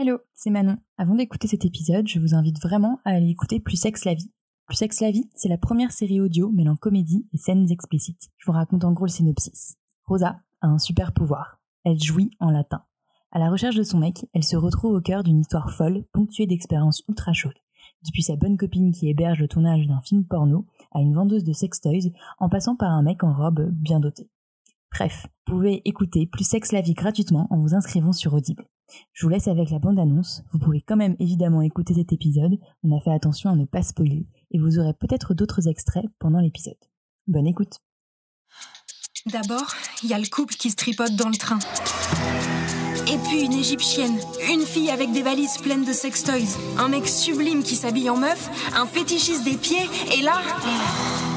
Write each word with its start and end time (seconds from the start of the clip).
Hello, 0.00 0.18
c'est 0.32 0.50
Manon. 0.50 0.76
Avant 0.96 1.16
d'écouter 1.16 1.48
cet 1.48 1.64
épisode, 1.64 2.06
je 2.06 2.20
vous 2.20 2.36
invite 2.36 2.62
vraiment 2.62 3.00
à 3.04 3.10
aller 3.10 3.30
écouter 3.30 3.58
Plus 3.58 3.74
Sexe 3.74 4.04
la 4.04 4.14
vie. 4.14 4.30
Plus 4.68 4.76
Sexe 4.76 5.00
la 5.00 5.10
vie, 5.10 5.28
c'est 5.34 5.48
la 5.48 5.58
première 5.58 5.90
série 5.90 6.20
audio 6.20 6.52
mêlant 6.52 6.76
comédie 6.76 7.26
et 7.32 7.36
scènes 7.36 7.68
explicites. 7.68 8.28
Je 8.36 8.46
vous 8.46 8.52
raconte 8.52 8.84
en 8.84 8.92
gros 8.92 9.06
le 9.06 9.10
synopsis. 9.10 9.76
Rosa 10.04 10.38
a 10.60 10.68
un 10.68 10.78
super 10.78 11.12
pouvoir. 11.12 11.60
Elle 11.82 12.00
jouit 12.00 12.30
en 12.38 12.52
latin. 12.52 12.84
À 13.32 13.40
la 13.40 13.50
recherche 13.50 13.74
de 13.74 13.82
son 13.82 13.98
mec, 13.98 14.24
elle 14.34 14.44
se 14.44 14.54
retrouve 14.54 14.94
au 14.94 15.00
cœur 15.00 15.24
d'une 15.24 15.40
histoire 15.40 15.72
folle, 15.72 16.04
ponctuée 16.12 16.46
d'expériences 16.46 17.02
ultra 17.08 17.32
chaudes. 17.32 17.58
Depuis 18.06 18.22
sa 18.22 18.36
bonne 18.36 18.56
copine 18.56 18.92
qui 18.92 19.08
héberge 19.08 19.40
le 19.40 19.48
tournage 19.48 19.88
d'un 19.88 20.00
film 20.02 20.24
porno, 20.24 20.64
à 20.92 21.00
une 21.00 21.14
vendeuse 21.14 21.42
de 21.42 21.52
sextoys, 21.52 22.12
en 22.38 22.48
passant 22.48 22.76
par 22.76 22.92
un 22.92 23.02
mec 23.02 23.24
en 23.24 23.34
robe 23.34 23.68
bien 23.72 23.98
doté. 23.98 24.30
Bref, 24.92 25.26
vous 25.48 25.54
pouvez 25.54 25.82
écouter 25.88 26.28
Plus 26.28 26.44
Sexe 26.44 26.70
la 26.70 26.82
vie 26.82 26.94
gratuitement 26.94 27.48
en 27.50 27.58
vous 27.58 27.74
inscrivant 27.74 28.12
sur 28.12 28.32
Audible. 28.32 28.68
Je 29.12 29.26
vous 29.26 29.30
laisse 29.30 29.48
avec 29.48 29.70
la 29.70 29.78
bande-annonce. 29.78 30.42
Vous 30.52 30.58
pouvez 30.58 30.80
quand 30.80 30.96
même 30.96 31.16
évidemment 31.18 31.62
écouter 31.62 31.94
cet 31.94 32.12
épisode. 32.12 32.58
On 32.82 32.96
a 32.96 33.00
fait 33.00 33.12
attention 33.12 33.50
à 33.50 33.56
ne 33.56 33.64
pas 33.64 33.82
spoiler. 33.82 34.26
Et 34.50 34.58
vous 34.58 34.78
aurez 34.78 34.94
peut-être 34.94 35.34
d'autres 35.34 35.68
extraits 35.68 36.06
pendant 36.18 36.40
l'épisode. 36.40 36.78
Bonne 37.26 37.46
écoute. 37.46 37.80
D'abord, 39.26 39.74
il 40.02 40.08
y 40.08 40.14
a 40.14 40.18
le 40.18 40.26
couple 40.26 40.54
qui 40.54 40.70
se 40.70 40.76
tripote 40.76 41.14
dans 41.16 41.28
le 41.28 41.36
train. 41.36 41.58
Et 43.12 43.18
puis 43.26 43.42
une 43.44 43.52
égyptienne, 43.52 44.18
une 44.50 44.60
fille 44.60 44.90
avec 44.90 45.12
des 45.12 45.22
valises 45.22 45.58
pleines 45.58 45.84
de 45.84 45.92
sextoys, 45.92 46.56
un 46.78 46.88
mec 46.88 47.06
sublime 47.06 47.62
qui 47.62 47.74
s'habille 47.74 48.10
en 48.10 48.16
meuf, 48.16 48.50
un 48.74 48.86
fétichiste 48.86 49.44
des 49.44 49.56
pieds, 49.56 49.88
et 50.16 50.22
là, 50.22 50.40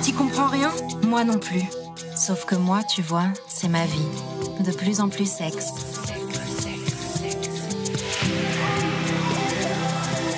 t'y 0.04 0.14
comprends 0.14 0.48
rien? 0.48 0.70
Moi 1.08 1.24
non 1.24 1.40
plus. 1.40 1.64
Sauf 2.16 2.46
que 2.46 2.56
moi, 2.56 2.84
tu 2.84 3.02
vois, 3.02 3.28
c'est 3.48 3.70
ma 3.70 3.86
vie. 3.86 4.66
De 4.66 4.72
plus 4.72 5.00
en 5.00 5.10
plus 5.10 5.30
sexe. 5.30 6.01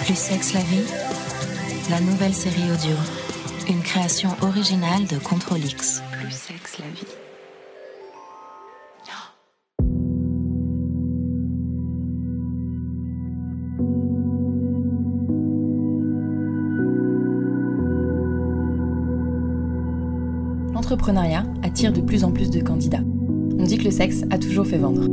Plus 0.05 0.15
sexe 0.15 0.53
la 0.53 0.59
vie 0.59 0.83
La 1.89 2.01
nouvelle 2.01 2.33
série 2.33 2.69
audio. 2.73 2.93
Une 3.69 3.81
création 3.81 4.29
originale 4.41 5.05
de 5.07 5.17
Control 5.17 5.59
X. 5.59 6.01
Plus 6.19 6.31
sexe 6.31 6.77
la 6.79 6.87
vie. 6.87 7.07
L'entrepreneuriat 20.73 21.45
attire 21.63 21.93
de 21.93 22.01
plus 22.01 22.25
en 22.25 22.31
plus 22.31 22.49
de 22.49 22.59
candidats. 22.59 23.03
On 23.57 23.63
dit 23.63 23.77
que 23.77 23.85
le 23.85 23.91
sexe 23.91 24.23
a 24.31 24.38
toujours 24.38 24.67
fait 24.67 24.79
vendre. 24.79 25.12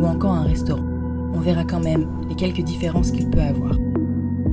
ou 0.00 0.06
encore 0.06 0.32
un 0.32 0.44
restaurant. 0.44 0.84
On 1.34 1.40
verra 1.40 1.64
quand 1.64 1.80
même 1.80 2.08
les 2.28 2.34
quelques 2.34 2.62
différences 2.62 3.10
qu'il 3.10 3.28
peut 3.28 3.40
avoir. 3.40 3.76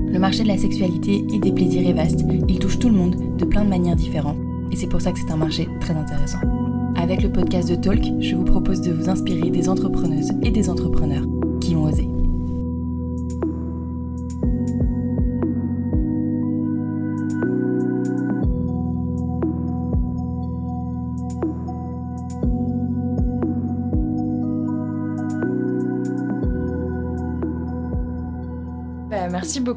Le 0.09 0.19
marché 0.19 0.43
de 0.43 0.47
la 0.47 0.57
sexualité 0.57 1.25
et 1.33 1.39
des 1.39 1.51
plaisirs 1.51 1.87
est 1.87 1.93
vaste, 1.93 2.23
il 2.47 2.59
touche 2.59 2.79
tout 2.79 2.89
le 2.89 2.95
monde 2.95 3.15
de 3.37 3.45
plein 3.45 3.63
de 3.63 3.69
manières 3.69 3.95
différentes, 3.95 4.37
et 4.71 4.75
c'est 4.75 4.87
pour 4.87 5.01
ça 5.01 5.11
que 5.11 5.19
c'est 5.19 5.31
un 5.31 5.37
marché 5.37 5.67
très 5.79 5.93
intéressant. 5.93 6.39
Avec 6.95 7.21
le 7.21 7.31
podcast 7.31 7.69
de 7.69 7.75
Talk, 7.75 8.03
je 8.19 8.35
vous 8.35 8.45
propose 8.45 8.81
de 8.81 8.91
vous 8.91 9.09
inspirer 9.09 9.49
des 9.49 9.69
entrepreneuses 9.69 10.31
et 10.41 10.51
des 10.51 10.69
entrepreneurs 10.69 11.25
qui 11.61 11.75
ont 11.75 11.83
osé. 11.83 12.07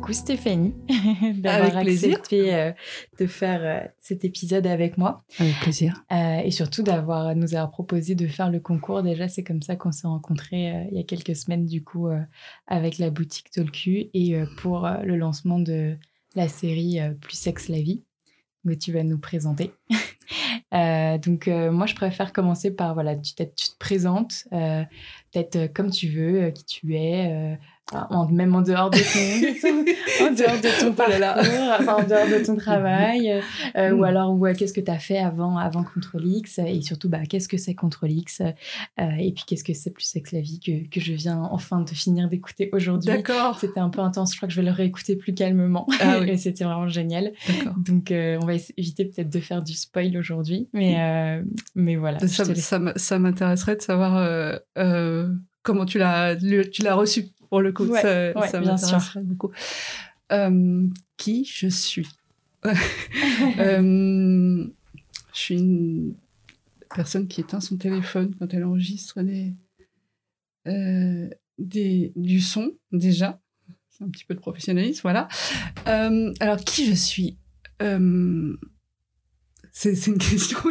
Beaucoup 0.00 0.14
Stéphanie 0.14 0.74
d'avoir 1.34 1.76
accepté 1.76 2.54
euh, 2.54 2.72
de 3.18 3.26
faire 3.26 3.60
euh, 3.62 3.86
cet 3.98 4.24
épisode 4.24 4.66
avec 4.66 4.96
moi 4.96 5.24
Avec 5.38 5.54
plaisir. 5.60 6.02
Euh, 6.10 6.38
et 6.38 6.50
surtout 6.50 6.82
d'avoir 6.82 7.36
nous 7.36 7.54
avoir 7.54 7.70
proposé 7.70 8.14
de 8.14 8.26
faire 8.26 8.50
le 8.50 8.60
concours. 8.60 9.02
Déjà, 9.02 9.28
c'est 9.28 9.44
comme 9.44 9.60
ça 9.60 9.76
qu'on 9.76 9.92
s'est 9.92 10.06
rencontrés 10.06 10.86
il 10.90 10.96
y 10.96 11.00
a 11.00 11.02
quelques 11.02 11.36
semaines 11.36 11.66
du 11.66 11.84
coup 11.84 12.08
avec 12.66 12.96
la 12.96 13.10
boutique 13.10 13.50
Tolku 13.50 14.08
et 14.14 14.42
pour 14.56 14.88
le 15.04 15.16
lancement 15.16 15.58
de 15.58 15.98
la 16.34 16.48
série 16.48 16.98
Plus 17.20 17.36
sexe 17.36 17.68
la 17.68 17.82
vie 17.82 18.02
que 18.66 18.74
tu 18.74 18.92
vas 18.92 19.02
nous 19.02 19.18
présenter. 19.18 19.72
Euh, 20.72 21.18
donc 21.18 21.48
euh, 21.48 21.72
moi 21.72 21.86
je 21.86 21.96
préfère 21.96 22.32
commencer 22.32 22.70
par 22.70 22.94
voilà 22.94 23.16
tu, 23.16 23.34
te 23.34 23.42
présentes 23.80 24.44
euh, 24.52 24.84
peut-être 25.32 25.72
comme 25.72 25.90
tu 25.90 26.06
veux 26.06 26.50
qui 26.50 26.64
tu 26.64 26.94
es 26.94 27.58
en- 27.92 28.28
même 28.28 28.54
en 28.54 28.62
dehors 28.62 28.88
de 28.90 28.98
ton 28.98 30.24
en 30.26 30.32
dehors 30.32 30.60
de 30.60 30.80
ton 30.80 30.90
Oh 30.90 30.92
parcours 30.92 31.76
enfin, 31.80 31.94
en 32.04 32.06
dehors 32.06 32.28
de 32.28 32.44
ton 32.44 32.54
travail 32.66 33.30
euh, 33.32 33.40
euh, 33.76 33.90
Mm. 33.90 33.98
ou 33.98 34.04
alors 34.04 34.32
ouais, 34.38 34.54
qu'est-ce 34.54 34.72
que 34.72 34.80
tu 34.80 34.90
as 34.90 34.98
fait 35.00 35.18
avant 35.18 35.56
avant 35.58 35.82
Control 35.82 36.24
X? 36.24 36.60
Et 36.60 36.82
surtout 36.82 37.08
bah 37.08 37.24
qu'est-ce 37.28 37.48
que 37.48 37.56
c'est 37.56 37.74
Control 37.74 38.12
X? 38.12 38.42
Euh, 38.42 38.52
et 39.18 39.32
puis 39.32 39.42
qu'est-ce 39.46 39.64
que 39.64 39.74
c'est 39.74 39.90
plus 39.90 40.04
sexe 40.04 40.30
la 40.32 40.40
vie 40.40 40.60
que, 40.60 40.88
que 40.88 41.00
je 41.00 41.12
viens 41.14 41.42
enfin 41.50 41.80
de 41.80 41.90
finir 41.90 42.28
d'écouter 42.28 42.70
aujourd'hui? 42.72 43.10
D'accord. 43.10 43.58
c'était 43.58 43.80
un 43.80 43.90
peu 43.90 44.00
intense 44.02 44.32
je 44.32 44.36
crois 44.36 44.46
que 44.48 44.54
je 44.54 44.60
vais 44.60 44.66
le 44.66 44.72
réécouter 44.72 45.16
plus 45.16 45.34
calmement 45.34 45.86
Ah 46.00 46.18
oui. 46.20 46.30
et 46.30 46.36
c'était 46.36 46.64
vraiment 46.64 46.86
génial 46.88 47.32
D'accord. 47.48 47.74
donc, 47.76 48.10
euh, 48.12 48.38
on 48.40 48.46
va 48.46 48.52
éviter 48.76 49.04
peut-être 49.04 49.30
de 49.30 49.40
faire 49.40 49.62
du 49.62 49.74
spoil 49.74 50.16
aujourd'hui. 50.16 50.68
Mais, 50.72 50.96
euh, 51.00 51.42
mais 51.74 51.96
voilà. 51.96 52.18
Ça, 52.28 52.44
ça 52.96 53.18
m'intéresserait 53.18 53.76
de 53.76 53.82
savoir 53.82 54.58
comment 55.62 55.84
tu 55.86 55.98
l'as 55.98 56.34
le- 56.34 56.68
tu 56.70 56.82
l'as 56.82 56.94
reçu 56.94 57.26
pour 57.50 57.60
le 57.60 57.72
coup. 57.72 57.84
Ouais, 57.84 58.00
ça 58.00 58.32
ouais, 58.40 58.48
ça 58.48 58.60
bien 58.60 58.72
m'intéresserait 58.72 59.22
beaucoup. 59.22 59.50
Euh, 60.32 60.86
qui 61.16 61.44
je 61.44 61.66
suis? 61.66 62.08
Euh, 63.58 64.66
Je 65.32 65.38
suis 65.38 65.54
une 65.58 66.14
personne 66.94 67.26
qui 67.26 67.40
éteint 67.40 67.60
son 67.60 67.76
téléphone 67.76 68.34
quand 68.38 68.52
elle 68.52 68.64
enregistre 68.64 69.22
des, 69.22 69.54
euh, 70.66 71.28
des, 71.58 72.12
du 72.16 72.40
son, 72.40 72.72
déjà. 72.92 73.40
C'est 73.88 74.04
un 74.04 74.08
petit 74.08 74.24
peu 74.24 74.34
de 74.34 74.40
professionnalisme, 74.40 75.00
voilà. 75.02 75.28
Alors, 75.86 76.58
qui 76.58 76.86
je 76.86 76.94
suis? 76.94 77.38
C'est 79.94 80.06
une 80.06 80.18
question. 80.18 80.58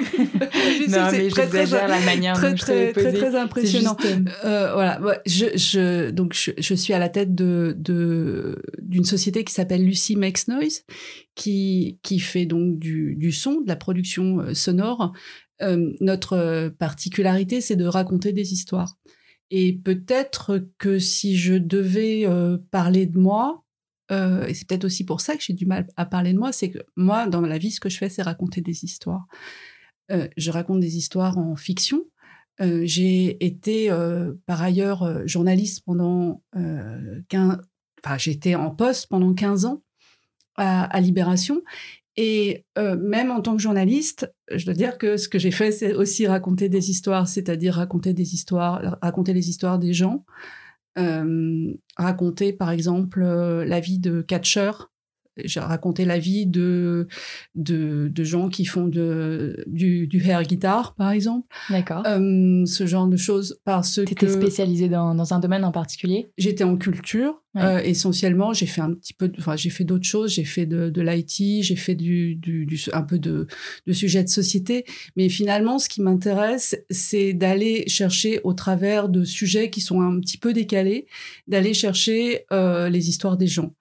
Non, 0.90 1.08
c'est 1.10 1.18
mais 1.24 1.28
très, 1.30 1.48
très, 1.48 1.66
la 1.66 2.00
manière 2.02 2.36
très, 2.36 2.52
dont 2.52 2.56
très, 2.58 2.94
très, 2.94 3.12
très 3.14 3.36
impressionnant. 3.36 3.96
Juste, 4.02 4.16
euh, 4.46 4.48
Euh, 4.48 4.74
voilà, 4.74 5.02
ouais, 5.02 5.20
je, 5.26 5.46
je, 5.58 6.10
donc 6.12 6.34
je, 6.34 6.52
je 6.58 6.74
suis 6.74 6.94
à 6.94 7.00
la 7.00 7.10
tête 7.10 7.36
de 7.36 7.76
de- 7.78 8.62
d'une 8.82 9.04
société 9.06 9.44
qui 9.44 9.54
s'appelle 9.54 9.84
Lucy 9.86 10.16
Makes 10.16 10.48
Noise, 10.48 10.84
qui 11.36 12.00
qui 12.04 12.20
fait 12.20 12.46
donc 12.46 12.80
du, 12.80 13.16
du 13.16 13.32
son, 13.32 13.62
de 13.62 13.68
la 13.68 13.76
production 13.76 14.40
euh, 14.40 14.54
sonore. 14.54 15.14
Euh, 15.62 15.92
notre 16.00 16.34
euh, 16.34 16.70
particularité, 16.70 17.62
c'est 17.62 17.76
de 17.76 17.86
raconter 17.86 18.32
des 18.34 18.54
histoires. 18.54 18.96
Et 19.52 19.74
peut-être 19.74 20.64
que 20.78 21.00
si 21.00 21.36
je 21.36 21.56
devais 21.56 22.26
euh, 22.26 22.58
parler 22.72 23.06
de 23.08 23.18
moi, 23.18 23.64
euh, 24.12 24.46
et 24.48 24.54
c'est 24.54 24.68
peut-être 24.68 24.86
aussi 24.86 25.06
pour 25.06 25.22
ça 25.22 25.36
que 25.36 25.44
j'ai 25.44 25.54
du 25.54 25.66
mal 25.66 25.88
à 25.96 26.06
parler 26.06 26.34
de 26.34 26.40
moi, 26.40 26.52
c'est 26.52 26.70
que 26.70 26.80
moi, 26.96 27.28
dans 27.28 27.42
la 27.42 27.58
vie, 27.58 27.72
ce 27.72 27.80
que 27.80 27.90
je 27.90 27.98
fais, 27.98 28.10
c'est 28.10 28.22
raconter 28.22 28.62
des 28.62 28.84
histoires. 28.84 29.28
Euh, 30.12 30.28
je 30.38 30.52
raconte 30.52 30.80
des 30.80 30.98
histoires 30.98 31.38
en 31.38 31.56
fiction. 31.56 32.06
Euh, 32.62 32.82
j'ai 32.84 33.44
été 33.46 33.90
par 34.46 34.62
ailleurs 34.62 35.28
journaliste 35.28 35.84
pendant 35.86 36.44
euh, 36.56 37.22
15... 37.30 37.60
Enfin, 38.04 38.18
j'étais 38.18 38.56
en 38.56 38.72
poste 38.72 39.08
pendant 39.08 39.34
15 39.34 39.66
ans. 39.66 39.84
à, 40.56 41.00
Libération. 41.00 41.62
Et 42.18 42.66
même 42.76 43.32
en 43.32 43.40
tant 43.40 43.56
que 43.56 43.62
journaliste, 43.62 44.30
je 44.52 44.66
dois 44.66 44.74
dire 44.74 44.98
que 44.98 45.16
ce 45.16 45.30
que 45.30 45.40
j'ai 45.40 45.52
fait, 45.52 45.72
c'est 45.72 45.94
aussi 45.94 46.28
raconter 46.28 46.68
des 46.68 46.90
histoires, 46.90 47.30
c'est-à-dire 47.30 47.76
raconter 47.76 48.14
des 48.14 48.34
histoires, 48.34 48.98
raconter 49.02 49.32
les 49.32 49.50
histoires 49.50 49.80
des 49.80 49.94
gens, 49.94 50.26
raconter 51.98 52.54
par 52.54 52.72
exemple 52.72 53.24
la 53.24 53.80
vie 53.80 54.00
de 54.00 54.22
catcheurs 54.22 54.90
j'ai 55.46 55.60
raconté 55.60 56.06
la 56.06 56.20
vie 56.20 56.46
de, 56.46 57.08
de, 57.56 58.24
gens 58.24 58.50
qui 58.50 58.66
font 58.66 58.88
de, 58.88 59.64
du, 59.68 60.08
du 60.08 60.26
air 60.28 60.44
guitare, 60.44 60.96
par 60.96 61.12
exemple. 61.12 61.48
D'accord. 61.70 62.04
Euh, 62.06 62.66
ce 62.66 62.86
genre 62.86 63.08
de 63.08 63.18
choses 63.18 63.60
parce 63.64 63.98
que... 63.98 64.02
Tu 64.02 64.14
étais 64.14 64.28
spécialisée 64.28 64.90
dans, 64.90 65.16
dans, 65.16 65.34
un 65.34 65.40
domaine 65.40 65.64
en 65.64 65.72
particulier? 65.72 66.32
J'étais 66.38 66.64
en 66.64 66.78
culture. 66.78 67.42
Euh, 67.58 67.80
essentiellement, 67.80 68.54
j'ai 68.54 68.68
fait 68.68 68.82
un 68.82 68.94
petit 68.94 69.14
peu, 69.14 69.32
enfin, 69.40 69.56
j'ai 69.56 69.72
fait 69.72 69.84
d'autres 69.84 70.06
choses. 70.06 70.34
J'ai 70.34 70.44
fait 70.44 70.66
de, 70.66 70.90
de 70.90 71.02
l'IT, 71.02 71.64
j'ai 71.64 71.76
fait 71.76 71.96
du, 71.96 72.36
du, 72.36 72.66
du, 72.66 72.80
un 72.94 73.02
peu 73.02 73.18
de, 73.18 73.48
de 73.88 73.94
sujets 73.94 74.24
de 74.24 74.30
société. 74.30 74.86
Mais 75.16 75.30
finalement, 75.30 75.80
ce 75.80 75.90
qui 75.90 76.02
m'intéresse, 76.02 76.78
c'est 76.90 77.34
d'aller 77.34 77.88
chercher 77.88 78.40
au 78.44 78.54
travers 78.54 79.10
de 79.10 79.24
sujets 79.24 79.70
qui 79.72 79.82
sont 79.82 80.02
un 80.02 80.20
petit 80.20 80.38
peu 80.38 80.54
décalés, 80.54 81.08
d'aller 81.48 81.74
chercher 81.74 82.46
euh, 82.52 82.90
les 82.90 83.10
histoires 83.10 83.38
des 83.38 83.48
gens. 83.48 83.74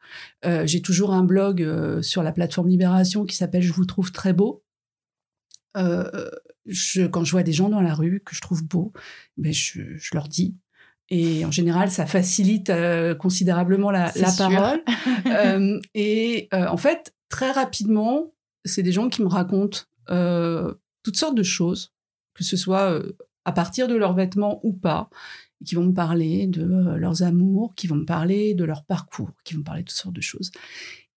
Euh, 0.44 0.66
j'ai 0.66 0.80
toujours 0.80 1.12
un 1.12 1.24
blog 1.24 1.62
euh, 1.62 2.00
sur 2.00 2.22
la 2.22 2.32
plateforme 2.32 2.68
Libération 2.68 3.24
qui 3.26 3.36
s'appelle 3.36 3.62
Je 3.62 3.72
vous 3.72 3.84
trouve 3.84 4.12
très 4.12 4.32
beau. 4.32 4.64
Euh, 5.76 6.30
je, 6.64 7.06
quand 7.06 7.24
je 7.24 7.32
vois 7.32 7.42
des 7.42 7.52
gens 7.52 7.68
dans 7.68 7.80
la 7.80 7.94
rue 7.94 8.22
que 8.24 8.34
je 8.34 8.40
trouve 8.40 8.64
beaux, 8.64 8.92
ben 9.36 9.52
je, 9.52 9.82
je 9.96 10.10
leur 10.14 10.28
dis 10.28 10.56
et 11.10 11.44
en 11.44 11.50
général, 11.50 11.90
ça 11.90 12.06
facilite 12.06 12.70
euh, 12.70 13.14
considérablement 13.14 13.90
la, 13.90 14.12
la 14.14 14.32
parole. 14.32 14.82
euh, 15.26 15.80
et 15.94 16.48
euh, 16.52 16.66
en 16.66 16.76
fait, 16.76 17.14
très 17.30 17.50
rapidement, 17.50 18.34
c'est 18.64 18.82
des 18.82 18.92
gens 18.92 19.08
qui 19.08 19.22
me 19.22 19.28
racontent 19.28 19.80
euh, 20.10 20.74
toutes 21.02 21.16
sortes 21.16 21.34
de 21.34 21.42
choses, 21.42 21.94
que 22.34 22.44
ce 22.44 22.56
soit 22.56 23.02
à 23.46 23.52
partir 23.52 23.88
de 23.88 23.94
leurs 23.94 24.14
vêtements 24.14 24.60
ou 24.64 24.74
pas, 24.74 25.08
qui 25.64 25.74
vont 25.74 25.86
me 25.86 25.94
parler 25.94 26.46
de 26.46 26.62
leurs 26.96 27.22
amours, 27.22 27.74
qui 27.74 27.86
vont 27.86 27.96
me 27.96 28.04
parler 28.04 28.54
de 28.54 28.64
leur 28.64 28.84
parcours, 28.84 29.30
qui 29.44 29.54
vont 29.54 29.60
me 29.60 29.64
parler 29.64 29.82
de 29.82 29.88
toutes 29.88 29.96
sortes 29.96 30.14
de 30.14 30.20
choses. 30.20 30.50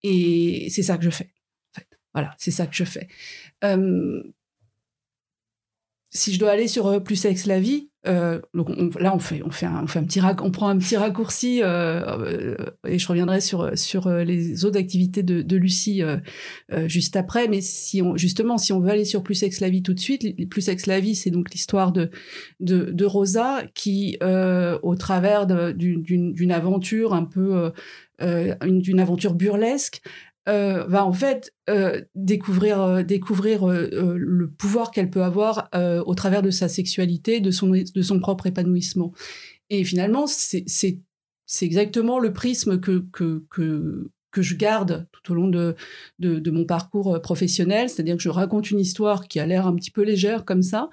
Et 0.03 0.69
c'est 0.71 0.83
ça 0.83 0.97
que 0.97 1.03
je 1.03 1.09
fais. 1.09 1.33
En 1.73 1.79
fait. 1.79 1.99
Voilà, 2.13 2.33
c'est 2.37 2.51
ça 2.51 2.65
que 2.65 2.75
je 2.75 2.85
fais. 2.85 3.09
si 6.11 6.33
je 6.33 6.39
dois 6.39 6.51
aller 6.51 6.69
sur 6.69 7.03
plus 7.03 7.17
sexe 7.17 7.45
la 7.45 7.59
vie, 7.59 7.90
euh, 8.07 8.41
donc 8.55 8.69
là, 8.99 9.13
on 9.15 9.19
fait, 9.19 9.43
on 9.45 9.51
fait 9.51 9.67
un, 9.67 9.83
on 9.83 9.87
fait 9.87 9.99
un 9.99 10.03
petit, 10.03 10.19
on 10.41 10.51
prend 10.51 10.69
un 10.69 10.77
petit 10.77 10.97
raccourci 10.97 11.61
euh, 11.61 12.01
euh, 12.19 12.55
et 12.87 12.97
je 12.97 13.07
reviendrai 13.07 13.41
sur 13.41 13.77
sur 13.77 14.09
les 14.09 14.65
autres 14.65 14.79
activités 14.79 15.21
de, 15.21 15.41
de 15.41 15.57
Lucie 15.57 16.01
juste 16.87 17.15
après. 17.15 17.47
Mais 17.47 17.61
si 17.61 18.01
on, 18.01 18.17
justement, 18.17 18.57
si 18.57 18.73
on 18.73 18.79
veut 18.79 18.89
aller 18.89 19.05
sur 19.05 19.21
Plus 19.21 19.35
Sex 19.35 19.59
la 19.59 19.69
vie 19.69 19.83
tout 19.83 19.93
de 19.93 19.99
suite, 19.99 20.25
Plus 20.49 20.61
Sex 20.61 20.87
la 20.87 20.99
vie, 20.99 21.15
c'est 21.15 21.29
donc 21.29 21.51
l'histoire 21.51 21.91
de, 21.91 22.09
de, 22.59 22.91
de 22.91 23.05
Rosa 23.05 23.63
qui, 23.75 24.17
au 24.21 24.95
travers 24.95 25.45
d'une 25.45 26.51
aventure 26.51 27.13
un 27.13 27.25
peu 27.25 27.71
d'une 28.19 28.99
aventure 28.99 29.35
burlesque, 29.35 30.01
euh, 30.49 30.85
va 30.85 31.05
en 31.05 31.13
fait 31.13 31.53
euh, 31.69 32.01
découvrir 32.15 32.81
euh, 32.81 33.03
découvrir 33.03 33.69
euh, 33.69 34.15
le 34.17 34.49
pouvoir 34.49 34.91
qu'elle 34.91 35.09
peut 35.09 35.23
avoir 35.23 35.69
au 36.05 36.15
travers 36.15 36.41
de 36.41 36.49
sa 36.51 36.67
sexualité, 36.67 37.39
de 37.39 37.51
son 37.51 37.69
de 37.69 38.01
son 38.01 38.19
propre 38.19 38.47
épanouissement. 38.47 39.13
Et 39.69 39.83
finalement, 39.83 40.27
c'est 40.27 40.63
c'est 40.67 41.65
exactement 41.65 42.19
le 42.19 42.33
prisme 42.33 42.79
que 42.79 43.05
que 43.11 43.43
que 43.49 44.09
que 44.31 44.41
je 44.41 44.55
garde 44.55 45.07
tout 45.11 45.33
au 45.33 45.35
long 45.35 45.49
de, 45.49 45.75
de, 46.19 46.39
de 46.39 46.51
mon 46.51 46.65
parcours 46.65 47.21
professionnel, 47.21 47.89
c'est-à-dire 47.89 48.15
que 48.15 48.23
je 48.23 48.29
raconte 48.29 48.71
une 48.71 48.79
histoire 48.79 49.27
qui 49.27 49.41
a 49.41 49.45
l'air 49.45 49.67
un 49.67 49.75
petit 49.75 49.91
peu 49.91 50.03
légère 50.03 50.45
comme 50.45 50.63
ça. 50.63 50.89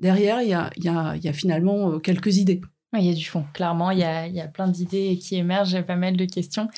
Derrière, 0.00 0.42
il 0.42 0.50
y 0.50 0.52
a, 0.52 0.70
y, 0.76 0.88
a, 0.88 1.16
y 1.16 1.28
a 1.28 1.32
finalement 1.32 1.98
quelques 1.98 2.36
idées. 2.36 2.60
Il 2.98 3.06
y 3.06 3.10
a 3.10 3.14
du 3.14 3.24
fond, 3.24 3.44
clairement. 3.52 3.90
Il 3.90 3.98
y 3.98 4.04
a, 4.04 4.26
il 4.26 4.34
y 4.34 4.40
a 4.40 4.48
plein 4.48 4.68
d'idées 4.68 5.18
qui 5.18 5.36
émergent, 5.36 5.82
pas 5.82 5.96
mal 5.96 6.16
de 6.16 6.24
questions. 6.24 6.68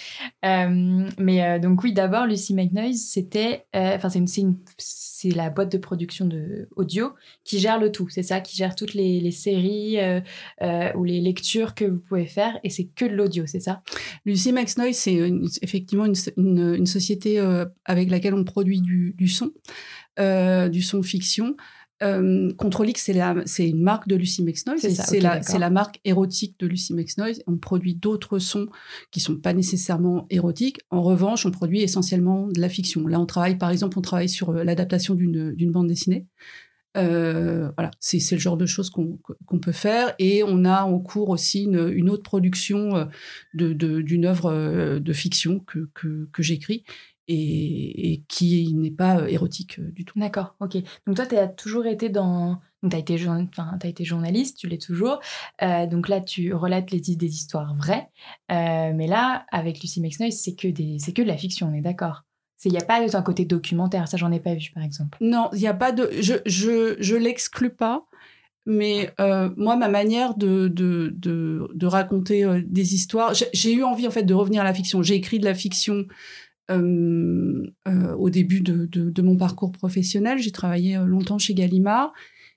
Euh, 0.44 1.08
mais 1.18 1.44
euh, 1.44 1.58
donc 1.58 1.82
oui, 1.82 1.92
d'abord, 1.92 2.26
Lucy 2.26 2.54
McNoise, 2.54 2.98
c'était, 2.98 3.66
euh, 3.74 3.96
enfin 3.96 4.08
c'est 4.78 5.30
la 5.30 5.50
boîte 5.50 5.72
de 5.72 5.78
production 5.78 6.26
de 6.26 6.68
audio 6.76 7.12
qui 7.44 7.58
gère 7.58 7.78
le 7.78 7.92
tout. 7.92 8.08
C'est 8.08 8.22
ça, 8.22 8.40
qui 8.40 8.56
gère 8.56 8.74
toutes 8.74 8.94
les, 8.94 9.30
séries 9.30 9.98
ou 10.94 11.04
les 11.04 11.20
lectures 11.20 11.74
que 11.74 11.84
vous 11.84 11.98
pouvez 11.98 12.26
faire, 12.26 12.58
et 12.62 12.70
c'est 12.70 12.84
que 12.84 13.04
de 13.04 13.14
l'audio, 13.14 13.44
c'est 13.46 13.60
ça? 13.60 13.82
Lucy 14.24 14.52
McNoise, 14.52 14.94
c'est 14.94 15.18
effectivement 15.62 16.06
une, 16.06 16.14
une, 16.36 16.86
société 16.86 17.40
avec 17.84 18.10
laquelle 18.10 18.34
on 18.34 18.44
produit 18.44 18.80
du, 18.80 19.14
du 19.16 19.28
son, 19.28 19.52
du 20.18 20.82
son 20.82 21.02
fiction. 21.02 21.56
Euh, 22.02 22.52
Control 22.58 22.90
X, 22.90 23.10
c'est 23.46 23.68
une 23.68 23.82
marque 23.82 24.06
de 24.06 24.16
Lucy 24.16 24.42
McNoise. 24.42 24.80
C'est 24.80 25.20
la, 25.20 25.40
la, 25.58 25.70
marque 25.70 26.00
érotique 26.04 26.58
de 26.58 26.66
Lucy 26.66 26.92
McNoise. 26.92 27.42
On 27.46 27.56
produit 27.56 27.94
d'autres 27.94 28.38
sons 28.38 28.66
qui 29.10 29.20
sont 29.20 29.36
pas 29.36 29.54
nécessairement 29.54 30.26
érotiques. 30.28 30.80
En 30.90 31.02
revanche, 31.02 31.46
on 31.46 31.50
produit 31.50 31.80
essentiellement 31.80 32.48
de 32.48 32.60
la 32.60 32.68
fiction. 32.68 33.06
Là, 33.06 33.18
on 33.18 33.26
travaille, 33.26 33.56
par 33.56 33.70
exemple, 33.70 33.98
on 33.98 34.02
travaille 34.02 34.28
sur 34.28 34.50
euh, 34.50 34.64
l'adaptation 34.64 35.14
d'une 35.14 35.70
bande 35.70 35.88
dessinée. 35.88 36.26
Euh, 36.98 37.70
voilà, 37.76 37.90
c'est 38.00 38.30
le 38.30 38.38
genre 38.38 38.56
de 38.56 38.66
choses 38.66 38.90
qu'on 38.90 39.58
peut 39.58 39.72
faire. 39.72 40.14
Et 40.18 40.42
on 40.42 40.64
a 40.64 40.84
en 40.84 40.98
cours 40.98 41.30
aussi 41.30 41.64
une, 41.64 41.92
une 41.94 42.10
autre 42.10 42.22
production 42.22 42.96
euh, 42.96 43.04
d'une 43.54 43.74
de, 44.22 44.26
œuvre 44.26 44.98
de 44.98 45.12
fiction 45.12 45.60
que, 45.60 45.88
que, 45.94 46.28
que 46.30 46.42
j'écris 46.42 46.84
et, 47.28 48.22
qui 48.28 48.74
n'est 48.74 48.90
pas 48.90 49.20
euh, 49.20 49.26
érotique 49.26 49.78
euh, 49.78 49.90
du 49.90 50.04
tout. 50.04 50.18
D'accord, 50.18 50.54
ok. 50.60 50.76
Donc 51.06 51.16
toi, 51.16 51.26
tu 51.26 51.36
as 51.36 51.48
toujours 51.48 51.86
été 51.86 52.08
dans... 52.08 52.60
Tu 52.88 52.94
as, 52.94 53.00
été 53.00 53.18
as 53.26 53.86
été 53.86 54.04
journaliste, 54.04 54.58
tu 54.58 54.68
l'es 54.68 54.78
toujours. 54.78 55.18
Euh, 55.62 55.86
donc 55.86 56.08
là, 56.08 56.20
tu 56.20 56.54
relates 56.54 56.90
les, 56.92 57.00
des 57.00 57.34
histoires 57.34 57.74
vraies. 57.74 58.08
mais 58.48 59.06
là, 59.08 59.44
avec 59.50 59.80
Lucy 59.80 60.00
McSnoy, 60.00 60.30
c'est 60.30 60.54
que, 60.54 60.68
des... 60.68 60.98
que 61.12 61.22
de 61.22 61.26
la 61.26 61.36
fiction, 61.36 61.68
on 61.68 61.74
est 61.74 61.80
d'accord 61.80 62.22
il 62.64 62.72
n'y 62.72 62.78
a 62.78 62.84
pas 62.84 63.00
un 63.16 63.22
côté 63.22 63.44
documentaire, 63.44 64.08
ça 64.08 64.16
j'en 64.16 64.32
ai 64.32 64.40
pas 64.40 64.54
vu 64.54 64.72
par 64.74 64.82
exemple. 64.82 65.18
Non, 65.20 65.50
il 65.52 65.60
n'y 65.60 65.68
a 65.68 65.74
pas 65.74 65.92
de... 65.92 66.10
Je, 66.20 66.34
je, 66.46 66.96
je 66.98 67.14
l'exclus 67.14 67.70
pas, 67.70 68.06
mais 68.64 69.14
moi, 69.56 69.76
ma 69.76 69.88
manière 69.88 70.34
de, 70.34 70.66
de, 70.66 71.14
de, 71.16 71.68
de 71.72 71.86
raconter 71.86 72.44
des 72.66 72.94
histoires, 72.94 73.34
j'ai 73.34 73.72
eu 73.72 73.84
envie 73.84 74.08
en 74.08 74.10
fait 74.10 74.24
de 74.24 74.34
revenir 74.34 74.62
à 74.62 74.64
la 74.64 74.74
fiction. 74.74 75.00
J'ai 75.00 75.14
écrit 75.14 75.38
de 75.38 75.44
la 75.44 75.54
fiction 75.54 76.06
au 76.68 78.30
début 78.30 78.60
de, 78.60 78.86
de, 78.86 79.22
mon 79.22 79.36
parcours 79.36 79.72
professionnel. 79.72 80.38
J'ai 80.38 80.52
travaillé 80.52 80.96
euh, 80.96 81.04
longtemps 81.04 81.38
chez 81.38 81.54
Gallimard. 81.54 82.12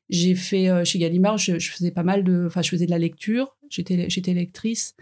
J'ai 0.10 0.34
fait 0.34 0.84
chez 0.86 0.98
Gallimard, 0.98 1.38
je, 1.38 1.60
faisais 1.60 1.92
pas 1.92 2.01
mal 2.01 2.24
de, 2.24 2.46
enfin, 2.48 2.63
je 2.63 2.70
faisais 2.70 2.88
de 2.88 2.92
la 2.92 2.98
lecture. 2.98 3.56
J'étais, 3.70 4.10
j'étais 4.10 4.34
lectrice. 4.34 4.96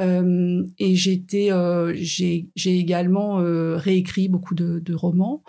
Euh, 0.00 0.64
et 0.78 0.96
j'étais, 0.96 1.52
euh, 1.52 1.92
j'ai, 1.94 2.48
également 2.56 3.36
réécrit 3.76 4.28
beaucoup 4.28 4.54
de, 4.54 4.80
de 4.80 4.94
romans. 4.94 5.44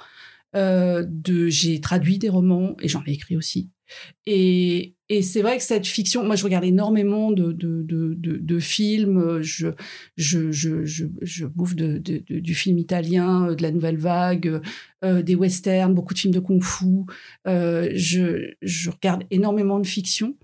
j'ai 0.53 1.81
traduit 1.81 2.19
des 2.19 2.29
romans 2.29 2.75
et 2.81 2.87
j'en 2.87 3.03
ai 3.07 3.13
écrit 3.13 3.35
aussi. 3.35 3.69
Et, 4.25 4.95
c'est 5.21 5.41
vrai 5.41 5.57
que 5.57 5.63
cette 5.63 5.85
fiction, 5.85 6.23
moi 6.23 6.37
je 6.37 6.45
regarde 6.45 6.63
énormément 6.63 7.31
de, 7.31 8.59
films, 8.59 9.41
je, 9.41 11.45
bouffe 11.45 11.75
du 11.75 12.55
film 12.55 12.77
italien, 12.77 13.49
euh, 13.49 13.55
de 13.55 13.61
la 13.61 13.71
nouvelle 13.71 13.97
vague, 13.97 14.61
euh, 15.03 15.21
des 15.21 15.35
westerns, 15.35 15.93
beaucoup 15.93 16.13
de 16.13 16.19
films 16.19 16.33
de 16.33 16.39
kung-fu. 16.39 17.05
Euh, 17.47 17.89
je, 17.93 18.89
regarde 18.89 19.23
énormément 19.31 19.79
de 19.79 19.87
fiction 19.87 20.37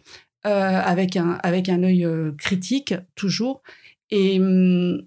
avec, 0.43 1.15
un, 1.15 1.83
œil 1.83 2.07
critique 2.37 2.93
toujours. 3.15 3.63
Et 4.11 4.39
hum, 4.39 5.01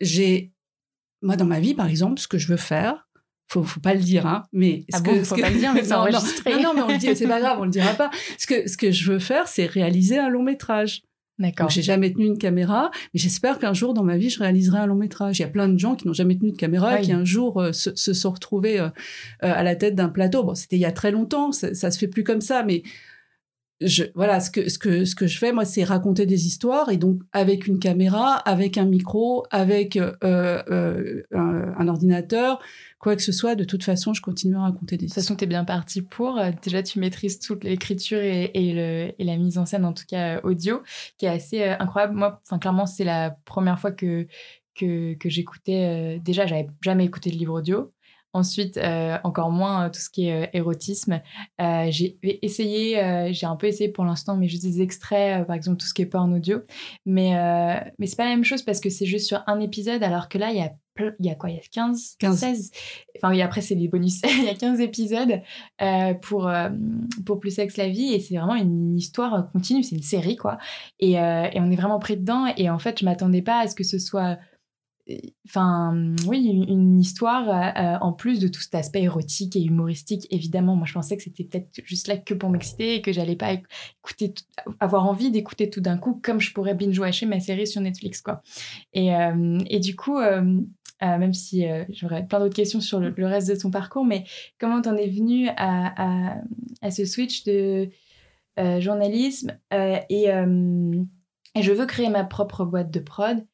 j'ai, 0.00 0.52
moi 1.22 1.36
dans 1.36 1.46
ma 1.46 1.60
vie 1.60 1.74
par 1.74 1.88
exemple, 1.88 2.20
ce 2.20 2.28
que 2.28 2.38
je 2.38 2.48
veux 2.48 2.56
faire, 2.56 3.07
faut, 3.48 3.62
faut 3.62 3.80
pas 3.80 3.94
le 3.94 4.00
dire, 4.00 4.26
hein. 4.26 4.44
Mais 4.52 4.84
ah 4.92 5.00
bon, 5.00 5.24
faut 5.24 5.36
pas 5.36 5.50
le 5.50 5.58
dire, 5.58 5.72
mais 5.74 5.82
c'est 5.84 5.94
enregistré. 5.94 6.54
Non, 6.56 6.62
non, 6.62 6.74
mais 6.74 6.82
on 6.82 6.88
le 6.88 6.98
dit, 6.98 7.16
c'est 7.16 7.26
pas 7.26 7.40
grave, 7.40 7.58
on 7.60 7.64
le 7.64 7.70
dira 7.70 7.94
pas. 7.94 8.10
Ce 8.36 8.46
que, 8.46 8.68
ce 8.68 8.76
que 8.76 8.90
je 8.90 9.10
veux 9.10 9.18
faire, 9.18 9.48
c'est 9.48 9.66
réaliser 9.66 10.18
un 10.18 10.28
long 10.28 10.42
métrage. 10.42 11.02
D'accord. 11.38 11.70
J'ai 11.70 11.82
jamais 11.82 12.12
tenu 12.12 12.26
une 12.26 12.38
caméra, 12.38 12.90
mais 13.14 13.20
j'espère 13.20 13.60
qu'un 13.60 13.72
jour 13.72 13.94
dans 13.94 14.02
ma 14.02 14.16
vie, 14.16 14.28
je 14.28 14.40
réaliserai 14.40 14.78
un 14.78 14.86
long 14.86 14.96
métrage. 14.96 15.38
Il 15.38 15.42
y 15.42 15.44
a 15.44 15.48
plein 15.48 15.68
de 15.68 15.78
gens 15.78 15.94
qui 15.94 16.08
n'ont 16.08 16.12
jamais 16.12 16.36
tenu 16.36 16.50
de 16.50 16.56
caméra 16.56 16.98
et 16.98 17.02
qui 17.02 17.12
un 17.12 17.24
jour 17.24 17.60
euh, 17.60 17.72
se, 17.72 17.94
se, 17.94 18.12
sont 18.12 18.32
retrouvés 18.32 18.80
euh, 18.80 18.86
euh, 19.44 19.52
à 19.54 19.62
la 19.62 19.76
tête 19.76 19.94
d'un 19.94 20.08
plateau. 20.08 20.42
Bon, 20.42 20.56
c'était 20.56 20.76
il 20.76 20.80
y 20.80 20.84
a 20.84 20.90
très 20.90 21.12
longtemps, 21.12 21.52
ça, 21.52 21.74
ça 21.74 21.92
se 21.92 21.98
fait 21.98 22.08
plus 22.08 22.24
comme 22.24 22.40
ça, 22.40 22.64
mais 22.64 22.82
je, 23.80 24.04
voilà, 24.14 24.40
ce 24.40 24.50
que, 24.50 24.68
ce 24.68 24.78
que, 24.78 25.04
ce 25.04 25.14
que 25.14 25.26
je 25.26 25.38
fais, 25.38 25.52
moi, 25.52 25.64
c'est 25.64 25.84
raconter 25.84 26.26
des 26.26 26.46
histoires 26.46 26.90
et 26.90 26.96
donc 26.96 27.20
avec 27.32 27.66
une 27.66 27.78
caméra, 27.78 28.34
avec 28.34 28.76
un 28.76 28.84
micro, 28.84 29.46
avec 29.50 29.96
euh, 29.96 30.14
euh, 30.24 31.22
un, 31.32 31.74
un, 31.78 31.88
ordinateur, 31.88 32.60
quoi 32.98 33.14
que 33.14 33.22
ce 33.22 33.30
soit, 33.30 33.54
de 33.54 33.62
toute 33.62 33.84
façon, 33.84 34.14
je 34.14 34.20
continue 34.20 34.56
à 34.56 34.62
raconter 34.62 34.96
des 34.96 35.06
histoires. 35.06 35.22
De 35.22 35.28
toute 35.28 35.28
façon, 35.28 35.36
tu 35.36 35.44
es 35.44 35.46
bien 35.46 35.64
parti 35.64 36.02
pour. 36.02 36.38
Euh, 36.38 36.50
déjà, 36.60 36.82
tu 36.82 36.98
maîtrises 36.98 37.38
toute 37.38 37.62
l'écriture 37.62 38.18
et, 38.18 38.50
et, 38.54 38.72
le, 38.72 39.12
et, 39.16 39.24
la 39.24 39.36
mise 39.36 39.58
en 39.58 39.66
scène, 39.66 39.84
en 39.84 39.92
tout 39.92 40.06
cas 40.08 40.40
audio, 40.42 40.82
qui 41.16 41.26
est 41.26 41.30
assez 41.30 41.62
incroyable. 41.62 42.14
Moi, 42.16 42.40
enfin, 42.44 42.58
clairement, 42.58 42.86
c'est 42.86 43.04
la 43.04 43.30
première 43.44 43.78
fois 43.78 43.92
que 43.92 44.26
que, 44.74 45.14
que 45.14 45.28
j'écoutais. 45.28 46.20
déjà, 46.24 46.46
j'avais 46.46 46.68
jamais 46.82 47.04
écouté 47.04 47.30
de 47.30 47.34
livre 47.34 47.54
audio. 47.54 47.92
Ensuite, 48.34 48.76
euh, 48.76 49.16
encore 49.24 49.50
moins 49.50 49.86
euh, 49.86 49.88
tout 49.88 50.00
ce 50.00 50.10
qui 50.10 50.28
est 50.28 50.44
euh, 50.44 50.46
érotisme. 50.52 51.22
j'ai 51.58 52.18
essayé, 52.22 53.32
j'ai 53.32 53.46
un 53.46 53.56
peu 53.56 53.66
essayé 53.66 53.90
pour 53.90 54.04
l'instant, 54.04 54.36
mais 54.36 54.48
juste 54.48 54.62
des 54.62 54.82
extraits, 54.82 55.46
par 55.46 55.56
exemple 55.56 55.78
tout 55.78 55.86
ce 55.86 55.94
qui 55.94 56.02
est 56.02 56.06
pas 56.06 56.20
en 56.20 56.32
audio. 56.32 56.60
Mais, 57.06 57.30
mais 57.98 58.06
c'est 58.06 58.16
pas 58.16 58.24
la 58.24 58.30
même 58.30 58.44
chose 58.44 58.62
parce 58.62 58.80
que 58.80 58.90
c'est 58.90 59.06
juste 59.06 59.26
sur 59.26 59.42
un 59.46 59.60
épisode, 59.60 60.02
alors 60.02 60.28
que 60.28 60.38
là, 60.38 60.50
il 60.50 60.58
y 60.58 60.62
a 60.62 60.72
il 61.20 61.26
y 61.26 61.30
a 61.30 61.36
quoi? 61.36 61.48
Il 61.48 61.54
y 61.54 61.58
a 61.60 61.62
15, 61.70 62.16
15. 62.18 62.38
16 62.40 62.70
Enfin 63.16 63.30
oui, 63.30 63.40
après, 63.40 63.60
c'est 63.60 63.76
les 63.76 63.86
bonus. 63.86 64.20
il 64.24 64.44
y 64.44 64.48
a 64.48 64.54
15 64.54 64.80
épisodes 64.80 65.40
pour, 66.22 66.50
pour 67.24 67.38
Plus 67.38 67.54
Sexe 67.54 67.76
la 67.76 67.88
vie. 67.88 68.12
Et 68.14 68.18
c'est 68.18 68.36
vraiment 68.36 68.56
une 68.56 68.96
histoire 68.96 69.48
continue. 69.52 69.84
C'est 69.84 69.94
une 69.94 70.02
série, 70.02 70.34
quoi. 70.34 70.58
Et, 70.98 71.12
et, 71.12 71.60
on 71.60 71.70
est 71.70 71.76
vraiment 71.76 72.00
pris 72.00 72.16
dedans. 72.16 72.46
Et 72.56 72.68
en 72.68 72.80
fait, 72.80 72.98
je 72.98 73.04
m'attendais 73.04 73.42
pas 73.42 73.60
à 73.60 73.68
ce 73.68 73.76
que 73.76 73.84
ce 73.84 74.00
soit 74.00 74.38
enfin 75.46 76.14
oui 76.26 76.64
une, 76.68 76.98
histoire 76.98 77.48
euh, 77.48 77.80
euh, 77.80 77.98
en 78.00 78.12
plus 78.12 78.40
de 78.40 78.48
tout 78.48 78.60
cet 78.60 78.74
aspect 78.74 79.02
érotique 79.02 79.56
et 79.56 79.62
humoristique 79.62 80.26
évidemment. 80.30 80.76
Moi 80.76 80.86
je 80.86 80.92
pensais 80.92 81.16
que 81.16 81.22
c'était 81.22 81.44
peut-être 81.44 81.68
juste 81.84 82.08
là 82.08 82.16
que 82.16 82.34
pour 82.34 82.50
m'exciter 82.50 82.96
et 82.96 83.02
que 83.02 83.12
j'allais 83.12 83.36
pas 83.36 83.52
écouter 83.52 84.34
avoir 84.80 85.06
envie 85.06 85.30
d'écouter 85.30 85.70
tout 85.70 85.80
d'un 85.80 85.96
coup 85.96 86.20
comme 86.22 86.40
je 86.40 86.52
pourrais 86.52 86.74
binge 86.74 86.98
watcher 86.98 87.26
ma 87.26 87.40
série 87.40 87.66
sur 87.66 87.80
Netflix 87.80 88.20
quoi. 88.20 88.42
Et, 88.92 89.14
euh, 89.14 89.58
et 89.68 89.80
du 89.80 89.96
coup 89.96 90.18
même 91.00 91.32
si 91.32 91.64
j'aurais 91.90 92.26
plein 92.26 92.40
d'autres 92.40 92.56
questions 92.56 92.80
sur 92.80 92.98
le, 92.98 93.14
reste 93.26 93.48
de 93.48 93.54
ton 93.54 93.70
parcours 93.70 94.04
mais 94.04 94.24
comment 94.58 94.82
t'en 94.82 94.96
es 94.96 95.08
venu 95.08 95.48
à, 95.56 96.34
ce 96.90 97.04
switch 97.04 97.44
de 97.44 97.88
journalisme 98.80 99.56
et 99.70 100.26
je 101.62 101.72
veux 101.72 101.86
créer 101.86 102.08
ma 102.08 102.24
propre 102.24 102.64
boîte 102.64 102.90
de 102.90 103.00
prod 103.00 103.46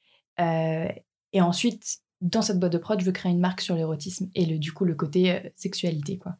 et 1.34 1.42
ensuite, 1.42 1.98
dans 2.22 2.40
cette 2.40 2.58
boîte 2.58 2.72
de 2.72 2.78
prod, 2.78 2.98
je 2.98 3.04
veux 3.04 3.12
créer 3.12 3.32
une 3.32 3.40
marque 3.40 3.60
sur 3.60 3.76
l'érotisme 3.76 4.30
et 4.34 4.46
le, 4.46 4.58
du 4.58 4.72
coup 4.72 4.86
le 4.86 4.94
côté 4.94 5.32
euh, 5.32 5.40
sexualité, 5.56 6.16
quoi. 6.16 6.36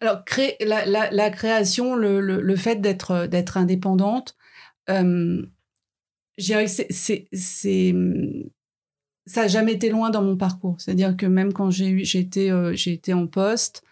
Alors, 0.00 0.24
créer, 0.24 0.56
la, 0.64 1.30
création, 1.30 1.96
le, 1.96 2.56
fait 2.56 2.76
d'être 2.76 3.26
d'être 3.26 3.56
indépendante, 3.56 4.36
euh, 4.88 5.44
c'est 6.38 7.94
ça 9.26 9.42
n'a 9.42 9.48
jamais 9.48 9.72
été 9.72 9.90
loin 9.90 10.10
dans 10.10 10.22
mon 10.22 10.36
parcours. 10.36 10.76
C'est-à-dire 10.78 11.16
que 11.16 11.26
même 11.26 11.52
quand 11.52 11.70
j'ai 11.70 12.00
été, 12.18 12.50
euh, 12.50 12.74
été 12.74 13.12
en 13.12 13.26
poste, 13.26 13.82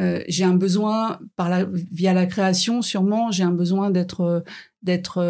euh, 0.00 0.24
j'ai 0.28 0.44
un 0.44 0.54
besoin, 0.54 1.20
par 1.36 1.48
la, 1.48 1.64
via 1.64 2.14
la 2.14 2.26
création 2.26 2.82
sûrement, 2.82 3.30
j'ai 3.30 3.44
un 3.44 3.52
besoin 3.52 3.90
d'être 3.90 4.44
d'être 4.82 5.20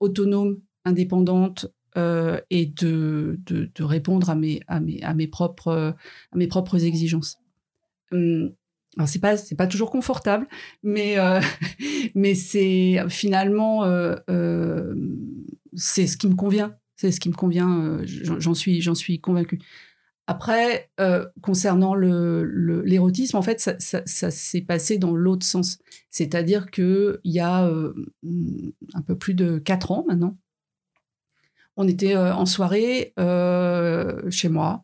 autonome, 0.00 0.60
indépendante, 0.84 1.66
euh, 1.98 2.40
et 2.48 2.64
de, 2.64 3.38
de, 3.46 3.84
répondre 3.84 4.30
à 4.30 4.34
mes, 4.34 4.60
à 4.66 4.80
mes, 4.80 5.02
à 5.02 5.12
mes, 5.12 5.26
propres, 5.26 5.94
mes 6.34 6.46
propres 6.46 6.84
exigences. 6.84 7.38
Hum, 8.12 8.52
alors 8.96 9.08
c'est 9.08 9.18
pas 9.18 9.36
pas 9.58 9.66
toujours 9.66 9.90
confortable, 9.90 10.46
mais 10.82 11.18
euh, 11.18 11.40
mais 12.14 12.34
c'est 12.34 13.02
finalement 13.08 13.84
euh, 13.84 14.94
c'est 15.74 16.06
ce 16.06 16.16
qui 16.16 16.28
me 16.28 16.34
convient, 16.34 16.76
c'est 16.96 17.12
ce 17.12 17.20
qui 17.20 17.28
me 17.28 17.34
convient. 17.34 17.98
J'en 18.04 18.54
suis 18.54 18.82
suis 18.94 19.20
convaincue. 19.20 19.58
Après, 20.26 20.90
concernant 21.42 21.94
l'érotisme, 21.94 23.36
le, 23.36 23.38
en 23.38 23.42
fait, 23.42 23.60
ça, 23.60 24.06
s'est 24.06 24.62
passé 24.62 24.96
dans 24.96 25.14
l'autre 25.14 25.44
sens. 25.44 25.78
C'est-à-dire 26.10 26.70
qu'il 26.70 27.18
y 27.24 27.40
a 27.40 27.64
un 27.64 29.02
peu 29.06 29.18
plus 29.18 29.34
de 29.34 29.58
quatre 29.58 29.90
ans 29.90 30.06
maintenant, 30.08 30.38
on 31.76 31.88
était 31.88 32.14
euh, 32.14 32.34
en 32.34 32.46
soirée 32.46 33.12
euh, 33.18 34.30
chez 34.30 34.48
moi. 34.48 34.82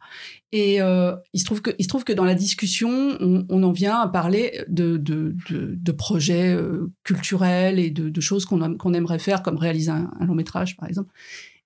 Et 0.53 0.81
euh, 0.81 1.15
il 1.35 1.41
se 1.41 1.45
trouve 1.45 1.61
que 1.61 1.71
il 1.79 1.83
se 1.83 1.89
trouve 1.89 2.05
que 2.05 2.13
dans 2.13 2.25
la 2.25 2.35
discussion 2.35 2.89
on, 3.21 3.63
en 3.63 3.73
vient 3.73 4.01
à 4.01 4.09
parler 4.09 4.65
de 4.69 4.97
de, 4.97 5.93
projets 5.93 6.57
culturels 7.05 7.79
et 7.79 7.91
de, 7.91 8.21
choses 8.21 8.47
qu'on 8.47 8.95
aimerait 8.95 9.19
faire 9.19 9.43
comme 9.43 9.59
réaliser 9.59 9.91
un, 9.91 10.11
long 10.27 10.35
métrage 10.35 10.77
par 10.79 10.89
exemple. 10.89 11.13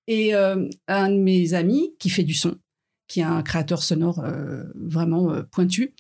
Et 0.09 0.35
un 0.35 1.09
de 1.09 1.17
mes 1.17 1.55
amis 1.55 1.95
qui 2.01 2.11
fait 2.11 2.25
du 2.25 2.35
son 2.35 2.57
qui 3.07 3.21
est 3.21 3.25
un 3.25 3.43
créateur 3.43 3.85
sonore 3.85 4.25
vraiment 4.75 5.33
pointu 5.53 5.95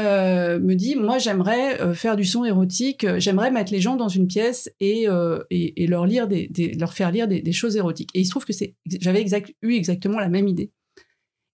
me 0.00 0.74
dit 0.74 0.96
moi 0.96 1.18
j'aimerais 1.18 1.80
euh, 1.80 1.94
faire 1.94 2.16
du 2.16 2.24
son 2.24 2.44
érotique, 2.44 3.04
euh, 3.04 3.18
j'aimerais 3.18 3.50
mettre 3.50 3.72
les 3.72 3.80
gens 3.80 3.96
dans 3.96 4.08
une 4.08 4.26
pièce 4.26 4.70
et, 4.80 5.06
et, 5.50 5.86
leur 5.86 6.06
lire 6.06 6.28
des, 6.28 6.48
leur 6.78 6.92
faire 6.92 7.10
lire 7.10 7.28
des, 7.28 7.52
choses 7.52 7.76
érotiques. 7.76 8.10
Et 8.14 8.20
il 8.20 8.24
se 8.24 8.30
trouve 8.30 8.44
que 8.44 8.52
c'est 8.52 8.74
j'avais 8.86 9.20
exact, 9.20 9.54
eu 9.62 9.74
exactement 9.74 10.18
la 10.18 10.28
même 10.28 10.48
idée. 10.48 10.70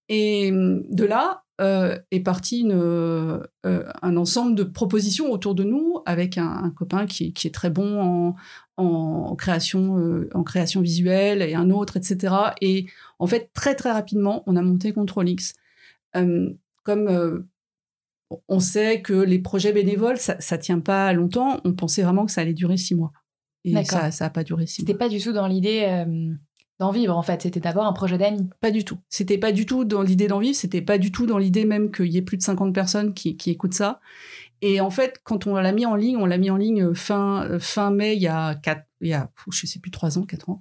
Et 0.08 0.50
de 0.52 1.04
là 1.04 1.42
est 1.58 2.20
parti 2.20 2.60
une, 2.60 3.42
un 3.64 4.16
ensemble 4.16 4.54
de 4.54 4.64
propositions 4.64 5.32
autour 5.32 5.54
de 5.54 5.64
nous 5.64 6.00
avec 6.04 6.38
un, 6.38 6.70
copain 6.76 7.06
qui, 7.06 7.32
qui, 7.32 7.48
est 7.48 7.54
très 7.54 7.70
bon 7.70 8.00
en, 8.00 8.36
en 8.76 9.34
création 9.36 10.26
en 10.34 10.42
création 10.44 10.80
visuelle 10.80 11.42
et 11.42 11.54
un 11.54 11.70
autre 11.70 11.96
etc. 11.96 12.34
Et 12.60 12.86
en 13.18 13.26
fait 13.26 13.50
très 13.54 13.74
très 13.74 13.90
rapidement 13.90 14.42
on 14.46 14.56
a 14.56 14.62
monté 14.62 14.92
Control 14.92 15.28
X. 15.30 15.54
comme 16.12 17.46
on 18.48 18.60
sait 18.60 19.02
que 19.02 19.12
les 19.12 19.38
projets 19.38 19.72
bénévoles, 19.72 20.18
ça, 20.18 20.36
ça 20.40 20.58
tient 20.58 20.80
pas 20.80 21.12
longtemps. 21.12 21.60
On 21.64 21.72
pensait 21.72 22.02
vraiment 22.02 22.26
que 22.26 22.32
ça 22.32 22.40
allait 22.40 22.54
durer 22.54 22.76
six 22.76 22.94
mois. 22.94 23.12
Et 23.64 23.84
ça, 23.84 24.10
ça 24.10 24.26
a 24.26 24.30
pas 24.30 24.44
duré 24.44 24.66
six 24.66 24.82
mois. 24.82 24.86
C'était 24.86 24.98
pas 24.98 25.08
du 25.08 25.20
tout 25.20 25.32
dans 25.32 25.46
l'idée 25.46 25.84
euh, 25.86 26.32
d'en 26.78 26.90
vivre, 26.90 27.16
en 27.16 27.22
fait. 27.22 27.42
C'était 27.42 27.60
d'abord 27.60 27.84
un 27.84 27.92
projet 27.92 28.18
d'amis. 28.18 28.48
Pas 28.60 28.70
du 28.70 28.84
tout. 28.84 28.98
C'était 29.08 29.38
pas 29.38 29.52
du 29.52 29.66
tout 29.66 29.84
dans 29.84 30.02
l'idée 30.02 30.28
d'en 30.28 30.38
vivre. 30.38 30.56
C'était 30.56 30.82
pas 30.82 30.98
du 30.98 31.10
tout 31.10 31.26
dans 31.26 31.38
l'idée 31.38 31.64
même 31.64 31.90
qu'il 31.90 32.06
y 32.06 32.16
ait 32.16 32.22
plus 32.22 32.36
de 32.36 32.42
50 32.42 32.74
personnes 32.74 33.14
qui, 33.14 33.36
qui 33.36 33.50
écoutent 33.50 33.74
ça. 33.74 34.00
Et 34.62 34.80
en 34.80 34.90
fait, 34.90 35.20
quand 35.22 35.46
on 35.46 35.54
l'a 35.56 35.72
mis 35.72 35.84
en 35.84 35.94
ligne, 35.94 36.16
on 36.16 36.26
l'a 36.26 36.38
mis 36.38 36.50
en 36.50 36.56
ligne 36.56 36.94
fin, 36.94 37.58
fin 37.60 37.90
mai, 37.90 38.16
il 38.16 38.22
y 38.22 38.28
a 38.28 38.54
quatre, 38.54 38.86
il 39.00 39.08
y 39.08 39.12
a, 39.12 39.30
je 39.50 39.66
sais 39.66 39.78
plus, 39.80 39.90
trois 39.90 40.18
ans, 40.18 40.22
quatre 40.22 40.48
ans. 40.48 40.60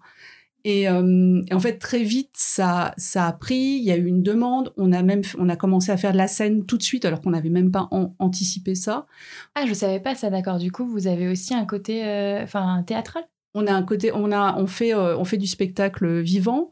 Euh, 0.65 1.41
et, 1.47 1.53
en 1.53 1.59
fait, 1.59 1.77
très 1.77 2.03
vite, 2.03 2.31
ça, 2.33 2.93
ça 2.97 3.27
a 3.27 3.33
pris. 3.33 3.55
Il 3.55 3.83
y 3.83 3.91
a 3.91 3.97
eu 3.97 4.05
une 4.05 4.23
demande. 4.23 4.73
On 4.77 4.91
a 4.91 5.03
même, 5.03 5.21
on 5.37 5.49
a 5.49 5.55
commencé 5.55 5.91
à 5.91 5.97
faire 5.97 6.11
de 6.11 6.17
la 6.17 6.27
scène 6.27 6.65
tout 6.65 6.77
de 6.77 6.83
suite, 6.83 7.05
alors 7.05 7.21
qu'on 7.21 7.31
n'avait 7.31 7.49
même 7.49 7.71
pas 7.71 7.87
anticipé 8.19 8.75
ça. 8.75 9.05
Ah, 9.53 9.65
je 9.67 9.73
savais 9.73 9.99
pas 9.99 10.15
ça. 10.15 10.29
D'accord. 10.29 10.57
Du 10.57 10.71
coup, 10.71 10.85
vous 10.85 11.07
avez 11.07 11.27
aussi 11.27 11.53
un 11.53 11.65
côté, 11.65 12.05
euh, 12.05 12.43
enfin, 12.43 12.83
théâtral? 12.85 13.23
On 13.53 13.67
a 13.67 13.73
un 13.73 13.83
côté, 13.83 14.11
on 14.13 14.31
a, 14.31 14.57
on 14.57 14.67
fait, 14.67 14.93
euh, 14.93 15.17
on 15.17 15.23
fait 15.23 15.37
du 15.37 15.47
spectacle 15.47 16.19
vivant. 16.21 16.69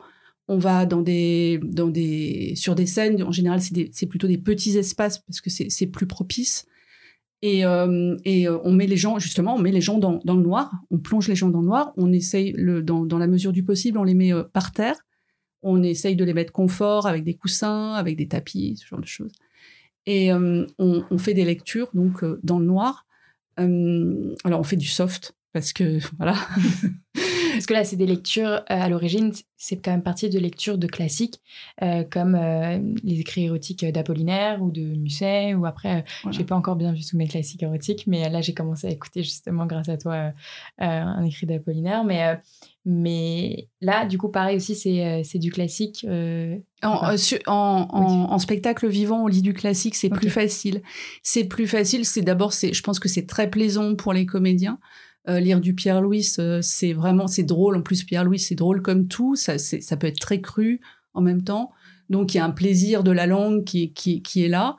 On 0.50 0.58
va 0.58 0.86
dans 0.86 1.02
des, 1.02 1.60
dans 1.64 1.88
des, 1.88 2.54
sur 2.56 2.76
des 2.76 2.86
scènes. 2.86 3.24
En 3.24 3.32
général, 3.32 3.62
c'est 3.62 4.06
plutôt 4.08 4.28
des 4.28 4.38
petits 4.38 4.78
espaces 4.78 5.20
parce 5.20 5.40
que 5.40 5.50
c'est 5.50 5.88
plus 5.88 6.08
propice. 6.08 6.66
Et, 7.46 7.66
euh, 7.66 8.16
euh, 8.26 8.60
on 8.64 8.72
met 8.72 8.88
les 8.88 8.96
gens, 8.96 9.20
justement, 9.20 9.56
on 9.56 9.60
met 9.60 9.74
les 9.74 9.82
gens 9.82 9.98
dans, 9.98 10.22
le 10.24 10.42
noir, 10.42 10.72
on 10.92 10.98
plonge 10.98 11.28
les 11.28 11.36
gens 11.36 11.50
dans 11.50 11.60
le 11.60 11.66
noir, 11.66 11.92
on 11.98 12.14
essaye, 12.14 12.54
dans 12.54 13.18
la 13.18 13.28
mesure 13.28 13.52
du 13.52 13.66
possible, 13.66 13.98
on 13.98 14.06
les 14.06 14.14
met 14.14 14.32
euh, 14.32 14.44
par 14.44 14.72
terre, 14.72 14.96
on 15.62 15.84
essaye 15.84 16.16
de 16.16 16.24
les 16.24 16.34
mettre 16.34 16.54
confort 16.54 17.06
avec 17.06 17.26
des 17.26 17.34
coussins, 17.34 17.96
avec 17.96 18.16
des 18.16 18.30
tapis, 18.30 18.78
ce 18.78 18.88
genre 18.88 19.02
de 19.02 19.06
choses. 19.06 19.34
Et 20.06 20.32
on, 20.34 20.68
on, 20.80 21.18
fait 21.18 21.34
des 21.34 21.44
lectures, 21.44 21.90
donc, 21.94 22.24
dans 22.44 22.60
le 22.60 22.66
noir. 22.66 23.06
alors, 23.58 24.60
on 24.60 24.64
fait 24.64 24.78
du 24.78 24.88
soft, 24.88 25.36
parce 25.54 25.74
que, 25.74 26.00
voilà. 26.18 26.36
Parce 27.54 27.68
que 27.68 27.74
là, 27.74 27.84
c'est 27.84 27.96
des 27.96 28.08
lectures, 28.08 28.50
euh, 28.50 28.62
à 28.68 28.90
l'origine, 28.90 29.32
c'est 29.58 29.78
quand 29.78 29.92
même 29.92 30.04
partie 30.04 30.30
de 30.30 30.40
lectures 30.40 30.78
de 30.78 30.88
classiques, 30.88 31.40
euh, 31.82 32.04
comme 32.04 32.36
euh, 32.36 32.80
les 33.04 33.20
écrits 33.20 33.46
érotiques 33.46 33.86
d'Apollinaire 33.86 34.62
ou 34.62 34.72
de 34.72 34.82
Musset, 34.82 35.54
ou 35.54 35.66
après, 35.66 36.04
je 36.26 36.32
j'ai 36.32 36.44
pas 36.44 36.56
encore 36.56 36.76
bien 36.76 36.92
vu 36.92 37.02
tous 37.06 37.16
mes 37.16 37.28
classiques 37.28 37.64
érotiques, 37.64 38.06
mais 38.08 38.30
là, 38.30 38.42
j'ai 38.42 38.54
commencé 38.54 38.88
à 38.88 38.90
écouter 38.90 39.24
justement, 39.24 39.66
grâce 39.66 39.88
à 39.88 39.98
toi, 39.98 40.32
un 40.80 41.24
écrit 41.24 41.46
d'Apollinaire. 41.46 42.04
Mais, 42.04 42.40
mais 42.86 43.70
là, 43.82 44.06
du 44.06 44.18
coup, 44.18 44.30
pareil 44.30 44.58
aussi, 44.58 44.76
c'est 44.76 45.40
du 45.40 45.52
classique. 45.52 46.06
En, 46.82 47.16
en, 47.48 48.40
spectacle 48.40 48.88
vivant, 48.88 49.24
on 49.24 49.28
lit 49.28 49.42
du 49.42 49.54
classique, 49.54 49.96
c'est 49.96 50.10
plus 50.10 50.30
facile. 50.30 50.82
C'est 51.22 51.46
plus 51.46 51.68
facile, 51.68 52.04
c'est 52.06 52.24
d'abord, 52.24 52.52
je 52.52 52.82
pense 52.82 53.00
que 53.00 53.08
c'est 53.08 53.28
très 53.28 53.50
plaisant 53.50 53.96
pour 53.96 54.12
les 54.12 54.26
comédiens. 54.26 54.80
Euh, 55.30 55.40
lire 55.40 55.62
du 55.62 55.74
Pierre 55.74 56.02
Louis, 56.02 56.28
euh, 56.40 56.60
c'est 56.62 56.92
vraiment 56.92 57.28
c'est 57.28 57.44
drôle. 57.44 57.78
En 57.78 57.82
plus, 57.82 58.04
Pierre 58.04 58.26
Louis, 58.26 58.40
c'est 58.40 58.56
drôle 58.56 58.82
comme 58.82 59.08
tout. 59.08 59.36
Ça, 59.36 59.58
ça 59.58 59.98
peut 59.98 60.08
être 60.08 60.20
très 60.20 60.42
cru 60.42 60.82
en 61.14 61.22
même 61.22 61.44
temps. 61.44 61.72
Donc, 62.10 62.34
il 62.34 62.38
y 62.38 62.40
a 62.42 62.46
un 62.46 62.52
plaisir 62.52 63.04
de 63.04 63.12
la 63.12 63.26
langue 63.26 63.64
qui, 63.64 63.94
est 64.36 64.48
là. 64.50 64.76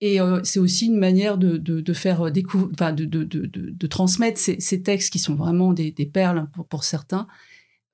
Et 0.00 0.20
euh, 0.20 0.40
c'est 0.44 0.60
aussi 0.60 0.86
une 0.86 0.98
manière 0.98 1.36
de, 1.36 1.56
de, 1.56 1.92
faire 1.92 2.30
découvrir, 2.30 2.70
enfin, 2.72 2.92
de, 2.92 3.04
de, 3.04 3.86
transmettre 3.88 4.38
ces, 4.38 4.82
textes 4.82 5.10
qui 5.10 5.18
sont 5.18 5.34
vraiment 5.34 5.72
des, 5.72 5.90
des 5.90 6.06
perles 6.06 6.48
pour, 6.68 6.84
certains. 6.84 7.26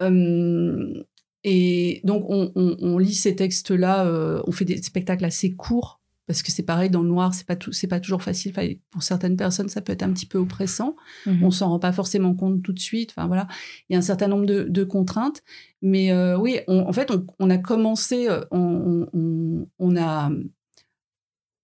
et 0.02 2.00
donc, 2.04 2.26
on, 2.28 2.52
on, 2.54 2.76
on, 2.80 2.98
lit 2.98 3.14
ces 3.14 3.34
textes-là, 3.34 4.42
on 4.46 4.52
fait 4.52 4.66
des 4.66 4.82
spectacles 4.82 5.24
assez 5.24 5.54
courts 5.54 6.02
parce 6.26 6.42
que 6.42 6.50
c'est 6.50 6.62
pareil 6.62 6.88
dans 6.88 7.02
le 7.02 7.08
noir, 7.08 7.34
c'est 7.34 7.46
pas 7.46 7.56
tout, 7.56 7.72
c'est 7.72 7.86
pas 7.86 8.00
toujours 8.00 8.22
facile. 8.22 8.52
pour 8.90 9.02
certaines 9.02 9.36
personnes, 9.36 9.68
ça 9.68 9.82
peut 9.82 9.92
être 9.92 10.02
un 10.02 10.12
petit 10.12 10.26
peu 10.26 10.38
oppressant. 10.38 10.96
Mhm. 11.26 11.44
On 11.44 11.50
s'en 11.50 11.68
rend 11.68 11.78
pas 11.78 11.92
forcément 11.92 12.34
compte 12.34 12.62
tout 12.62 12.72
de 12.72 12.80
suite. 12.80 13.12
Enfin 13.14 13.26
voilà, 13.26 13.46
il 13.88 13.92
y 13.92 13.96
a 13.96 13.98
un 13.98 14.02
certain 14.02 14.28
nombre 14.28 14.46
de, 14.46 14.84
contraintes. 14.84 15.42
Mais 15.82 16.12
euh, 16.12 16.38
oui, 16.38 16.60
en 16.66 16.92
fait, 16.92 17.10
on, 17.38 17.50
a 17.50 17.58
commencé, 17.58 18.28
euh, 18.28 18.40
on, 18.50 19.96
a, 19.96 20.30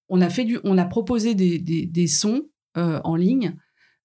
on 0.09 0.21
a 0.21 0.31
fait 0.31 0.45
du, 0.45 0.59
on 0.65 0.77
a 0.77 0.85
proposé 0.85 1.35
des, 1.35 2.07
sons 2.07 2.43
euh, 2.77 3.01
en 3.05 3.17
ligne. 3.17 3.57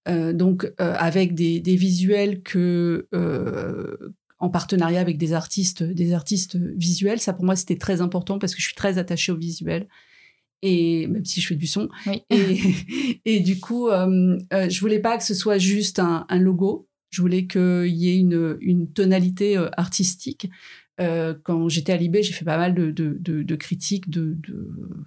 donc 0.07 0.71
avec 0.77 1.33
des, 1.33 1.59
des, 1.59 1.75
visuels 1.75 2.43
que 2.43 3.07
en 4.39 4.49
partenariat 4.49 5.01
avec 5.01 5.17
des 5.17 5.33
artistes, 5.33 5.83
des 5.83 6.13
artistes 6.13 6.55
visuels. 6.55 7.19
Ça, 7.19 7.33
pour 7.33 7.45
moi, 7.45 7.55
c'était 7.55 7.77
très 7.77 8.01
important 8.01 8.37
parce 8.37 8.53
que 8.53 8.61
je 8.61 8.67
suis 8.67 8.75
très 8.75 8.97
attachée 8.97 9.31
au 9.31 9.37
visuel. 9.37 9.87
Et 10.67 11.05
même 11.05 11.23
si 11.25 11.41
je 11.41 11.47
fais 11.47 11.55
du 11.55 11.67
son. 11.67 11.89
Et, 13.25 13.39
du 13.39 13.59
coup, 13.59 13.87
euh, 13.87 14.35
euh, 14.51 14.67
je 14.67 14.79
voulais 14.79 14.99
pas 14.99 15.15
que 15.15 15.23
ce 15.23 15.35
soit 15.35 15.59
juste 15.59 15.99
un, 15.99 16.25
logo. 16.31 16.87
Je 17.11 17.21
voulais 17.21 17.45
qu'il 17.45 17.85
y 17.95 18.09
ait 18.09 18.17
une, 18.17 18.57
une 18.61 18.91
tonalité 18.91 19.57
euh, 19.57 19.69
artistique. 19.77 20.49
Euh, 21.01 21.33
quand 21.43 21.67
j'étais 21.67 21.91
à 21.91 21.97
Libé, 21.97 22.23
j'ai 22.23 22.31
fait 22.31 22.45
pas 22.45 22.57
mal 22.57 22.73
de, 22.73 22.89
de, 22.89 23.17
de, 23.19 23.55
critiques 23.55 24.09
de, 24.09 24.37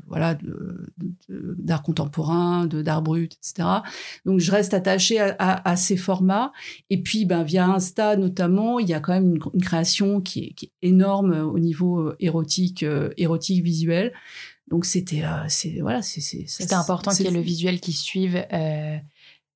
voilà 0.06 0.36
d'art 1.28 1.82
contemporain, 1.82 2.66
de 2.66 2.82
d'art 2.82 3.00
brut, 3.00 3.34
etc. 3.34 3.68
Donc 4.26 4.40
je 4.40 4.50
reste 4.50 4.74
attachée 4.74 5.18
à, 5.18 5.34
à, 5.38 5.76
ces 5.76 5.96
formats. 5.96 6.52
Et 6.90 7.00
puis 7.00 7.24
ben 7.24 7.42
via 7.42 7.66
Insta 7.66 8.16
notamment, 8.16 8.78
il 8.78 8.88
y 8.88 8.94
a 8.94 9.00
quand 9.00 9.14
même 9.14 9.36
une, 9.36 9.62
création 9.62 10.20
qui 10.20 10.44
est, 10.44 10.52
qui 10.52 10.66
est, 10.66 10.88
énorme 10.88 11.32
au 11.32 11.58
niveau 11.58 12.00
euh, 12.00 12.16
érotique, 12.20 12.82
euh, 12.82 13.10
érotique 13.16 13.64
visuel. 13.64 14.12
Donc 14.70 14.84
c'était 14.84 15.22
c'est 15.48 15.80
voilà 15.80 16.02
c'est 16.02 16.20
c'était 16.20 16.74
important 16.74 17.10
qu'il 17.10 17.24
y 17.24 17.28
ait 17.28 17.32
le 17.32 17.40
visuel 17.40 17.80
qui 17.80 17.92
suive. 17.92 18.44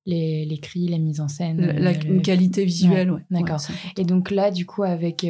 Les, 0.05 0.43
les, 0.43 0.57
cris, 0.57 0.89
la 0.89 0.97
mise 0.97 1.21
en 1.21 1.29
scène. 1.29 1.65
La, 1.65 1.93
Une 1.93 2.21
qualité 2.21 2.65
visuelle, 2.65 3.09
ouais. 3.09 3.21
D'accord. 3.31 3.61
et 3.95 4.03
donc 4.03 4.31
là, 4.31 4.51
du 4.51 4.65
coup, 4.65 4.83
avec 4.83 5.23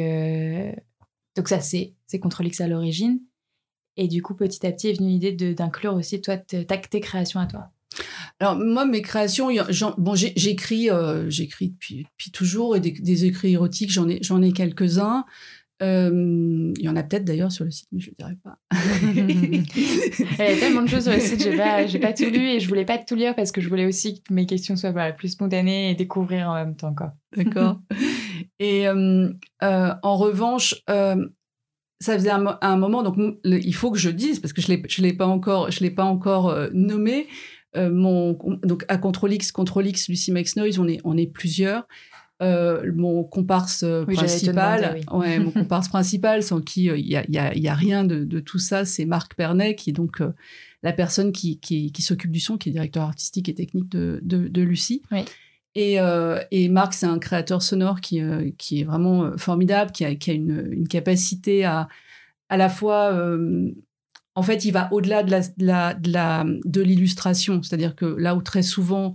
donc 1.36 1.48
ça, 1.48 1.60
c'est 1.60 1.94
Control 2.20 2.46
X 2.46 2.60
à 2.60 2.68
l'origine. 2.68 3.20
Et 3.96 4.08
du 4.08 4.22
coup, 4.22 4.34
petit 4.34 4.66
à 4.66 4.72
petit 4.72 4.88
est 4.88 4.98
venue 4.98 5.10
l'idée 5.10 5.54
d'inclure 5.54 5.94
aussi 5.94 6.20
toi, 6.20 6.36
tes 6.36 7.00
créations 7.00 7.40
à 7.40 7.46
toi. 7.46 7.70
Alors 8.40 8.56
moi, 8.56 8.86
mes 8.86 9.02
créations, 9.02 9.50
bon, 9.98 10.14
j'écris, 10.14 10.90
euh, 10.90 11.30
j'écris 11.30 11.70
depuis, 11.70 12.04
depuis, 12.04 12.32
toujours 12.32 12.76
et 12.76 12.80
des, 12.80 13.24
écrits 13.24 13.52
érotiques, 13.52 13.92
j'en 13.92 14.08
ai, 14.08 14.18
j'en 14.20 14.42
ai 14.42 14.52
quelques-uns. 14.52 15.24
Euh, 15.84 16.72
il 16.76 16.84
y 16.84 16.88
en 16.88 16.96
a 16.96 17.02
peut-être 17.02 17.24
d'ailleurs 17.24 17.52
sur 17.52 17.64
le 17.64 17.70
site, 17.70 17.88
mais 17.92 18.00
je 18.00 18.10
ne 18.10 18.14
dirais 18.16 18.38
pas. 18.42 18.58
il 18.72 19.64
y 20.38 20.42
a 20.42 20.56
tellement 20.58 20.82
de 20.82 20.88
choses 20.88 21.04
sur 21.04 21.12
le 21.12 21.20
site, 21.20 21.42
je 21.42 21.50
n'ai 21.50 21.56
pas, 21.56 22.08
pas 22.08 22.12
tout 22.14 22.30
lu 22.30 22.48
et 22.48 22.60
je 22.60 22.68
voulais 22.68 22.84
pas 22.84 22.98
tout 22.98 23.14
lire 23.14 23.34
parce 23.34 23.52
que 23.52 23.60
je 23.60 23.68
voulais 23.68 23.86
aussi 23.86 24.22
que 24.22 24.32
mes 24.32 24.46
questions 24.46 24.76
soient 24.76 24.92
plus 25.12 25.28
spontanées 25.28 25.90
et 25.90 25.94
découvrir 25.94 26.48
en 26.48 26.54
même 26.54 26.74
temps. 26.74 26.94
D'accord. 27.36 27.80
Et 28.58 28.88
euh, 28.88 29.30
euh, 29.62 29.94
en 30.02 30.16
revanche, 30.16 30.76
euh, 30.90 31.26
ça 32.00 32.14
faisait 32.14 32.30
un, 32.30 32.76
moment, 32.76 33.02
donc 33.02 33.16
il 33.44 33.74
faut 33.74 33.90
que 33.90 33.98
je 33.98 34.10
dise, 34.10 34.40
parce 34.40 34.52
que 34.52 34.60
je 34.60 34.72
ne 34.72 35.02
l'ai 35.02 35.12
pas 35.12 35.26
encore, 35.26 35.70
je 35.70 35.80
l'ai 35.80 35.90
pas 35.90 36.04
encore 36.04 36.54
nommé, 36.72 37.28
mon, 37.76 38.38
donc 38.62 38.84
à 38.88 38.98
Control 38.98 39.32
X, 39.32 39.52
Control 39.52 39.86
X, 39.86 40.08
Lucy 40.08 40.30
Makes 40.30 40.56
Noise, 40.56 40.78
on 40.78 40.86
est, 40.86 41.00
on 41.04 41.16
est 41.16 41.26
plusieurs. 41.26 41.86
Mon 42.40 43.24
comparse 43.24 43.84
principal, 44.06 45.00
ouais, 45.12 45.38
mon 45.38 45.50
comparse 45.52 45.88
principal, 45.88 46.42
sans 46.42 46.60
qui 46.60 46.84
il 46.84 47.06
n'y 47.06 47.16
a, 47.16 47.24
y 47.28 47.38
a, 47.38 47.56
y 47.56 47.68
a, 47.68 47.74
rien 47.74 48.04
de, 48.04 48.24
de 48.24 48.40
tout 48.40 48.58
ça, 48.58 48.84
c'est 48.84 49.06
Marc 49.06 49.34
Pernet, 49.34 49.76
qui 49.76 49.90
est 49.90 49.94
donc 49.94 50.20
la 50.82 50.92
personne 50.92 51.32
qui, 51.32 51.58
qui, 51.58 51.90
qui 51.92 52.02
s'occupe 52.02 52.30
du 52.30 52.40
son, 52.40 52.58
qui 52.58 52.68
est 52.68 52.72
directeur 52.72 53.04
artistique 53.04 53.48
et 53.48 53.54
technique 53.54 53.88
de, 53.88 54.20
de, 54.22 54.48
de 54.48 54.62
Lucie. 54.62 55.02
Oui. 55.10 55.24
Et, 55.74 56.00
euh, 56.00 56.40
et 56.50 56.68
Marc, 56.68 56.94
c'est 56.94 57.06
un 57.06 57.18
créateur 57.18 57.62
sonore 57.62 58.00
qui, 58.00 58.20
euh, 58.20 58.50
qui 58.58 58.80
est 58.80 58.84
vraiment 58.84 59.24
euh, 59.24 59.36
formidable, 59.36 59.90
qui 59.90 60.04
a, 60.04 60.14
qui 60.14 60.30
a 60.30 60.34
une, 60.34 60.68
une, 60.70 60.88
capacité 60.88 61.64
à 61.64 61.88
à 62.48 62.56
la 62.56 62.68
fois... 62.68 63.12
Euh, 63.12 63.70
en 64.36 64.42
fait, 64.42 64.64
il 64.64 64.72
va 64.72 64.92
au-delà 64.92 65.22
de, 65.22 65.30
la, 65.30 65.40
de, 65.40 65.48
la, 65.58 65.94
de, 65.94 66.12
la, 66.12 66.44
de 66.64 66.82
l'illustration. 66.82 67.62
C'est-à-dire 67.62 67.94
que 67.94 68.04
là 68.04 68.34
où 68.34 68.42
très 68.42 68.62
souvent, 68.62 69.14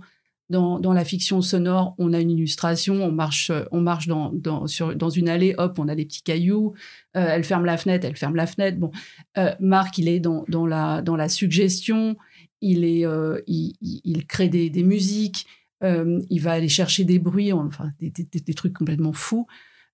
dans, 0.50 0.92
la 0.92 1.04
fiction 1.04 1.40
sonore, 1.40 1.94
on 1.98 2.12
a 2.12 2.20
une 2.20 2.30
illustration, 2.30 3.02
on 3.04 3.12
marche, 3.12 3.50
on 3.70 3.80
marche 3.80 4.08
dans, 4.08 4.30
dans, 4.32 4.66
sur, 4.66 4.94
dans 4.94 5.08
une 5.08 5.28
allée, 5.28 5.54
hop, 5.56 5.78
on 5.78 5.88
a 5.88 5.94
des 5.94 6.04
petits 6.04 6.22
cailloux, 6.22 6.74
euh, 7.16 7.26
elle 7.28 7.44
ferme 7.44 7.64
la 7.64 7.76
fenêtre, 7.76 8.06
elle 8.06 8.16
ferme 8.16 8.36
la 8.36 8.46
fenêtre. 8.46 8.78
Bon, 8.78 8.90
euh, 9.38 9.54
Marc, 9.60 9.98
il 9.98 10.08
est 10.08 10.20
dans, 10.20 10.44
dans, 10.48 10.66
la, 10.66 11.02
dans 11.02 11.16
la 11.16 11.28
suggestion, 11.28 12.16
il, 12.60 12.84
est, 12.84 13.06
il, 13.46 14.26
crée 14.26 14.48
des, 14.48 14.68
des 14.68 14.82
musiques, 14.82 15.46
euh, 15.82 16.20
il 16.28 16.40
va 16.40 16.52
aller 16.52 16.68
chercher 16.68 17.04
des 17.04 17.18
bruits, 17.18 17.52
enfin 17.52 17.92
des, 18.00 18.10
des, 18.10 18.54
trucs 18.54 18.74
complètement 18.74 19.12
fous. 19.12 19.46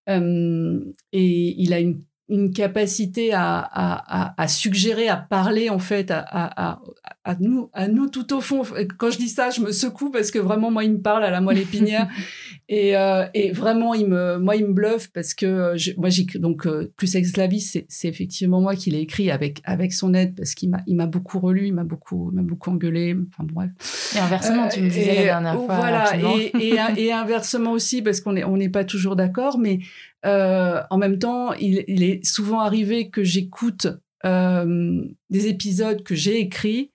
Euh, 0.08 0.80
et 1.12 1.62
il 1.62 1.72
a 1.72 1.80
une, 1.80 2.00
une 2.28 2.52
capacité 2.52 3.32
à, 3.32 3.58
à, 3.58 4.42
à, 4.42 4.48
suggérer, 4.48 5.08
à 5.08 5.16
parler 5.16 5.70
en 5.70 5.78
fait 5.78 6.10
à, 6.10 6.80
à, 7.24 7.36
nous, 7.38 7.70
à 7.72 7.86
nous 7.86 8.08
tout 8.08 8.34
au 8.34 8.40
fond. 8.40 8.62
Quand 8.98 9.10
je 9.10 9.18
dis 9.18 9.28
ça, 9.28 9.50
je 9.50 9.60
me 9.60 9.70
secoue 9.70 10.10
parce 10.10 10.30
que 10.30 10.38
vraiment 10.38 10.70
moi 10.70 10.84
il 10.84 10.92
me 10.92 11.00
parle 11.00 11.24
à 11.24 11.30
la 11.30 11.40
moelle 11.40 11.58
épinière 11.58 12.08
et, 12.68 12.96
euh, 12.96 13.26
et 13.32 13.52
vraiment 13.52 13.94
il 13.94 14.08
me, 14.08 14.38
moi 14.38 14.56
il 14.56 14.66
me 14.66 14.72
bluffe 14.72 15.08
parce 15.12 15.34
que 15.34 15.74
je, 15.76 15.92
moi 15.96 16.08
j'écris 16.08 16.40
donc 16.40 16.66
plus 16.96 17.14
ex 17.14 17.36
la 17.36 17.48
c'est, 17.60 17.86
c'est 17.88 18.08
effectivement 18.08 18.60
moi 18.60 18.74
qui 18.74 18.90
l'ai 18.90 19.00
écrit 19.00 19.30
avec 19.30 19.60
avec 19.64 19.92
son 19.92 20.12
aide 20.12 20.34
parce 20.34 20.54
qu'il 20.54 20.70
m'a 20.70 20.82
il 20.88 20.96
m'a 20.96 21.06
beaucoup 21.06 21.38
relu, 21.38 21.68
il 21.68 21.74
m'a 21.74 21.84
beaucoup 21.84 22.30
m'a 22.32 22.42
beaucoup 22.42 22.70
engueulé. 22.70 23.16
Enfin 23.28 23.44
bref. 23.44 23.70
Et 24.16 24.18
inversement, 24.18 24.68
tu 24.68 24.80
me 24.80 24.88
disais 24.88 25.14
la 25.14 25.22
dernière 25.22 25.54
fois. 25.54 25.76
Voilà 25.76 26.16
et, 26.16 26.52
et, 26.58 26.78
et, 26.96 27.12
inversement 27.12 27.72
aussi 27.72 28.02
parce 28.02 28.20
qu'on 28.20 28.34
est 28.36 28.44
on 28.44 28.56
n'est 28.56 28.68
pas 28.68 28.84
toujours 28.84 29.14
d'accord, 29.14 29.58
mais 29.58 29.78
euh, 30.24 30.82
en 30.90 30.98
même 30.98 31.18
temps, 31.18 31.52
il, 31.54 32.02
est 32.02 32.24
souvent 32.24 32.60
arrivé 32.60 33.10
que 33.10 33.22
j'écoute 33.22 33.86
euh, 34.24 35.04
des 35.30 35.46
épisodes 35.46 36.02
que 36.02 36.14
j'ai 36.14 36.40
écrits 36.40 36.90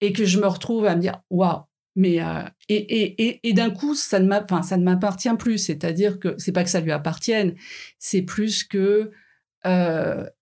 et 0.00 0.12
que 0.12 0.24
je 0.24 0.38
me 0.38 0.46
retrouve 0.46 0.86
à 0.86 0.94
me 0.94 1.00
dire 1.00 1.20
waouh. 1.30 1.62
Mais 1.96 2.22
euh, 2.22 2.42
et, 2.68 2.76
et, 2.76 3.48
et, 3.48 3.52
d'un 3.52 3.70
coup, 3.70 3.94
ça 3.94 4.20
ne 4.20 4.26
m'appartient 4.26 5.36
plus. 5.38 5.58
C'est-à-dire 5.58 6.20
que 6.20 6.34
c'est 6.38 6.52
pas 6.52 6.62
que 6.62 6.70
ça 6.70 6.80
lui 6.80 6.92
appartienne, 6.92 7.54
c'est 7.98 8.22
plus 8.22 8.64
que 8.64 9.10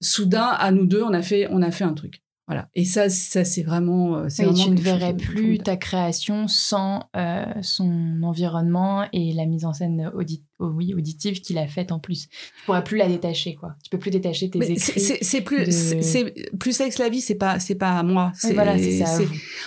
soudain, 0.00 0.46
à 0.46 0.70
nous 0.70 0.86
deux, 0.86 1.02
on 1.02 1.12
a 1.12 1.22
fait, 1.22 1.48
on 1.50 1.62
a 1.62 1.70
fait 1.70 1.84
un 1.84 1.94
truc. 1.94 2.22
Voilà. 2.48 2.70
Et 2.74 2.86
ça, 2.86 3.10
ça 3.10 3.44
c'est 3.44 3.62
vraiment. 3.62 4.16
Euh, 4.16 4.28
c'est 4.30 4.50
tu 4.54 4.70
ne 4.70 4.80
verrais 4.80 5.14
plus 5.14 5.58
ta 5.58 5.76
création 5.76 6.48
sans 6.48 7.10
euh, 7.14 7.44
son 7.60 8.22
environnement 8.22 9.06
et 9.12 9.34
la 9.34 9.44
mise 9.44 9.66
en 9.66 9.74
scène 9.74 10.10
oui, 10.58 10.94
auditive 10.94 11.42
qu'il 11.42 11.58
a 11.58 11.68
faite 11.68 11.92
en 11.92 11.98
plus. 11.98 12.28
Tu 12.28 12.64
pourras 12.64 12.80
plus 12.80 12.96
la 12.96 13.06
détacher, 13.06 13.54
quoi. 13.54 13.74
Tu 13.84 13.90
peux 13.90 13.98
plus 13.98 14.10
détacher 14.10 14.48
tes 14.48 14.58
écrits. 14.58 15.00
C'est 15.20 15.42
plus, 15.42 15.70
c'est 16.00 16.34
plus 16.58 16.72
sexe 16.72 16.98
la 16.98 17.10
vie, 17.10 17.20
c'est 17.20 17.34
pas, 17.34 17.60
c'est 17.60 17.74
pas 17.74 17.98
à 17.98 18.02
moi. 18.02 18.32
voilà, 18.54 18.78
c'est 18.78 19.04
ça. 19.04 19.18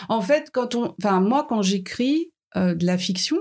En 0.09 0.21
fait, 0.21 0.49
quand 0.51 0.73
on, 0.73 0.95
enfin 0.99 1.21
moi, 1.21 1.45
quand 1.47 1.61
j'écris 1.61 2.31
euh, 2.55 2.73
de 2.73 2.85
la 2.85 2.97
fiction, 2.97 3.37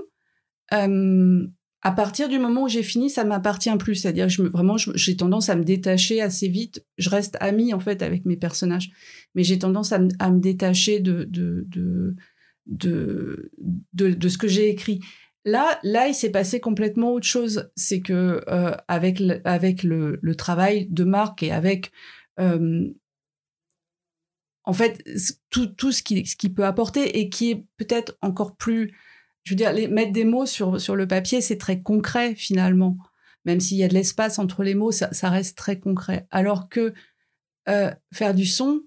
à 1.83 1.91
partir 1.91 2.29
du 2.29 2.37
moment 2.37 2.63
où 2.63 2.67
j'ai 2.67 2.83
fini, 2.83 3.09
ça 3.09 3.23
m'appartient 3.23 3.75
plus. 3.77 3.95
C'est-à-dire, 3.95 4.29
je 4.29 4.43
me, 4.43 4.49
vraiment, 4.49 4.77
j'ai 4.77 5.17
tendance 5.17 5.49
à 5.49 5.55
me 5.55 5.63
détacher 5.63 6.21
assez 6.21 6.47
vite. 6.47 6.85
Je 6.97 7.09
reste 7.09 7.37
amie, 7.39 7.73
en 7.73 7.79
fait, 7.79 8.03
avec 8.03 8.25
mes 8.25 8.37
personnages. 8.37 8.91
Mais 9.33 9.43
j'ai 9.43 9.57
tendance 9.57 9.91
à, 9.91 9.99
me 9.99 10.39
détacher 10.39 10.99
de, 10.99 11.23
de, 11.23 11.65
de, 11.67 12.15
de, 12.67 13.51
de, 13.93 14.29
ce 14.29 14.37
que 14.37 14.47
j'ai 14.47 14.69
écrit. 14.69 14.99
Là, 15.43 15.79
là, 15.81 16.07
il 16.07 16.13
s'est 16.13 16.29
passé 16.29 16.59
complètement 16.59 17.13
autre 17.13 17.25
chose. 17.25 17.71
C'est 17.75 18.01
que, 18.01 18.43
euh, 18.47 18.75
avec, 18.87 19.19
le, 19.19 19.41
avec 19.43 19.81
le, 19.81 20.19
le, 20.21 20.35
travail 20.35 20.87
de 20.91 21.03
Marc 21.03 21.41
et 21.41 21.51
avec, 21.51 21.91
euh, 22.39 22.87
en 24.65 24.73
fait, 24.73 25.03
tout, 25.49 25.65
tout 25.65 25.91
ce 25.91 26.03
qu'il 26.03 26.27
ce 26.27 26.35
qui 26.35 26.49
peut 26.49 26.65
apporter 26.65 27.19
et 27.19 27.29
qui 27.29 27.49
est 27.49 27.65
peut-être 27.77 28.19
encore 28.21 28.55
plus 28.55 28.93
je 29.43 29.53
veux 29.53 29.55
dire, 29.55 29.73
les, 29.73 29.87
mettre 29.87 30.11
des 30.11 30.25
mots 30.25 30.45
sur, 30.45 30.79
sur 30.79 30.95
le 30.95 31.07
papier, 31.07 31.41
c'est 31.41 31.57
très 31.57 31.81
concret 31.81 32.35
finalement. 32.35 32.97
Même 33.45 33.59
s'il 33.59 33.77
y 33.77 33.83
a 33.83 33.87
de 33.87 33.93
l'espace 33.93 34.39
entre 34.39 34.63
les 34.63 34.75
mots, 34.75 34.91
ça, 34.91 35.29
reste 35.29 35.57
très 35.57 35.79
concret. 35.79 36.27
Alors 36.29 36.69
que 36.69 36.93
euh, 37.69 37.91
faire 38.13 38.35
du 38.35 38.45
son, 38.45 38.81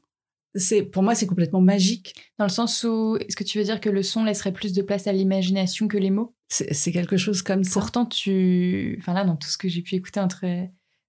c'est 0.55 0.83
pour 0.83 1.03
moi, 1.03 1.14
c'est 1.14 1.27
complètement 1.27 1.61
magique. 1.61 2.14
Dans 2.38 2.45
le 2.45 2.51
sens 2.51 2.85
où, 2.85 3.17
est-ce 3.17 3.35
que 3.35 3.43
tu 3.43 3.59
veux 3.59 3.64
dire 3.64 3.81
que 3.81 3.90
le 3.90 4.05
son 4.05 4.25
laisserait 4.25 4.53
plus 4.53 4.73
de 4.73 4.83
place 4.83 5.07
à 5.09 5.12
l'imagination 5.12 5.88
que 5.88 5.99
les 5.99 6.11
mots? 6.11 6.35
C'est 6.49 6.93
quelque 6.93 7.17
chose 7.17 7.43
comme 7.43 7.64
ça. 7.64 7.81
Pourtant, 7.81 8.07
tu, 8.07 8.97
enfin 9.01 9.12
là, 9.12 9.25
dans 9.25 9.35
tout 9.35 9.49
ce 9.49 9.59
que 9.59 9.69
j'ai 9.69 9.83
pu 9.83 9.97
écouter 9.97 10.21
entre 10.21 10.45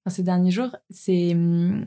ces 0.08 0.24
derniers 0.24 0.52
jours, 0.52 0.76
c'est 0.90 1.34
hum, 1.34 1.86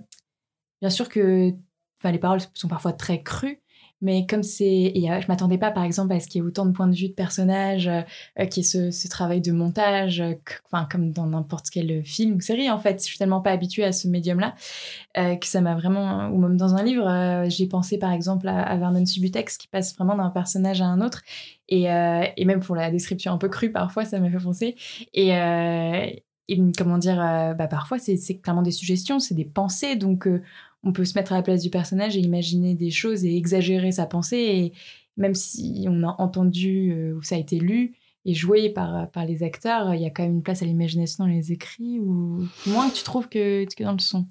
bien 0.81 0.90
sûr 0.90 1.09
que, 1.09 1.53
enfin, 1.99 2.12
les 2.12 2.21
paroles 2.21 2.40
sont 2.55 2.68
parfois 2.68 2.92
très 2.92 3.23
crues, 3.25 3.61
mais 4.00 4.26
comme 4.26 4.42
c'est, 4.42 4.92
je 4.94 5.28
m'attendais 5.28 5.58
pas 5.58 5.70
par 5.70 5.82
exemple 5.82 6.12
à 6.12 6.20
ce 6.20 6.28
qu'il 6.28 6.40
y 6.40 6.44
ait 6.44 6.46
autant 6.46 6.66
de 6.66 6.72
points 6.72 6.87
de 6.87 6.94
vue 6.94 7.08
de 7.08 7.14
personnages, 7.14 7.88
euh, 7.88 8.46
qu'il 8.46 8.62
y 8.62 8.66
ait 8.66 8.90
ce, 8.92 9.08
travail 9.08 9.40
de 9.40 9.52
montage, 9.52 10.22
enfin 10.66 10.87
comme 10.90 11.11
dans 11.11 11.26
n'importe 11.26 11.66
quel 11.70 12.04
film 12.04 12.37
ou 12.37 12.40
série 12.40 12.70
en 12.70 12.78
fait. 12.78 13.00
Je 13.00 13.04
suis 13.04 13.18
tellement 13.18 13.40
pas 13.40 13.50
habituée 13.50 13.84
à 13.84 13.92
ce 13.92 14.06
médium-là 14.06 14.54
que 15.14 15.46
ça 15.46 15.61
m'a 15.61 15.74
vraiment, 15.74 16.28
ou 16.28 16.38
même 16.38 16.56
dans 16.56 16.74
un 16.74 16.82
livre, 16.84 17.44
j'ai 17.48 17.66
pensé 17.66 17.98
par 17.98 18.12
exemple 18.12 18.46
à, 18.46 18.76
Vernon 18.76 19.04
Subutex 19.04 19.56
qui 19.56 19.66
passe 19.66 19.96
vraiment 19.96 20.14
d'un 20.14 20.30
personnage 20.30 20.80
à 20.80 20.87
un 20.87 21.00
autre, 21.00 21.22
et, 21.68 21.84
et, 21.84 22.44
même 22.44 22.61
pour 22.61 22.76
la 22.76 22.90
description 22.90 23.32
un 23.32 23.38
peu 23.38 23.48
crue 23.48 23.72
parfois, 23.72 24.04
ça 24.04 24.20
m'a 24.20 24.30
fait 24.30 24.38
penser. 24.38 24.76
Et, 25.14 25.30
comment 26.76 26.98
dire, 26.98 27.16
bah, 27.16 27.66
parfois 27.66 27.98
c'est 27.98 28.38
clairement 28.38 28.62
des 28.62 28.70
suggestions, 28.70 29.18
c'est 29.18 29.34
des 29.34 29.44
pensées, 29.44 29.96
donc 29.96 30.28
on 30.83 30.93
peut 30.93 31.05
se 31.05 31.19
mettre 31.19 31.33
à 31.33 31.37
la 31.37 31.43
place 31.43 31.62
du 31.62 31.71
personnage 31.71 32.17
et 32.17 32.21
imaginer 32.21 32.75
des 32.75 32.91
choses 32.91 33.25
et 33.25 33.37
exagérer 33.37 33.93
sa 33.93 34.07
pensée. 34.07 34.37
Et 34.37 34.73
même 35.17 35.35
si 35.35 35.87
on 35.88 36.03
a 36.05 36.14
entendu 36.19 36.93
euh, 36.93 37.14
ou 37.14 37.23
ça 37.23 37.35
a 37.35 37.38
été 37.38 37.59
lu 37.59 37.95
et 38.25 38.35
joué 38.35 38.71
par, 38.71 39.11
par 39.11 39.25
les 39.25 39.43
acteurs, 39.43 39.95
il 39.95 40.03
y 40.03 40.07
a 40.07 40.11
quand 40.11 40.23
même 40.23 40.37
une 40.37 40.43
place 40.43 40.62
à 40.62 40.67
l'imagination 40.67 41.25
dans 41.25 41.31
les 41.31 41.53
écrits 41.53 41.99
ou 41.99 42.47
moins 42.67 42.91
tu 42.91 43.03
trouves 43.03 43.29
que, 43.29 43.64
que 43.64 43.85
dans 43.85 43.93
le 43.93 43.99
son. 43.99 44.27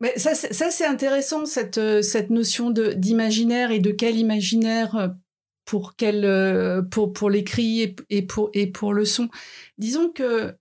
Mais 0.00 0.12
ça, 0.18 0.34
c'est 0.34 0.84
intéressant, 0.84 1.46
cette, 1.46 1.78
euh, 1.78 2.02
cette 2.02 2.28
notion 2.28 2.70
d'imaginaire 2.70 3.70
et 3.70 3.78
de 3.78 3.90
quel 3.90 4.18
imaginaire 4.18 4.94
euh, 4.94 5.08
pour, 5.64 5.94
pour, 6.90 7.12
pour 7.12 7.30
l'écrit 7.30 7.96
et, 8.10 8.22
pour, 8.22 8.50
et 8.52 8.66
pour 8.66 8.92
le 8.92 9.04
son. 9.04 9.28
Disons 9.78 10.10
que 10.10 10.54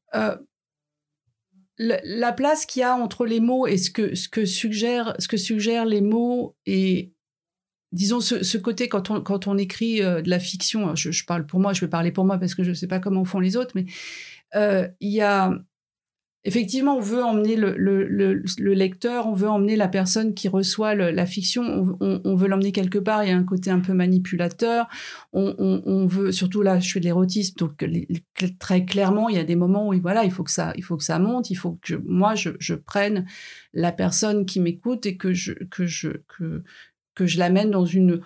la 1.77 2.31
place 2.31 2.65
qu'il 2.65 2.81
y 2.81 2.83
a 2.83 2.95
entre 2.95 3.25
les 3.25 3.39
mots 3.39 3.67
et 3.67 3.77
ce 3.77 3.91
que, 3.91 4.15
ce 4.15 4.29
que, 4.29 4.45
suggèrent, 4.45 5.15
ce 5.19 5.27
que 5.27 5.37
suggèrent 5.37 5.85
les 5.85 6.01
mots 6.01 6.55
et 6.65 7.11
disons 7.91 8.19
ce, 8.19 8.57
côté 8.57 8.89
quand 8.89 9.09
on, 9.09 9.21
quand 9.21 9.47
on 9.47 9.57
écrit 9.57 10.01
euh, 10.01 10.21
de 10.21 10.29
la 10.29 10.39
fiction, 10.39 10.95
je, 10.95 11.11
je, 11.11 11.25
parle 11.25 11.45
pour 11.45 11.59
moi, 11.59 11.73
je 11.73 11.81
vais 11.81 11.89
parler 11.89 12.11
pour 12.11 12.25
moi 12.25 12.37
parce 12.37 12.55
que 12.55 12.63
je 12.63 12.69
ne 12.69 12.75
sais 12.75 12.87
pas 12.87 12.99
comment 12.99 13.25
font 13.25 13.39
les 13.39 13.57
autres, 13.57 13.71
mais 13.75 13.85
euh, 14.55 14.87
il 14.99 15.11
y 15.11 15.21
a 15.21 15.53
effectivement, 16.45 16.97
on 16.97 17.01
veut 17.01 17.23
emmener 17.23 17.55
le, 17.55 18.73
lecteur, 18.73 19.27
on 19.27 19.33
veut 19.33 19.49
emmener 19.49 19.75
la 19.75 19.87
personne 19.87 20.33
qui 20.35 20.47
reçoit 20.47 20.93
la 20.95 21.25
fiction, 21.25 21.97
on, 21.99 22.35
veut 22.35 22.47
l'emmener 22.47 22.71
quelque 22.71 22.99
part. 22.99 23.23
Il 23.23 23.29
y 23.29 23.33
a 23.33 23.37
un 23.37 23.43
côté 23.43 23.71
un 23.71 23.79
peu 23.79 23.93
manipulateur. 23.93 24.87
On, 25.33 26.05
veut, 26.05 26.31
surtout 26.31 26.61
là, 26.61 26.79
je 26.79 26.91
fais 26.91 26.99
de 26.99 27.05
l'érotisme, 27.05 27.55
donc 27.57 27.83
très 28.59 28.85
clairement, 28.85 29.27
il 29.27 29.35
y 29.35 29.39
a 29.39 29.43
des 29.43 29.55
moments 29.55 29.89
où 29.89 29.99
voilà, 29.99 30.23
il 30.23 30.31
faut 30.31 30.43
que 30.43 30.51
ça, 30.51 30.71
il 30.75 30.83
faut 30.83 30.97
que 30.97 31.03
ça 31.03 31.19
monte, 31.19 31.49
il 31.49 31.55
faut 31.55 31.79
que 31.81 31.95
moi 32.05 32.35
je, 32.35 32.75
prenne 32.75 33.25
la 33.73 33.91
personne 33.91 34.45
qui 34.45 34.59
m'écoute 34.59 35.05
et 35.05 35.17
que 35.17 35.33
je 35.33 35.53
que 35.71 35.85
je 35.85 36.09
que 36.27 36.63
que 37.15 37.25
je 37.25 37.39
l'amène 37.39 37.71
dans 37.71 37.85
une 37.85 38.21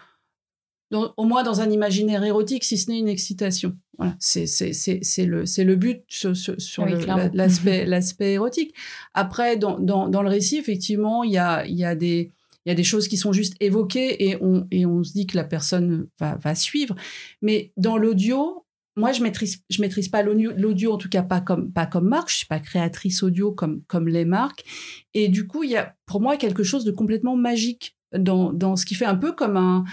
au 0.92 1.26
moins 1.26 1.44
dans 1.44 1.62
un 1.62 1.70
imaginaire 1.70 2.24
érotique, 2.24 2.64
si 2.64 2.78
ce 2.78 2.90
n'est 2.90 3.00
une 3.00 3.08
excitation. 3.08 3.76
Voilà, 3.98 4.16
c'est 4.20 4.46
le 5.26 5.44
le 5.64 5.76
but 5.76 6.04
sur, 6.08 6.36
sur, 6.36 6.86
l'aspect 7.34 7.86
l'aspect 7.88 8.34
érotique. 8.34 8.74
Après, 9.14 9.58
dans, 9.58 9.78
dans, 9.80 10.08
dans, 10.08 10.22
le 10.22 10.30
récit, 10.30 10.58
effectivement, 10.58 11.24
il 11.24 11.32
y 11.32 11.38
a 11.38 11.66
y 11.66 11.84
a 11.84 11.96
des 11.96 12.32
il 12.66 12.70
y 12.70 12.72
a 12.72 12.76
des 12.76 12.84
choses 12.84 13.08
qui 13.08 13.18
sont 13.18 13.34
juste 13.34 13.56
évoquées 13.60 14.30
et 14.30 14.38
on 14.42 14.68
et 14.72 14.86
on 14.86 15.04
se 15.04 15.14
dit 15.14 15.28
que 15.28 15.38
la 15.38 15.44
personne 15.44 16.08
va 16.20 16.36
va 16.42 16.56
suivre. 16.56 16.96
Mais 17.42 17.72
dans 17.78 17.98
l'audio, 17.98 18.66
moi, 19.00 19.14
je 19.14 19.24
maîtrise, 19.24 19.64
je 19.70 19.82
maîtrise 19.82 20.10
pas 20.10 20.24
l'audio, 20.24 20.92
en 20.92 20.98
tout 20.98 21.08
cas 21.08 21.24
pas 21.24 21.40
comme, 21.40 21.72
pas 21.72 21.86
comme 21.86 22.10
Marc. 22.10 22.30
Je 22.30 22.36
suis 22.36 22.48
pas 22.48 22.60
créatrice 22.60 23.24
audio 23.24 23.52
comme, 23.54 23.82
comme 23.88 24.10
les 24.10 24.26
marques. 24.26 24.66
Et 25.14 25.30
du 25.30 25.48
coup, 25.48 25.64
il 25.64 25.72
y 25.72 25.78
a 25.78 25.96
pour 26.06 26.20
moi 26.20 26.36
quelque 26.36 26.64
chose 26.64 26.84
de 26.84 26.92
complètement 26.92 27.38
magique 27.38 27.96
dans, 28.18 28.52
dans 28.52 28.76
ce 28.76 28.86
qui 28.86 28.96
fait 28.96 29.06
un 29.06 29.16
peu 29.16 29.32
comme 29.32 29.56
un, 29.56 29.86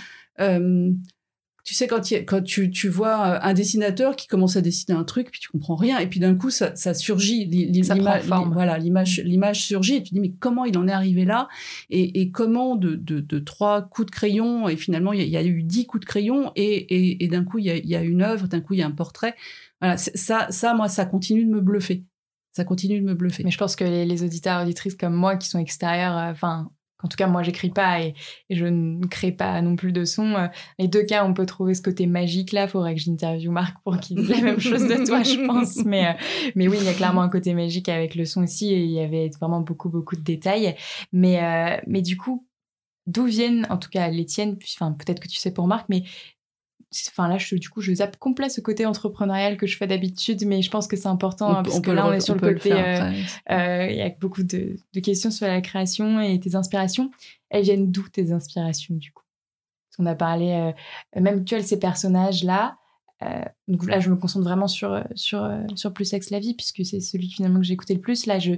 tu 1.66 1.74
sais, 1.74 1.88
quand, 1.88 2.00
quand 2.26 2.42
tu, 2.42 2.70
tu, 2.70 2.88
vois 2.88 3.26
euh, 3.26 3.38
un 3.42 3.52
dessinateur 3.52 4.14
qui 4.14 4.28
commence 4.28 4.56
à 4.56 4.60
dessiner 4.60 4.96
un 4.96 5.02
truc, 5.02 5.32
puis 5.32 5.40
tu 5.40 5.48
comprends 5.48 5.74
rien, 5.74 5.98
et 5.98 6.06
puis 6.06 6.20
d'un 6.20 6.36
coup, 6.36 6.48
ça, 6.48 6.76
ça 6.76 6.94
surgit, 6.94 7.44
l'image, 7.44 8.22
voilà, 8.52 8.78
l'image, 8.78 9.20
l'image 9.24 9.64
surgit, 9.64 9.96
et 9.96 10.02
tu 10.04 10.14
dis, 10.14 10.20
mais 10.20 10.30
comment 10.30 10.64
il 10.64 10.78
en 10.78 10.86
est 10.86 10.92
arrivé 10.92 11.24
là? 11.24 11.48
Et, 11.90 12.20
et, 12.20 12.30
comment 12.30 12.76
de, 12.76 12.94
de, 12.94 13.18
de, 13.18 13.38
trois 13.40 13.82
coups 13.82 14.06
de 14.06 14.12
crayon, 14.12 14.68
et 14.68 14.76
finalement, 14.76 15.12
il 15.12 15.28
y, 15.28 15.36
a 15.36 15.42
eu 15.42 15.64
dix 15.64 15.86
coups 15.86 16.02
de 16.02 16.06
crayon, 16.06 16.52
et, 16.54 16.62
et, 16.62 17.24
et 17.24 17.26
d'un 17.26 17.42
coup, 17.42 17.58
il 17.58 17.64
y, 17.64 17.70
a, 17.70 17.76
il 17.76 17.88
y, 17.88 17.96
a, 17.96 18.02
une 18.02 18.22
œuvre, 18.22 18.46
d'un 18.46 18.60
coup, 18.60 18.74
il 18.74 18.78
y 18.78 18.82
a 18.82 18.86
un 18.86 18.92
portrait. 18.92 19.34
Voilà, 19.80 19.96
ça, 19.96 20.46
ça, 20.50 20.72
moi, 20.72 20.88
ça 20.88 21.04
continue 21.04 21.44
de 21.44 21.50
me 21.50 21.60
bluffer. 21.60 22.04
Ça 22.52 22.64
continue 22.64 23.00
de 23.00 23.04
me 23.04 23.14
bluffer. 23.14 23.42
Mais 23.42 23.50
je 23.50 23.58
pense 23.58 23.74
que 23.74 23.84
les, 23.84 24.06
les 24.06 24.22
auditeurs, 24.22 24.62
auditrices 24.62 24.94
comme 24.94 25.14
moi, 25.14 25.34
qui 25.36 25.48
sont 25.48 25.58
extérieurs, 25.58 26.16
euh, 26.16 26.30
enfin, 26.30 26.70
en 27.06 27.08
tout 27.08 27.16
cas, 27.16 27.28
moi, 27.28 27.44
j'écris 27.44 27.70
pas 27.70 28.00
et, 28.00 28.14
je 28.50 28.66
ne 28.66 29.06
crée 29.06 29.30
pas 29.30 29.62
non 29.62 29.76
plus 29.76 29.92
de 29.92 30.04
son. 30.04 30.34
Euh, 30.34 30.48
les 30.80 30.88
deux 30.88 31.04
cas, 31.04 31.24
on 31.24 31.34
peut 31.34 31.46
trouver 31.46 31.74
ce 31.74 31.80
côté 31.80 32.06
magique 32.08 32.50
là. 32.50 32.66
Faudrait 32.66 32.96
que 32.96 33.00
j'interviewe 33.00 33.52
Marc 33.52 33.76
pour 33.84 34.00
qu'il 34.00 34.16
dise 34.16 34.28
la 34.28 34.40
même 34.40 34.58
chose 34.58 34.88
de 34.88 35.06
toi, 35.06 35.22
je 35.22 35.46
pense. 35.46 35.76
Mais, 35.86 36.08
euh, 36.08 36.12
mais 36.56 36.66
oui, 36.66 36.78
il 36.80 36.84
y 36.84 36.88
a 36.88 36.94
clairement 36.94 37.22
un 37.22 37.28
côté 37.28 37.54
magique 37.54 37.88
avec 37.88 38.16
le 38.16 38.24
son 38.24 38.42
aussi 38.42 38.72
et 38.72 38.82
il 38.82 38.90
y 38.90 38.98
avait 38.98 39.30
vraiment 39.38 39.60
beaucoup, 39.60 39.88
beaucoup 39.88 40.16
de 40.16 40.22
détails. 40.22 40.74
Mais, 41.12 41.40
euh, 41.40 41.80
mais 41.86 42.02
du 42.02 42.16
coup, 42.16 42.44
d'où 43.06 43.26
viennent, 43.26 43.66
en 43.70 43.76
tout 43.76 43.88
cas 43.88 44.08
les 44.08 44.26
tiennes, 44.26 44.58
enfin, 44.64 44.92
peut-être 44.92 45.20
que 45.20 45.28
tu 45.28 45.36
sais 45.36 45.52
pour 45.52 45.68
Marc, 45.68 45.86
mais 45.88 46.02
enfin 47.08 47.28
là 47.28 47.38
je, 47.38 47.56
du 47.56 47.68
coup 47.68 47.80
je 47.80 47.92
zappe 47.92 48.16
complet 48.18 48.48
ce 48.48 48.60
côté 48.60 48.86
entrepreneurial 48.86 49.56
que 49.56 49.66
je 49.66 49.76
fais 49.76 49.86
d'habitude 49.86 50.44
mais 50.46 50.62
je 50.62 50.70
pense 50.70 50.86
que 50.86 50.96
c'est 50.96 51.08
important 51.08 51.48
hein, 51.48 51.62
parce 51.62 51.80
que 51.80 51.90
là 51.90 52.06
on 52.06 52.12
est 52.12 52.20
sur 52.20 52.34
le 52.34 52.40
côté 52.40 52.72
euh, 52.72 53.12
euh, 53.50 53.86
il 53.90 53.96
y 53.96 54.02
a 54.02 54.10
beaucoup 54.20 54.42
de, 54.42 54.76
questions 55.02 55.30
sur 55.30 55.46
la 55.46 55.60
création 55.60 56.20
et 56.20 56.38
tes 56.40 56.54
inspirations. 56.54 57.10
Elles 57.50 57.64
viennent 57.64 57.90
d'où 57.90 58.08
tes 58.08 58.32
inspirations 58.32 58.94
du 58.94 59.12
coup? 59.12 59.24
Parce 59.88 59.96
qu'on 59.96 60.06
a 60.06 60.14
parlé 60.14 60.52
euh, 60.52 61.20
même 61.20 61.44
tu 61.44 61.54
as 61.54 61.62
ces 61.62 61.78
personnages 61.78 62.44
là 62.44 62.78
donc 63.66 63.86
là 63.86 63.98
je 63.98 64.10
me 64.10 64.16
concentre 64.16 64.44
vraiment 64.44 64.68
sur 64.68 65.02
sur 65.14 65.50
sur 65.74 65.92
plus 65.94 66.04
sexe 66.04 66.28
la 66.30 66.38
vie 66.38 66.54
puisque 66.54 66.84
c'est 66.84 67.00
celui 67.00 67.30
finalement 67.30 67.60
que 67.60 67.64
j'ai 67.64 67.74
écouté 67.74 67.94
le 67.94 68.00
plus. 68.00 68.26
Là 68.26 68.38
je 68.38 68.52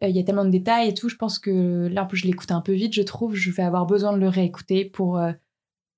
il 0.00 0.16
y 0.16 0.18
a 0.18 0.22
tellement 0.24 0.44
de 0.44 0.50
détails 0.50 0.88
et 0.88 0.94
tout 0.94 1.08
je 1.08 1.16
pense 1.16 1.38
que 1.38 1.88
là 1.88 2.08
je 2.12 2.26
l'écoute 2.26 2.52
un 2.52 2.60
peu 2.60 2.72
vite 2.72 2.94
je 2.94 3.02
trouve. 3.02 3.34
Je 3.34 3.50
vais 3.50 3.64
avoir 3.64 3.86
besoin 3.86 4.12
de 4.12 4.18
le 4.18 4.28
réécouter 4.28 4.84
pour 4.84 5.20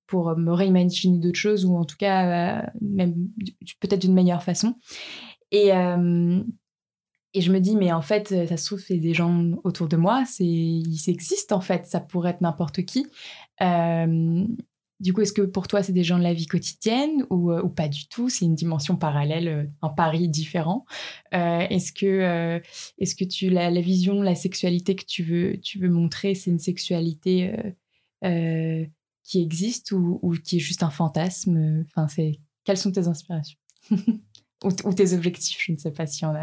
pour 0.07 0.35
me 0.37 0.51
réimaginer 0.51 1.17
d'autres 1.17 1.39
choses 1.39 1.65
ou 1.65 1.75
en 1.75 1.85
tout 1.85 1.97
cas 1.97 2.59
euh, 2.59 2.61
même 2.81 3.15
peut-être 3.79 4.01
d'une 4.01 4.13
meilleure 4.13 4.43
façon. 4.43 4.75
Et, 5.51 5.73
euh, 5.73 6.41
et 7.33 7.41
je 7.41 7.51
me 7.51 7.59
dis, 7.59 7.75
mais 7.75 7.91
en 7.91 8.01
fait, 8.01 8.29
ça 8.47 8.57
se 8.57 8.65
trouve, 8.65 8.79
c'est 8.79 8.97
des 8.97 9.13
gens 9.13 9.51
autour 9.63 9.87
de 9.87 9.97
moi, 9.97 10.23
c'est, 10.25 10.45
ils 10.45 11.09
existent 11.09 11.55
en 11.55 11.61
fait, 11.61 11.85
ça 11.85 11.99
pourrait 11.99 12.31
être 12.31 12.41
n'importe 12.41 12.83
qui. 12.83 13.07
Euh, 13.61 14.45
du 15.01 15.11
coup, 15.11 15.21
est-ce 15.21 15.33
que 15.33 15.41
pour 15.41 15.67
toi, 15.67 15.83
c'est 15.83 15.91
des 15.91 16.05
gens 16.05 16.17
de 16.17 16.23
la 16.23 16.33
vie 16.33 16.45
quotidienne 16.45 17.25
ou, 17.29 17.51
pas 17.67 17.89
du 17.89 18.07
tout? 18.07 18.29
C'est 18.29 18.45
une 18.45 18.55
dimension 18.55 18.95
parallèle, 18.95 19.69
un 19.81 19.89
pari 19.89 20.29
différent. 20.29 20.85
est-ce 21.33 21.91
que, 21.91 22.61
est-ce 22.97 23.15
que 23.15 23.25
tu 23.25 23.49
la, 23.49 23.69
la, 23.69 23.81
vision, 23.81 24.21
la 24.21 24.35
sexualité 24.35 24.95
que 24.95 25.03
tu 25.03 25.21
veux, 25.21 25.59
tu 25.59 25.79
veux 25.79 25.89
montrer, 25.89 26.33
c'est 26.33 26.49
une 26.49 26.59
sexualité 26.59 27.53
qui 29.25 29.41
existe 29.41 29.91
ou, 29.91 30.19
ou, 30.21 30.33
qui 30.33 30.57
est 30.57 30.59
juste 30.59 30.83
un 30.83 30.89
fantasme 30.89 31.83
Enfin, 31.87 32.07
c'est 32.07 32.39
quelles 32.65 32.77
sont 32.77 32.91
tes 32.91 33.07
inspirations? 33.07 33.57
Ou, 34.63 34.93
tes 34.93 35.13
objectifs 35.13 35.61
Je 35.63 35.73
ne 35.73 35.77
sais 35.77 35.91
pas 35.91 36.07
si 36.07 36.25
on 36.25 36.29
a. 36.29 36.41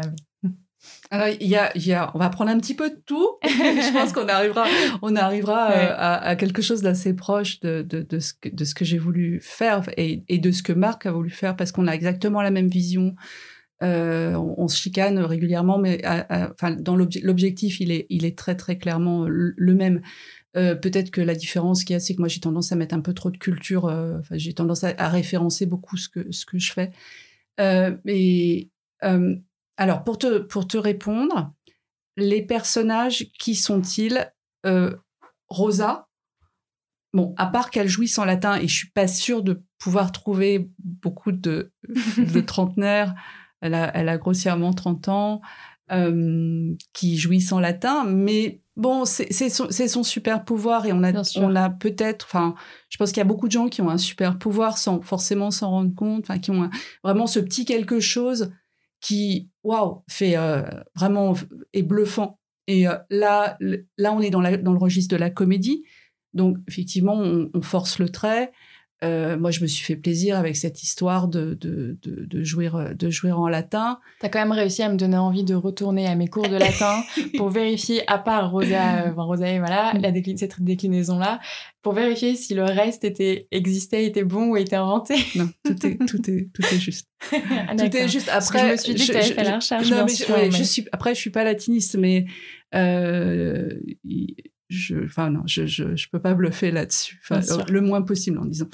Alors, 1.11 1.27
il 1.39 1.47
y, 1.47 1.55
a, 1.55 1.77
y 1.77 1.91
a, 1.93 2.11
on 2.13 2.19
va 2.19 2.29
prendre 2.29 2.51
un 2.51 2.59
petit 2.59 2.75
peu 2.75 2.89
de 2.89 3.01
tout. 3.05 3.37
je 3.43 3.93
pense 3.93 4.13
qu'on 4.13 4.27
arrivera, 4.27 4.65
on 5.01 5.15
arrivera 5.15 5.71
euh, 5.71 5.95
à, 5.97 6.35
quelque 6.35 6.61
chose 6.61 6.81
d'assez 6.81 7.13
proche 7.13 7.59
de, 7.59 7.81
de, 7.81 8.01
de, 8.01 8.19
ce 8.19 8.33
que, 8.33 8.49
de 8.49 8.63
ce 8.63 8.73
que 8.73 8.85
j'ai 8.85 8.97
voulu 8.97 9.39
faire 9.41 9.83
et, 9.97 10.23
et, 10.29 10.37
de 10.37 10.51
ce 10.51 10.63
que 10.63 10.71
Marc 10.71 11.05
a 11.05 11.11
voulu 11.11 11.29
faire 11.29 11.55
parce 11.55 11.71
qu'on 11.71 11.87
a 11.87 11.93
exactement 11.93 12.41
la 12.41 12.51
même 12.51 12.67
vision. 12.67 13.15
Euh, 13.81 14.35
on, 14.35 14.67
se 14.69 14.77
chicane 14.77 15.19
régulièrement, 15.19 15.77
mais 15.77 16.01
enfin, 16.29 16.71
dans 16.71 16.95
l'objectif, 16.95 17.81
il 17.81 17.91
est, 17.91 18.05
il 18.09 18.23
est 18.23 18.37
très 18.37 18.55
très 18.55 18.77
clairement 18.77 19.25
le 19.27 19.73
même. 19.73 20.01
Euh, 20.55 20.75
peut-être 20.75 21.09
que 21.09 21.21
la 21.21 21.35
différence 21.35 21.83
qu'il 21.83 21.93
y 21.93 21.97
a, 21.97 21.99
c'est 21.99 22.13
que 22.13 22.19
moi 22.19 22.27
j'ai 22.27 22.39
tendance 22.39 22.71
à 22.71 22.75
mettre 22.75 22.93
un 22.93 23.01
peu 23.01 23.13
trop 23.13 23.31
de 23.31 23.37
culture. 23.37 23.85
Euh, 23.85 24.19
enfin, 24.19 24.37
j'ai 24.37 24.53
tendance 24.53 24.83
à, 24.83 25.09
référencer 25.09 25.65
beaucoup 25.65 25.97
ce 25.97 26.09
que 26.09 26.31
ce 26.31 26.45
que 26.45 26.59
je 26.59 26.71
fais. 26.71 26.91
Euh, 27.59 27.95
mais 28.05 28.69
alors 29.75 30.03
pour 30.03 30.17
te 30.17 30.39
pour 30.39 30.67
te 30.67 30.77
répondre, 30.77 31.53
les 32.15 32.41
personnages 32.41 33.27
qui 33.39 33.55
sont-ils 33.55 34.31
Rosa? 35.49 36.07
Bon, 37.13 37.35
à 37.37 37.45
part 37.45 37.69
qu'elle 37.69 37.87
jouisse 37.87 38.17
en 38.17 38.25
latin, 38.25 38.55
et 38.55 38.67
je 38.67 38.75
suis 38.75 38.89
pas 38.89 39.07
sûre 39.07 39.43
de 39.43 39.61
pouvoir 39.77 40.11
trouver 40.11 40.71
beaucoup 40.79 41.31
de, 41.31 41.71
de 42.17 42.41
trentenaires. 42.41 43.13
Elle 43.61 43.75
a, 43.75 43.95
elle 43.95 44.09
a 44.09 44.17
grossièrement 44.17 44.73
30 44.73 45.09
ans, 45.09 45.41
qui 46.93 47.17
jouissent 47.17 47.51
en 47.51 47.59
latin, 47.59 48.03
mais 48.05 48.62
Bon, 48.75 49.05
c'est 49.05 49.31
son, 49.49 49.69
son, 49.69 50.03
super 50.03 50.43
pouvoir 50.43 50.87
et 50.87 50.93
on 50.93 51.03
a, 51.03 51.11
on 51.35 51.55
a 51.55 51.69
peut-être, 51.69 52.25
enfin, 52.25 52.55
je 52.89 52.97
pense 52.97 53.11
qu'il 53.11 53.19
y 53.19 53.21
a 53.21 53.25
beaucoup 53.25 53.47
de 53.47 53.51
gens 53.51 53.67
qui 53.67 53.81
ont 53.81 53.89
un 53.89 53.99
super 53.99 54.39
pouvoir 54.39 54.79
sans 54.79 54.99
forcément 55.01 55.51
s'en 55.51 55.69
rendre 55.69 55.93
compte, 55.93 56.23
enfin, 56.23 56.39
qui 56.39 56.49
ont 56.49 56.69
vraiment 57.03 57.27
ce 57.27 57.39
petit 57.39 57.65
quelque 57.65 57.99
chose 57.99 58.51
qui, 58.99 59.51
waouh, 59.63 60.03
fait 60.09 60.37
euh, 60.37 60.63
vraiment 60.95 61.35
est 61.73 61.83
bluffant. 61.83 62.39
Et 62.67 62.87
euh, 62.87 62.95
là, 63.09 63.57
là, 63.59 64.13
on 64.13 64.21
est 64.21 64.29
dans, 64.29 64.41
la, 64.41 64.57
dans 64.57 64.71
le 64.71 64.79
registre 64.79 65.13
de 65.13 65.19
la 65.19 65.29
comédie. 65.29 65.83
Donc, 66.33 66.57
effectivement, 66.67 67.15
on, 67.15 67.61
force 67.61 67.99
le 67.99 68.09
trait. 68.09 68.51
Euh, 69.03 69.37
moi, 69.37 69.51
je 69.51 69.61
me 69.61 69.67
suis 69.67 69.83
fait 69.83 69.95
plaisir 69.95 70.37
avec 70.37 70.55
cette 70.55 70.81
histoire 70.81 71.27
de, 71.27 71.57
de, 71.59 71.97
de, 72.03 72.43
jouer, 72.43 72.69
de 72.95 73.09
jouer 73.09 73.31
en 73.31 73.47
latin. 73.47 73.99
Tu 74.19 74.25
as 74.25 74.29
quand 74.29 74.39
même 74.39 74.51
réussi 74.51 74.81
à 74.81 74.89
me 74.89 74.95
donner 74.95 75.17
envie 75.17 75.43
de 75.43 75.55
retourner 75.55 76.07
à 76.07 76.15
mes 76.15 76.27
cours 76.27 76.47
de 76.47 76.55
latin 76.55 77.03
pour 77.37 77.49
vérifier, 77.49 78.09
à 78.09 78.17
part 78.17 78.51
Rosa, 78.51 79.07
euh, 79.07 79.13
Rosa 79.15 79.49
et 79.49 79.59
voilà, 79.59 79.93
la 79.93 80.11
cette 80.37 80.61
déclinaison-là, 80.61 81.39
pour 81.81 81.93
vérifier 81.93 82.35
si 82.35 82.53
le 82.53 82.63
reste 82.63 83.03
était, 83.03 83.47
existait, 83.51 84.05
était 84.05 84.23
bon 84.23 84.51
ou 84.51 84.57
était 84.57 84.77
inventé. 84.77 85.15
Non, 85.35 85.49
tout 85.65 85.85
est, 85.85 85.97
tout 86.05 86.29
est, 86.29 86.49
tout 86.53 86.63
est 86.63 86.79
juste. 86.79 87.07
Ah, 87.67 87.75
tout 87.75 87.95
est 87.95 88.07
juste. 88.09 88.29
Après, 88.29 88.59
je 88.59 88.71
me 88.71 88.77
suis 88.77 88.93
dit 88.93 89.07
que 89.07 89.13
tu 89.13 89.33
fait 89.33 89.43
la 89.43 89.55
recherche. 89.55 89.89
Non, 89.89 90.05
mais, 90.05 90.51
je, 90.51 90.63
suis, 90.63 90.85
après, 90.91 91.15
je 91.15 91.19
suis 91.19 91.29
pas 91.29 91.45
latiniste, 91.45 91.95
mais 91.95 92.25
euh, 92.75 93.69
je, 94.69 95.03
enfin 95.03 95.29
non, 95.29 95.43
je, 95.45 95.65
je, 95.65 95.95
je 95.95 96.09
peux 96.09 96.19
pas 96.19 96.33
bluffer 96.33 96.71
là-dessus, 96.71 97.21
enfin, 97.23 97.41
le 97.69 97.81
moins 97.81 98.01
possible 98.01 98.39
en 98.39 98.45
disant. 98.45 98.67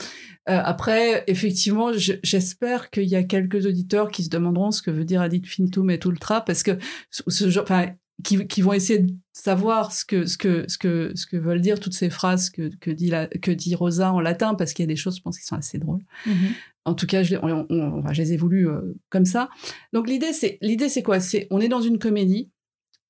Euh, 0.50 0.62
après, 0.64 1.24
effectivement, 1.28 1.92
j'espère 1.94 2.90
qu'il 2.90 3.06
y 3.06 3.16
a 3.16 3.24
quelques 3.24 3.66
auditeurs 3.66 4.10
qui 4.10 4.24
se 4.24 4.30
demanderont 4.30 4.72
ce 4.72 4.82
que 4.82 4.92
veut 4.92 5.06
dire 5.06 5.22
Adit 5.22 5.42
Finitum 5.44 5.90
et 5.90 6.00
Ultra, 6.06 6.42
parce 6.42 6.64
que 6.64 6.78
ce 7.10 7.50
genre, 7.50 7.64
enfin, 7.64 7.94
qui, 8.24 8.48
qui, 8.48 8.62
vont 8.62 8.74
essayer 8.74 9.00
de 9.00 9.14
savoir 9.34 9.92
ce 9.92 10.06
que, 10.06 10.26
ce 10.26 10.38
que, 10.38 10.66
ce 10.68 10.78
que, 10.78 11.12
ce 11.16 11.26
que 11.26 11.38
veulent 11.38 11.62
dire 11.62 11.80
toutes 11.80 11.94
ces 11.94 12.10
phrases 12.10 12.50
que, 12.50 12.70
que 12.80 12.92
dit 12.92 13.10
la, 13.10 13.28
que 13.28 13.52
dit 13.52 13.76
Rosa 13.76 14.12
en 14.12 14.20
latin, 14.20 14.56
parce 14.56 14.74
qu'il 14.74 14.84
y 14.84 14.88
a 14.88 14.92
des 14.92 14.96
choses, 14.96 15.18
je 15.18 15.22
pense, 15.22 15.38
qui 15.38 15.46
sont 15.46 15.56
assez 15.56 15.78
drôles. 15.78 16.02
Mm-hmm. 16.26 16.54
En 16.86 16.94
tout 16.96 17.06
cas, 17.06 17.24
je, 17.24 17.36
on, 17.42 17.66
on, 17.70 18.14
je 18.14 18.22
les 18.22 18.34
ai 18.34 18.38
voulues 18.38 18.68
euh, 18.68 18.96
comme 19.10 19.26
ça. 19.26 19.50
Donc 19.94 20.08
l'idée, 20.08 20.34
c'est, 20.34 20.58
l'idée, 20.62 20.90
c'est 20.90 21.04
quoi? 21.04 21.20
C'est, 21.20 21.48
on 21.52 21.60
est 21.60 21.70
dans 21.70 21.82
une 21.82 22.00
comédie. 22.00 22.50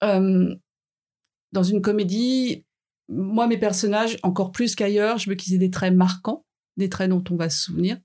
Euh, 0.03 0.55
dans 1.51 1.63
une 1.63 1.81
comédie, 1.81 2.65
moi, 3.09 3.47
mes 3.47 3.57
personnages, 3.57 4.17
encore 4.23 4.51
plus 4.51 4.75
qu'ailleurs, 4.75 5.17
je 5.17 5.29
veux 5.29 5.35
qu'ils 5.35 5.55
aient 5.55 5.59
des 5.59 5.71
traits 5.71 5.93
marquants, 5.93 6.45
des 6.77 6.89
traits 6.89 7.09
dont 7.09 7.23
on 7.29 7.35
va 7.35 7.49
se 7.49 7.63
souvenir. 7.63 7.97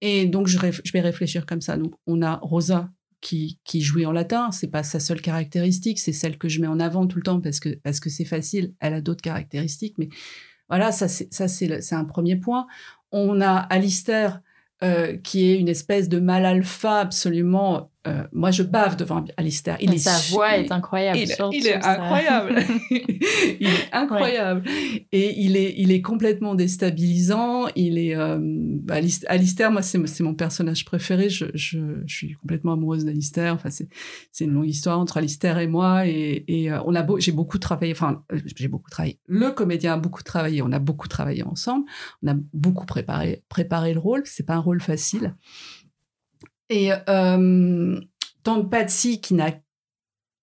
Et 0.00 0.26
donc, 0.26 0.48
je, 0.48 0.58
vais 0.58 1.00
réfléchir 1.00 1.46
comme 1.46 1.60
ça. 1.60 1.76
Donc, 1.76 1.94
on 2.06 2.22
a 2.22 2.36
Rosa 2.42 2.90
qui, 3.20 3.60
qui 3.64 3.82
jouit 3.82 4.04
en 4.04 4.12
latin. 4.12 4.50
C'est 4.50 4.70
pas 4.70 4.82
sa 4.82 4.98
seule 4.98 5.20
caractéristique, 5.20 6.00
c'est 6.00 6.12
celle 6.12 6.38
que 6.38 6.48
je 6.48 6.60
mets 6.60 6.66
en 6.66 6.80
avant 6.80 7.06
tout 7.06 7.18
le 7.18 7.22
temps 7.22 7.40
parce 7.40 7.60
que 7.60 7.68
parce 7.84 8.00
que 8.00 8.10
c'est 8.10 8.24
facile. 8.24 8.74
Elle 8.80 8.94
a 8.94 9.00
d'autres 9.00 9.22
caractéristiques, 9.22 9.94
mais 9.98 10.08
voilà, 10.68 10.90
ça 10.90 11.06
c'est 11.06 11.28
c'est 11.30 11.94
un 11.94 12.04
premier 12.04 12.34
point. 12.34 12.66
On 13.12 13.40
a 13.40 13.54
Alistair 13.54 14.40
euh, 14.82 15.16
qui 15.16 15.48
est 15.48 15.60
une 15.60 15.68
espèce 15.68 16.08
de 16.08 16.18
mal 16.18 16.44
alpha 16.44 16.98
absolument 16.98 17.91
euh, 18.06 18.24
moi, 18.32 18.50
je 18.50 18.64
bave 18.64 18.96
devant 18.96 19.24
Alistair. 19.36 19.76
Il 19.80 19.94
est 19.94 19.98
sa 19.98 20.18
voix 20.34 20.56
est 20.56 20.72
incroyable. 20.72 21.18
Il, 21.18 21.34
il 21.52 21.66
est 21.66 21.84
incroyable. 21.84 22.56
il 22.90 23.66
est 23.66 23.88
incroyable. 23.92 24.64
Et 25.12 25.40
il 25.40 25.56
est, 25.56 25.74
il 25.76 25.92
est 25.92 26.02
complètement 26.02 26.56
déstabilisant. 26.56 27.66
Il 27.76 27.98
est 27.98 28.16
euh, 28.16 28.40
Alistair. 29.28 29.70
Moi, 29.70 29.82
c'est 29.82 30.20
mon 30.20 30.34
personnage 30.34 30.84
préféré. 30.84 31.30
Je, 31.30 31.46
je, 31.54 31.78
je 32.04 32.14
suis 32.14 32.34
complètement 32.34 32.72
amoureuse 32.72 33.04
d'Alistair. 33.04 33.54
Enfin, 33.54 33.70
c'est 33.70 33.88
c'est 34.32 34.44
une 34.44 34.52
longue 34.52 34.68
histoire 34.68 34.98
entre 34.98 35.18
Alistair 35.18 35.58
et 35.58 35.68
moi. 35.68 36.06
Et, 36.06 36.44
et 36.48 36.72
euh, 36.72 36.80
on 36.84 36.96
a 36.96 37.02
beau, 37.02 37.20
j'ai 37.20 37.32
beaucoup 37.32 37.58
travaillé. 37.58 37.92
Enfin, 37.92 38.24
euh, 38.32 38.40
j'ai 38.56 38.68
beaucoup 38.68 38.90
travaillé. 38.90 39.20
Le 39.26 39.50
comédien 39.52 39.94
a 39.94 39.96
beaucoup 39.96 40.24
travaillé. 40.24 40.60
On 40.62 40.72
a 40.72 40.80
beaucoup 40.80 41.06
travaillé 41.06 41.44
ensemble. 41.44 41.84
On 42.24 42.32
a 42.32 42.34
beaucoup 42.52 42.86
préparé 42.86 43.44
préparé 43.48 43.94
le 43.94 44.00
rôle. 44.00 44.22
C'est 44.24 44.44
pas 44.44 44.54
un 44.54 44.60
rôle 44.60 44.80
facile. 44.80 45.36
Et 46.72 46.90
euh, 47.06 48.00
Tante 48.44 48.70
Patsy, 48.70 49.20
qui 49.20 49.34
n'a 49.34 49.52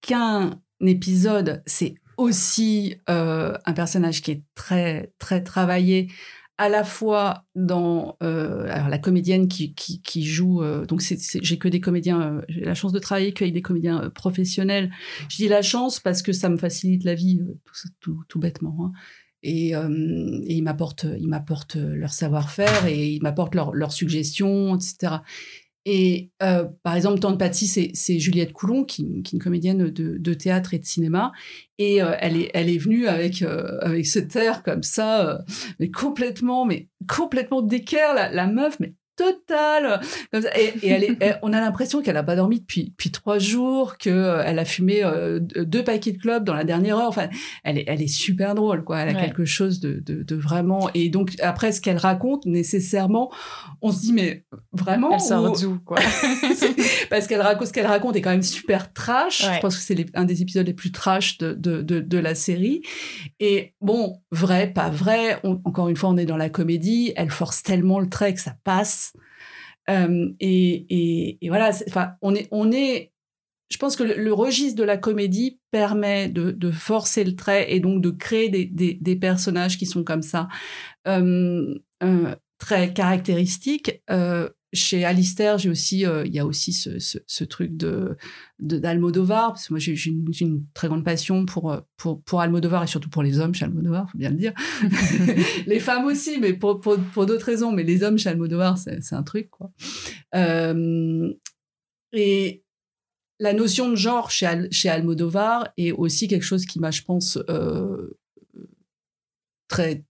qu'un 0.02 0.62
épisode, 0.80 1.64
c'est 1.66 1.96
aussi 2.18 2.98
euh, 3.10 3.58
un 3.66 3.74
personnage 3.74 4.22
qui 4.22 4.32
est 4.32 4.44
très, 4.54 5.12
très 5.18 5.44
travaillé, 5.44 6.12
à 6.60 6.70
la 6.70 6.84
fois 6.84 7.46
dans 7.56 8.16
euh, 8.22 8.68
alors 8.70 8.90
la 8.90 9.00
comédienne 9.00 9.48
qui, 9.48 9.74
qui, 9.74 10.26
joue 10.26 10.62
euh, 10.62 10.86
donc 10.86 11.02
j'ai 11.02 11.58
que 11.58 11.70
des 11.70 11.80
comédiens 11.80 12.42
j'ai 12.50 12.66
la 12.66 12.76
chance 12.76 12.92
de 12.92 13.00
travailler 13.00 13.32
qu'avec 13.32 13.54
des 13.54 13.62
comédiens 13.62 14.10
professionnels 14.14 14.92
je 15.30 15.38
dis 15.38 15.48
la 15.48 15.62
chance 15.62 16.02
parce 16.02 16.22
que 16.22 16.34
ça 16.34 16.50
me 16.50 16.58
facilite 16.58 17.06
la 17.06 17.16
vie 17.16 17.40
tout, 17.64 17.88
tout, 18.02 18.24
tout 18.28 18.40
bêtement 18.40 18.78
hein. 18.88 18.92
et, 19.42 19.70
ils 19.70 20.62
m'apportent 20.62 21.08
ils 21.18 21.30
m'apportent 21.30 21.78
leur 21.78 22.12
savoir-faire 22.12 22.88
et 22.88 23.08
ils 23.08 23.24
m'apportent 23.24 23.56
leurs 23.56 23.74
leur 23.74 23.94
suggestions 23.94 24.76
etc 24.76 25.20
et 25.86 26.32
euh, 26.44 26.66
par 26.84 26.96
exemple, 26.96 27.20
Tante 27.20 27.40
Patsy, 27.40 27.92
c'est 27.94 28.20
Juliette 28.20 28.54
Coulon, 28.54 28.84
qui, 28.84 29.04
est 29.04 29.32
une 29.32 29.40
comédienne 29.40 29.90
de, 29.90 30.18
de, 30.18 30.34
théâtre 30.34 30.74
et 30.74 30.80
de 30.80 30.86
cinéma. 30.86 31.32
Et 31.78 32.04
euh, 32.04 32.16
elle, 32.20 32.38
est, 32.38 32.52
elle 32.54 32.70
est 32.70 32.78
venue 32.78 33.08
avec, 33.08 33.42
euh, 33.42 33.80
avec 33.82 34.06
ce 34.06 34.20
air 34.38 34.64
comme 34.64 34.84
ça, 34.84 35.44
mais 35.80 35.90
complètement, 35.90 36.66
mais 36.66 36.90
complètement 37.08 37.62
d'équerre, 37.62 38.14
la, 38.14 38.30
la 38.30 38.48
meuf, 38.48 38.80
mais 38.80 38.94
totale. 39.20 40.00
Et, 40.34 40.88
et 40.88 40.90
elle 40.90 41.04
est, 41.04 41.36
on 41.42 41.52
a 41.52 41.60
l'impression 41.60 42.02
qu'elle 42.02 42.14
n'a 42.14 42.24
pas 42.24 42.36
dormi 42.36 42.62
depuis, 42.62 42.86
depuis 42.86 43.12
trois 43.12 43.38
jours, 43.38 43.98
qu'elle 43.98 44.14
euh, 44.14 44.44
a 44.46 44.66
fumé 44.66 45.04
euh, 45.04 45.40
deux 45.40 45.84
paquets 45.84 46.14
de 46.14 46.18
clubs 46.18 46.44
dans 46.44 46.54
la 46.54 46.64
dernière 46.64 46.98
heure. 46.98 47.10
Enfin, 47.10 47.28
elle 47.64 47.78
est, 47.78 47.84
elle 47.88 48.02
est 48.02 48.08
super 48.08 48.56
drôle, 48.56 48.84
quoi. 48.84 49.00
Elle 49.00 49.16
a 49.16 49.20
quelque 49.20 49.46
chose 49.46 49.80
de, 49.80 50.02
de, 50.06 50.24
de, 50.24 50.36
vraiment. 50.36 50.90
Et 50.94 51.10
donc, 51.10 51.36
après, 51.42 51.72
ce 51.72 51.82
qu'elle 51.82 51.98
raconte, 51.98 52.46
nécessairement, 52.46 53.30
on 53.82 53.92
se 53.92 54.00
dit, 54.00 54.14
mais 54.14 54.46
vraiment. 54.72 55.12
Elle 55.14 55.20
sort 55.20 55.60
d'où, 55.60 55.80
quoi? 55.80 55.98
Parce 57.10 57.28
qu'elle 57.28 57.42
raconte, 57.42 57.68
ce 57.68 57.74
qu'elle 57.74 57.88
raconte 57.88 58.16
est 58.16 58.22
quand 58.22 58.30
même 58.30 58.42
super 58.42 58.94
trash. 58.94 59.44
Je 59.44 59.60
pense 59.60 59.76
que 59.76 59.84
c'est 59.84 60.06
un 60.14 60.26
des 60.26 60.42
épisodes 60.42 60.66
les 60.66 60.74
plus 60.74 60.92
trash 60.92 61.38
de, 61.40 61.54
de, 61.54 61.82
de, 61.82 62.18
la 62.18 62.36
série. 62.36 62.82
Et 63.40 63.74
bon, 63.82 64.22
vrai, 64.32 64.68
pas 64.68 64.90
vrai. 64.90 65.42
encore 65.44 65.90
une 65.90 65.96
fois, 65.96 66.10
on 66.10 66.18
est 66.18 66.26
dans 66.26 66.38
la 66.38 66.50
comédie. 66.50 67.12
Elle 67.16 67.32
force 67.32 67.64
tellement 67.64 68.00
le 68.00 68.10
trait 68.10 68.34
que 68.34 68.40
ça 68.40 68.56
passe. 68.64 69.09
Euh, 69.90 70.30
et, 70.40 71.38
voilà, 71.48 71.72
enfin, 71.88 72.14
on 72.22 72.36
est. 72.36 73.12
Je 73.70 73.78
pense 73.78 73.96
que 73.96 74.04
le, 74.04 74.34
registre 74.34 74.80
de 74.80 74.84
la 74.84 74.98
comédie 74.98 75.60
permet 75.72 76.28
de, 76.28 76.72
forcer 76.72 77.24
le 77.24 77.36
trait 77.36 77.72
et 77.72 77.80
donc 77.80 78.02
de 78.02 78.10
créer 78.10 78.50
des 78.50 79.16
personnages 79.16 79.78
qui 79.78 79.86
sont 79.86 80.04
comme 80.04 80.24
ça, 80.24 80.48
euh, 81.08 81.76
euh, 82.04 82.36
très 82.58 82.94
caractéristiques. 82.94 84.02
Chez 84.72 85.04
Alistair, 85.04 85.58
j'ai 85.58 85.70
aussi, 85.70 86.06
euh, 86.06 86.26
il 86.26 86.34
y 86.34 86.40
a 86.40 86.46
aussi 86.46 86.74
ce, 86.74 87.00
ce, 87.00 87.18
ce 87.26 87.44
truc 87.44 87.76
de 87.76 88.18
d'Almodovar, 88.60 89.54
parce 89.54 89.68
que 89.68 89.74
moi 89.74 89.80
j'ai 89.80 89.94
une, 90.10 90.30
une, 90.40 90.66
très 90.74 90.88
grande 90.88 91.04
passion 91.04 91.46
pour, 91.46 91.72
euh, 91.72 91.80
pour 91.98 92.22
pour 92.24 92.42
Almodovar 92.42 92.84
et 92.84 92.88
surtout 92.88 93.10
pour 93.10 93.24
les 93.24 93.40
hommes 93.40 93.56
chez 93.56 93.66
Almodovar, 93.66 94.10
faut 94.12 94.18
bien 94.18 94.30
le 94.30 94.36
dire. 94.36 94.54
les 95.66 95.80
femmes 95.80 96.06
aussi, 96.06 96.38
mais 96.40 96.54
pour 96.54 96.80
pour, 96.82 97.00
pour 97.14 97.26
d'autres 97.26 97.46
raisons, 97.46 97.72
mais 97.72 97.84
les 97.84 98.04
hommes 98.04 98.20
chez 98.20 98.30
Almodovar, 98.30 98.78
c'est 98.78 99.02
c'est 99.02 99.16
un 99.16 99.24
truc 99.24 99.50
quoi. 99.50 99.72
Euh, 100.36 101.34
et 102.12 102.64
la 103.40 103.54
notion 103.54 103.90
de 103.90 103.96
genre 103.96 104.32
chez 104.32 104.46
Al, 104.46 104.68
chez 104.72 104.90
Almodovar 104.90 105.70
est 105.78 105.92
aussi 105.92 106.28
quelque 106.28 106.44
chose 106.44 106.66
qui 106.66 106.80
m'a, 106.80 106.92
je 106.92 107.04
pense, 107.04 107.38
euh, 107.50 108.18
très, 109.68 110.04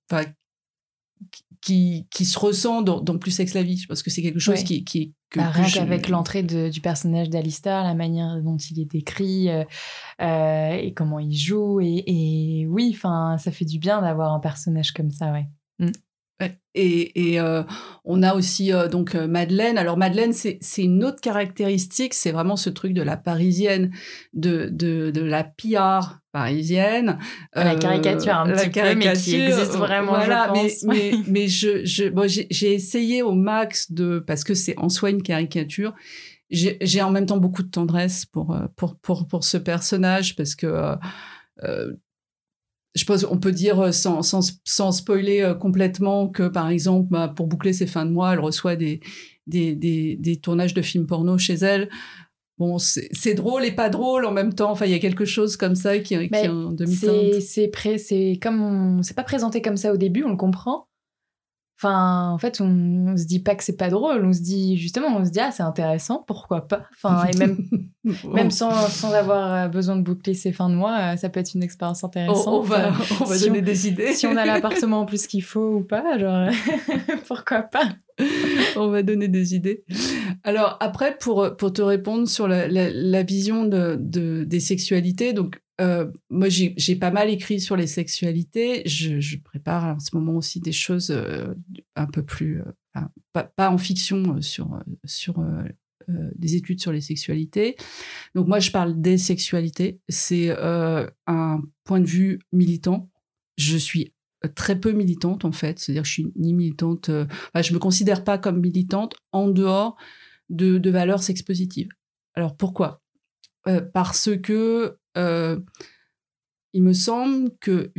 qui, 1.62 2.08
qui 2.12 2.26
se 2.26 2.40
ressent 2.40 2.82
dans, 2.82 3.02
dans 3.02 3.18
Plus 3.18 3.32
Sex 3.32 3.54
la 3.54 3.64
vie. 3.64 3.78
Je 3.78 3.88
pense 3.88 4.04
que 4.04 4.10
c'est 4.10 4.22
quelque 4.22 4.40
chose 4.40 4.64
qui, 4.64 4.84
qui 4.84 5.14
que, 5.30 5.40
bah, 5.40 5.50
rien 5.50 5.70
qu'avec 5.70 6.10
l'entrée 6.10 6.44
du 6.44 6.82
personnage 6.82 7.30
d'Alistair, 7.30 7.84
la 7.84 7.94
manière 7.94 8.42
dont 8.42 8.58
il 8.58 8.80
est 8.80 8.86
décrit 8.86 9.50
euh, 9.50 9.64
euh, 10.22 10.72
et 10.72 10.94
comment 10.94 11.20
il 11.20 11.36
joue. 11.36 11.80
Et, 11.82 12.04
et 12.08 12.68
oui, 12.68 12.92
enfin, 12.96 13.38
ça 13.38 13.52
fait 13.52 13.66
du 13.66 13.80
bien 13.80 14.02
d'avoir 14.02 14.34
un 14.34 14.40
personnage 14.40 14.92
comme 14.92 15.12
ça, 15.12 15.32
ouais. 15.32 15.48
Mm. 15.80 15.92
Et, 16.76 17.32
et 17.32 17.40
euh, 17.40 17.64
on 18.06 18.22
a 18.22 18.36
aussi 18.36 18.72
euh, 18.72 18.88
donc 18.88 19.16
euh, 19.16 19.28
Madeleine. 19.28 19.78
Alors 19.78 19.98
Madeleine, 19.98 20.34
c'est 20.34 20.60
une 20.78 21.04
autre 21.04 21.20
caractéristique, 21.20 22.14
c'est 22.14 22.32
vraiment 22.32 22.56
ce 22.56 22.70
truc 22.70 22.94
de 22.94 23.02
la 23.02 23.18
parisienne, 23.18 23.92
de, 24.34 24.70
de, 24.72 25.12
de 25.12 25.22
la 25.22 25.44
PR 25.44 26.20
parisienne. 26.32 27.18
La 27.56 27.76
caricature 27.76 28.36
un 28.36 28.52
petit 28.52 28.70
peu, 28.70 28.96
mais 28.96 29.14
qui 29.14 29.36
existe 29.36 29.76
vraiment, 29.76 30.14
voilà, 30.14 30.52
je 30.54 30.62
pense. 30.62 30.84
Mais, 30.84 31.12
mais, 31.12 31.24
mais 31.28 31.48
je, 31.48 31.84
je 31.86 32.08
bon, 32.08 32.30
j'ai 32.30 32.74
essayé 32.74 33.24
au 33.24 33.34
max 33.34 33.92
de, 33.92 34.20
parce 34.20 34.44
que 34.44 34.54
c'est 34.54 34.78
en 34.78 34.90
soi 34.90 35.10
une 35.10 35.24
caricature, 35.24 35.94
j'ai 36.52 37.02
en 37.02 37.12
même 37.12 37.26
temps 37.26 37.38
beaucoup 37.38 37.64
de 37.64 37.70
tendresse 37.70 38.26
pour, 38.26 38.58
pour, 38.76 38.96
pour, 39.00 39.28
pour 39.28 39.44
ce 39.44 39.58
personnage, 39.58 40.36
parce 40.36 40.56
que... 40.56 40.96
Euh, 41.64 41.94
je 42.96 43.06
pense 43.06 43.26
on 43.30 43.38
peut 43.38 43.52
dire 43.52 43.80
euh, 43.80 43.92
sans, 43.92 44.22
sans, 44.22 44.60
sans 44.64 44.92
spoiler 44.92 45.42
euh, 45.42 45.54
complètement 45.54 46.28
que 46.28 46.48
par 46.48 46.70
exemple 46.70 47.08
bah, 47.12 47.28
pour 47.28 47.48
boucler 47.48 47.74
ses 47.74 47.88
fins 47.88 48.06
de 48.06 48.12
mois 48.12 48.34
elle 48.34 48.40
reçoit 48.40 48.76
des 48.76 49.00
des, 49.48 49.76
des, 49.76 50.16
des 50.16 50.38
tournages 50.38 50.74
de 50.74 50.82
films 50.82 51.08
porno 51.08 51.38
chez 51.38 51.56
elle. 51.56 51.90
Bon 52.58 52.78
c'est 52.78 53.34
drôle 53.36 53.64
et 53.64 53.72
pas 53.72 53.90
drôle 53.90 54.26
en 54.26 54.32
même 54.32 54.54
temps. 54.54 54.72
Enfin 54.72 54.86
il 54.86 54.92
y 54.92 54.96
a 54.96 55.00
quelque 55.00 55.24
chose 55.24 55.56
comme 55.56 55.76
ça 55.76 55.98
qui, 56.00 56.16
qui 56.18 56.36
est 56.36 56.48
en 56.50 56.72
demi-teinte. 56.72 57.42
c'est 57.42 57.72
c'est 57.98 58.40
comme 58.42 59.02
c'est 59.02 59.16
pas 59.16 59.24
présenté 59.24 59.62
comme 59.62 59.78
ça 59.78 59.94
au 59.94 59.98
début 59.98 60.24
on 60.24 60.30
le 60.30 60.36
comprend 60.36 60.89
Enfin, 61.82 62.32
en 62.32 62.38
fait, 62.38 62.60
on, 62.60 63.16
se 63.16 63.24
dit 63.24 63.40
pas 63.40 63.56
que 63.56 63.64
c'est 63.64 63.78
pas 63.78 63.90
drôle, 63.90 64.26
on 64.26 64.34
se 64.34 64.42
dit 64.42 64.76
justement, 64.78 65.16
on 65.16 65.24
se 65.24 65.30
dit 65.30 65.40
ah 65.40 65.52
c'est 65.52 65.64
intéressant, 65.64 66.26
pourquoi 66.28 66.68
pas? 66.68 66.84
Enfin, 66.92 67.26
et 67.28 67.38
même 67.38 67.58
même 68.34 68.52
sans, 68.52 68.90
sans 68.90 69.14
avoir 69.14 69.54
euh, 69.54 69.68
besoin 69.70 69.96
de 69.96 70.02
boucler 70.02 70.34
ses 70.34 70.52
fins 70.52 70.70
de 70.70 70.76
mois, 70.76 71.14
euh, 71.14 71.16
ça 71.16 71.30
peut 71.30 71.40
être 71.40 71.54
une 71.54 71.64
expérience 71.64 72.04
intéressante. 72.04 72.48
On, 72.48 72.60
va, 72.60 72.92
on 73.22 73.24
va 73.24 73.40
donner 73.40 73.62
des 73.62 73.88
idées. 73.88 74.12
Si 74.12 74.28
on 74.28 74.36
a 74.36 74.46
l'appartement 74.46 75.00
en 75.00 75.06
plus 75.06 75.26
qu'il 75.26 75.42
faut 75.42 75.76
ou 75.76 75.84
pas, 75.84 76.20
genre 76.20 76.50
pourquoi 77.28 77.62
pas? 77.62 77.88
on 78.76 78.90
va 78.90 79.02
donner 79.02 79.30
des 79.30 79.56
idées. 79.56 79.86
Alors 80.44 80.76
après, 80.82 81.18
pour, 81.18 81.56
pour 81.56 81.72
te 81.72 81.82
répondre 81.82 82.28
sur 82.28 82.50
la, 82.50 82.68
la, 82.68 83.24
vision 83.24 83.64
de, 83.64 83.96
de, 83.98 84.44
des 84.44 84.60
sexualités, 84.60 85.32
donc 85.32 85.62
euh, 85.80 86.12
moi, 86.30 86.50
j'ai 86.50 86.96
pas 86.96 87.12
mal 87.12 87.30
écrit 87.30 87.60
sur 87.60 87.76
les 87.76 87.88
sexualités. 87.88 88.84
Je, 88.86 89.38
prépare 89.38 89.96
en 89.96 90.00
ce 90.00 90.16
moment 90.16 90.36
aussi 90.36 90.60
des 90.60 90.72
choses 90.72 91.12
euh, 91.12 91.54
un 91.96 92.06
peu 92.06 92.24
plus, 92.24 92.62
euh, 92.96 93.02
pas, 93.34 93.70
en 93.70 93.78
fiction, 93.78 94.42
sur, 94.42 94.80
sur 95.06 95.44
des 96.08 96.56
études 96.56 96.82
sur 96.82 96.92
les 96.92 97.02
sexualités. 97.02 97.76
Donc 98.36 98.48
moi, 98.48 98.60
je 98.60 98.72
parle 98.72 99.00
des 99.00 99.18
sexualités. 99.18 100.00
C'est 100.10 100.50
un 100.50 101.62
point 101.84 102.00
de 102.02 102.08
vue 102.08 102.40
militant. 102.52 103.10
Je 103.58 103.78
suis 103.78 104.14
très 104.56 104.80
peu 104.80 104.94
militante 104.94 105.44
en 105.44 105.52
fait, 105.52 105.80
c'est-à-dire 105.80 106.06
je 106.06 106.12
suis 106.12 106.32
ni 106.38 106.54
militante, 106.54 107.10
enfin, 107.10 107.62
je 107.62 107.74
me 107.74 107.80
considère 107.80 108.24
pas 108.24 108.38
comme 108.38 108.62
militante 108.62 109.16
en 109.34 109.50
dehors 109.50 109.98
de, 110.50 110.78
de 110.78 110.90
valeurs 110.90 111.22
sexpositives. 111.22 111.90
Alors 112.36 112.56
pourquoi? 112.56 113.02
Parce 113.94 114.30
que 114.42 114.99
euh, 115.18 115.60
il 116.74 116.84
me 116.84 116.94
semble 116.94 117.52
que 117.60 117.92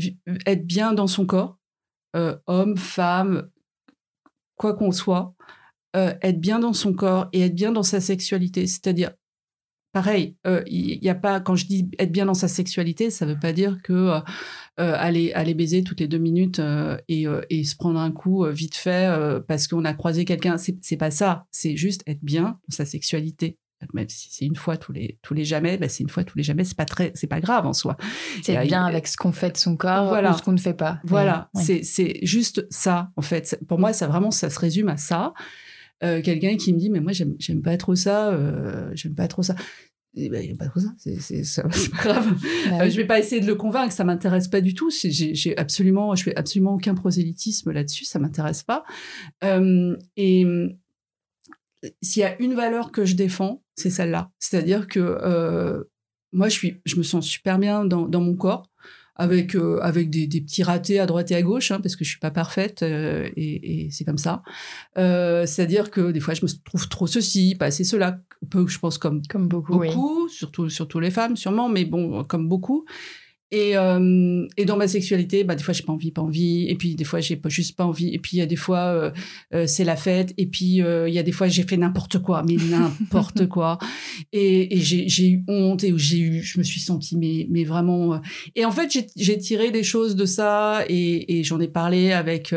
être 0.46 0.66
bien 0.66 0.92
dans 0.92 1.06
son 1.06 1.26
corps, 1.26 1.58
euh, 2.16 2.36
homme, 2.46 2.76
femme, 2.76 3.48
quoi 4.56 4.74
qu'on 4.74 4.92
soit, 4.92 5.34
euh, 5.96 6.14
être 6.22 6.40
bien 6.40 6.60
dans 6.60 6.72
son 6.72 6.92
corps 6.92 7.28
et 7.32 7.40
être 7.40 7.54
bien 7.54 7.72
dans 7.72 7.82
sa 7.82 8.00
sexualité, 8.00 8.66
c'est-à-dire 8.66 9.12
pareil, 9.92 10.36
il 10.66 11.04
y, 11.04 11.08
a 11.08 11.16
pas 11.16 11.40
quand 11.40 11.56
je 11.56 11.66
dis 11.66 11.90
être 11.98 12.12
bien 12.12 12.26
dans 12.26 12.34
sa 12.34 12.46
sexualité, 12.46 13.10
ça 13.10 13.26
veut 13.26 13.38
pas 13.38 13.52
dire 13.52 13.78
que 13.82 14.20
aller 14.76 15.32
aller 15.32 15.52
baiser 15.54 15.82
toutes 15.82 15.98
les 15.98 16.06
deux 16.06 16.18
minutes 16.18 16.60
et, 17.08 17.26
et, 17.50 17.64
se 17.64 17.74
prendre 17.74 17.98
un 17.98 18.12
coup 18.12 18.44
vite 18.44 18.76
fait 18.76 19.12
parce 19.48 19.66
qu'on 19.66 19.84
a 19.84 19.92
croisé 19.92 20.24
quelqu'un, 20.24 20.58
c'est 20.58 20.96
pas 20.96 21.10
ça. 21.10 21.46
C'est 21.50 21.76
juste 21.76 22.04
être 22.06 22.22
bien 22.22 22.60
dans 22.68 22.76
sa 22.76 22.84
sexualité 22.84 23.58
même 23.94 24.08
si 24.08 24.28
c'est 24.30 24.44
une 24.44 24.56
fois 24.56 24.76
tous 24.76 24.92
les 24.92 25.18
tous 25.22 25.34
les 25.34 25.44
jamais, 25.44 25.78
ben 25.78 25.88
c'est 25.88 26.02
une 26.02 26.08
fois 26.08 26.24
tous 26.24 26.36
les 26.36 26.44
jamais, 26.44 26.64
c'est 26.64 26.76
pas 26.76 26.84
très, 26.84 27.12
c'est 27.14 27.26
pas 27.26 27.40
grave 27.40 27.66
en 27.66 27.72
soi. 27.72 27.96
C'est 28.42 28.58
bien 28.64 28.84
avec 28.84 29.06
ce 29.06 29.16
qu'on 29.16 29.32
fait 29.32 29.50
de 29.50 29.56
son 29.56 29.76
corps 29.76 30.08
voilà. 30.08 30.32
ou 30.32 30.38
ce 30.38 30.42
qu'on 30.42 30.52
ne 30.52 30.58
fait 30.58 30.74
pas. 30.74 31.00
Voilà, 31.04 31.50
c'est 31.54 31.82
c'est 31.82 32.18
juste 32.22 32.66
ça 32.70 33.10
en 33.16 33.22
fait. 33.22 33.58
Pour 33.68 33.78
moi, 33.78 33.92
ça 33.92 34.06
vraiment 34.06 34.30
ça 34.30 34.50
se 34.50 34.58
résume 34.58 34.88
à 34.88 34.96
ça. 34.96 35.32
Euh, 36.02 36.22
quelqu'un 36.22 36.56
qui 36.56 36.72
me 36.72 36.78
dit 36.78 36.88
mais 36.88 37.00
moi 37.00 37.12
j'aime 37.12 37.62
pas 37.62 37.76
trop 37.76 37.94
ça, 37.94 38.30
euh, 38.30 38.90
j'aime 38.94 39.14
pas 39.14 39.28
trop 39.28 39.42
ça. 39.42 39.54
Eh 40.14 40.28
ben, 40.28 40.44
a 40.52 40.56
pas 40.56 40.66
trop 40.66 40.80
ça, 40.80 40.88
c'est 40.98 41.90
pas 41.90 41.98
grave. 42.02 42.34
Bah 42.68 42.82
euh, 42.82 42.90
je 42.90 42.96
vais 42.96 43.06
pas 43.06 43.20
essayer 43.20 43.40
de 43.40 43.46
le 43.46 43.54
convaincre, 43.54 43.92
ça 43.92 44.02
m'intéresse 44.02 44.48
pas 44.48 44.60
du 44.60 44.74
tout. 44.74 44.90
J'ai 44.90 45.56
absolument, 45.56 46.16
je 46.16 46.24
fais 46.24 46.36
absolument 46.36 46.74
aucun 46.74 46.94
prosélytisme 46.94 47.70
là-dessus, 47.70 48.04
ça 48.04 48.18
m'intéresse 48.18 48.62
pas. 48.62 48.84
et 50.16 50.46
s'il 52.02 52.20
y 52.20 52.24
a 52.24 52.40
une 52.40 52.54
valeur 52.54 52.92
que 52.92 53.04
je 53.04 53.14
défends, 53.14 53.62
c'est 53.74 53.90
celle-là. 53.90 54.30
C'est-à-dire 54.38 54.86
que 54.86 55.00
euh, 55.00 55.84
moi, 56.32 56.48
je, 56.48 56.54
suis, 56.54 56.80
je 56.84 56.96
me 56.96 57.02
sens 57.02 57.26
super 57.26 57.58
bien 57.58 57.84
dans, 57.84 58.06
dans 58.06 58.20
mon 58.20 58.36
corps, 58.36 58.68
avec, 59.16 59.54
euh, 59.54 59.78
avec 59.82 60.08
des, 60.08 60.26
des, 60.26 60.40
petits 60.40 60.62
ratés 60.62 60.98
à 60.98 61.06
droite 61.06 61.30
et 61.30 61.34
à 61.34 61.42
gauche, 61.42 61.70
hein, 61.70 61.80
parce 61.80 61.96
que 61.96 62.04
je 62.04 62.10
suis 62.10 62.18
pas 62.18 62.30
parfaite, 62.30 62.82
euh, 62.82 63.28
et, 63.36 63.86
et 63.86 63.90
c'est 63.90 64.04
comme 64.04 64.18
ça. 64.18 64.42
C'est-à-dire 64.96 65.90
que 65.90 66.10
des 66.10 66.20
fois, 66.20 66.34
je 66.34 66.44
me 66.44 66.50
trouve 66.64 66.88
trop 66.88 67.06
ceci, 67.06 67.54
pas 67.58 67.66
assez 67.66 67.84
cela, 67.84 68.20
peu, 68.50 68.66
je 68.66 68.78
pense 68.78 68.98
comme, 68.98 69.22
comme 69.28 69.48
beaucoup, 69.48 69.78
beaucoup 69.78 70.28
surtout, 70.28 70.68
surtout 70.68 71.00
les 71.00 71.10
femmes, 71.10 71.36
sûrement, 71.36 71.68
mais 71.68 71.84
bon, 71.84 72.24
comme 72.24 72.48
beaucoup. 72.48 72.86
Et, 73.52 73.76
euh, 73.76 74.46
et 74.56 74.64
dans 74.64 74.76
ma 74.76 74.86
sexualité, 74.86 75.42
bah, 75.42 75.56
des 75.56 75.62
fois, 75.62 75.74
j'ai 75.74 75.82
pas 75.82 75.92
envie, 75.92 76.12
pas 76.12 76.22
envie. 76.22 76.66
Et 76.68 76.76
puis, 76.76 76.94
des 76.94 77.04
fois, 77.04 77.20
j'ai 77.20 77.36
pas, 77.36 77.48
juste 77.48 77.76
pas 77.76 77.84
envie. 77.84 78.14
Et 78.14 78.18
puis, 78.18 78.36
il 78.36 78.40
y 78.40 78.42
a 78.42 78.46
des 78.46 78.56
fois, 78.56 78.78
euh, 78.78 79.10
euh, 79.54 79.66
c'est 79.66 79.84
la 79.84 79.96
fête. 79.96 80.32
Et 80.36 80.46
puis, 80.46 80.82
euh, 80.82 81.08
il 81.08 81.14
y 81.14 81.18
a 81.18 81.22
des 81.24 81.32
fois, 81.32 81.48
j'ai 81.48 81.64
fait 81.64 81.76
n'importe 81.76 82.20
quoi, 82.20 82.44
mais 82.46 82.56
n'importe 82.70 83.48
quoi. 83.48 83.78
Et, 84.32 84.76
et 84.76 84.80
j'ai 84.80 85.28
eu 85.28 85.44
honte 85.48 85.82
et 85.82 85.92
j'ai 85.96 86.18
eu, 86.18 86.42
je 86.42 86.58
me 86.58 86.62
suis 86.62 86.80
sentie, 86.80 87.16
mais, 87.16 87.46
mais 87.50 87.64
vraiment. 87.64 88.14
Euh. 88.14 88.18
Et 88.54 88.64
en 88.64 88.70
fait, 88.70 88.96
j'ai 89.16 89.38
tiré 89.38 89.70
des 89.72 89.82
choses 89.82 90.14
de 90.14 90.26
ça 90.26 90.84
et, 90.88 91.38
et 91.38 91.44
j'en 91.44 91.58
ai 91.60 91.68
parlé 91.68 92.12
avec 92.12 92.54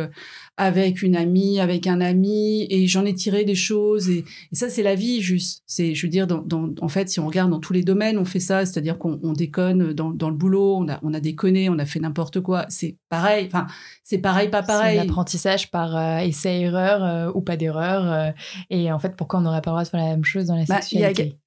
avec 0.55 1.01
une 1.01 1.15
amie, 1.15 1.59
avec 1.59 1.87
un 1.87 1.99
ami, 1.99 2.67
et 2.69 2.85
j'en 2.85 3.05
ai 3.05 3.13
tiré 3.13 3.43
des 3.43 3.55
choses. 3.55 4.09
Et, 4.09 4.23
ça, 4.51 4.69
c'est 4.69 4.83
la 4.83 4.93
vie, 4.93 5.21
juste. 5.21 5.63
C'est, 5.65 5.95
je 5.95 6.05
veux 6.05 6.09
dire, 6.09 6.27
dans, 6.27 6.45
en 6.79 6.87
fait, 6.87 7.09
si 7.09 7.19
on 7.19 7.25
regarde 7.25 7.49
dans 7.49 7.59
tous 7.59 7.73
les 7.73 7.83
domaines, 7.83 8.19
on 8.19 8.25
fait 8.25 8.39
ça, 8.39 8.65
c'est-à-dire 8.65 8.99
qu'on 8.99 9.33
déconne 9.33 9.93
dans, 9.93 10.11
dans, 10.11 10.29
le 10.29 10.35
boulot, 10.35 10.77
on 10.77 10.87
a, 10.89 10.99
on 11.01 11.13
a 11.13 11.19
déconné, 11.19 11.69
on 11.69 11.79
a 11.79 11.85
fait 11.85 11.99
n'importe 11.99 12.41
quoi. 12.41 12.65
C'est 12.69 12.97
pareil. 13.09 13.47
Enfin, 13.47 13.65
c'est 14.03 14.19
pareil, 14.19 14.49
pas 14.49 14.61
pareil. 14.61 14.97
C'est 14.97 15.03
l'apprentissage 15.03 15.71
par 15.71 15.95
euh, 15.95 16.17
essai-erreur 16.19 17.03
euh, 17.03 17.31
ou 17.33 17.41
pas 17.41 17.57
d'erreur. 17.57 18.11
Euh, 18.11 18.31
et 18.69 18.91
en 18.91 18.99
fait, 18.99 19.15
pourquoi 19.15 19.39
on 19.39 19.43
n'aurait 19.43 19.61
pas 19.61 19.71
le 19.71 19.73
droit 19.73 19.83
de 19.83 19.89
faire 19.89 20.01
la 20.01 20.09
même 20.09 20.23
chose 20.23 20.45
dans 20.45 20.55
la 20.55 20.65
bah, 20.65 20.81
sexualité? 20.81 21.39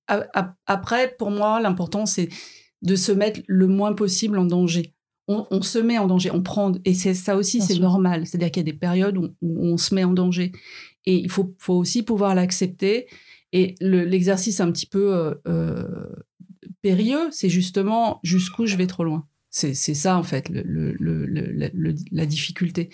Après, 0.66 1.14
pour 1.16 1.30
moi, 1.30 1.60
l'important, 1.60 2.06
c'est 2.06 2.28
de 2.82 2.96
se 2.96 3.12
mettre 3.12 3.40
le 3.46 3.66
moins 3.66 3.92
possible 3.94 4.38
en 4.38 4.44
danger 4.44 4.95
on, 5.28 5.62
se 5.62 5.78
met 5.78 5.98
en 5.98 6.06
danger, 6.06 6.30
on 6.30 6.42
prend, 6.42 6.72
et 6.84 6.94
c'est 6.94 7.14
ça 7.14 7.36
aussi, 7.36 7.60
c'est 7.60 7.78
normal. 7.78 8.26
C'est-à-dire 8.26 8.50
qu'il 8.50 8.60
y 8.60 8.68
a 8.68 8.72
des 8.72 8.78
périodes 8.78 9.18
où, 9.18 9.30
on 9.42 9.76
se 9.76 9.94
met 9.94 10.04
en 10.04 10.12
danger. 10.12 10.52
Et 11.04 11.16
il 11.16 11.30
faut, 11.30 11.54
faut 11.58 11.74
aussi 11.74 12.02
pouvoir 12.02 12.34
l'accepter. 12.34 13.06
Et 13.52 13.74
l'exercice 13.80 14.60
un 14.60 14.70
petit 14.70 14.86
peu 14.86 15.14
euh, 15.14 15.34
euh, 15.48 16.06
périlleux, 16.82 17.28
c'est 17.30 17.48
justement 17.48 18.20
jusqu'où 18.22 18.66
je 18.66 18.76
vais 18.76 18.86
trop 18.86 19.04
loin. 19.04 19.26
C'est 19.50 19.74
ça, 19.74 20.18
en 20.18 20.22
fait, 20.22 20.50
la 20.50 22.26
difficulté. 22.26 22.90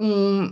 On, 0.00 0.50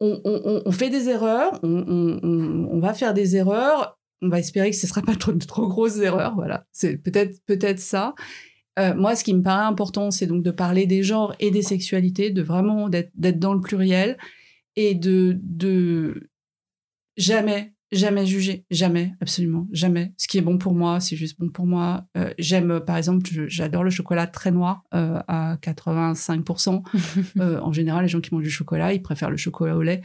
on, 0.00 0.70
fait 0.70 0.90
des 0.90 1.08
erreurs, 1.08 1.58
on, 1.64 2.78
va 2.78 2.94
faire 2.94 3.12
des 3.12 3.34
erreurs, 3.34 3.97
on 4.22 4.28
va 4.28 4.38
espérer 4.38 4.70
que 4.70 4.76
ce 4.76 4.86
ne 4.86 4.88
sera 4.88 5.02
pas 5.02 5.16
trop, 5.16 5.32
de 5.32 5.44
trop 5.44 5.68
grosses 5.68 5.98
erreurs. 5.98 6.34
Voilà, 6.34 6.66
c'est 6.72 6.96
peut-être 6.96 7.40
peut-être 7.46 7.80
ça. 7.80 8.14
Euh, 8.78 8.94
moi, 8.94 9.16
ce 9.16 9.24
qui 9.24 9.34
me 9.34 9.42
paraît 9.42 9.66
important, 9.66 10.10
c'est 10.10 10.26
donc 10.26 10.42
de 10.42 10.50
parler 10.50 10.86
des 10.86 11.02
genres 11.02 11.34
et 11.40 11.50
des 11.50 11.62
sexualités, 11.62 12.30
de 12.30 12.42
vraiment 12.42 12.88
d'être 12.88 13.38
dans 13.38 13.54
le 13.54 13.60
pluriel 13.60 14.18
et 14.76 14.94
de, 14.94 15.36
de 15.42 16.30
jamais 17.16 17.74
Jamais 17.90 18.26
juger, 18.26 18.66
jamais, 18.70 19.14
absolument, 19.22 19.66
jamais. 19.72 20.12
Ce 20.18 20.28
qui 20.28 20.36
est 20.36 20.42
bon 20.42 20.58
pour 20.58 20.74
moi, 20.74 21.00
c'est 21.00 21.16
juste 21.16 21.38
bon 21.40 21.48
pour 21.48 21.66
moi. 21.66 22.04
Euh, 22.18 22.34
j'aime, 22.38 22.80
par 22.80 22.98
exemple, 22.98 23.22
j'adore 23.46 23.82
le 23.82 23.88
chocolat 23.88 24.26
très 24.26 24.50
noir 24.50 24.82
euh, 24.94 25.18
à 25.26 25.56
85%. 25.56 26.82
euh, 27.40 27.58
en 27.60 27.72
général, 27.72 28.02
les 28.02 28.08
gens 28.08 28.20
qui 28.20 28.34
mangent 28.34 28.42
du 28.42 28.50
chocolat, 28.50 28.92
ils 28.92 29.00
préfèrent 29.00 29.30
le 29.30 29.38
chocolat 29.38 29.74
au 29.74 29.82
lait. 29.82 30.02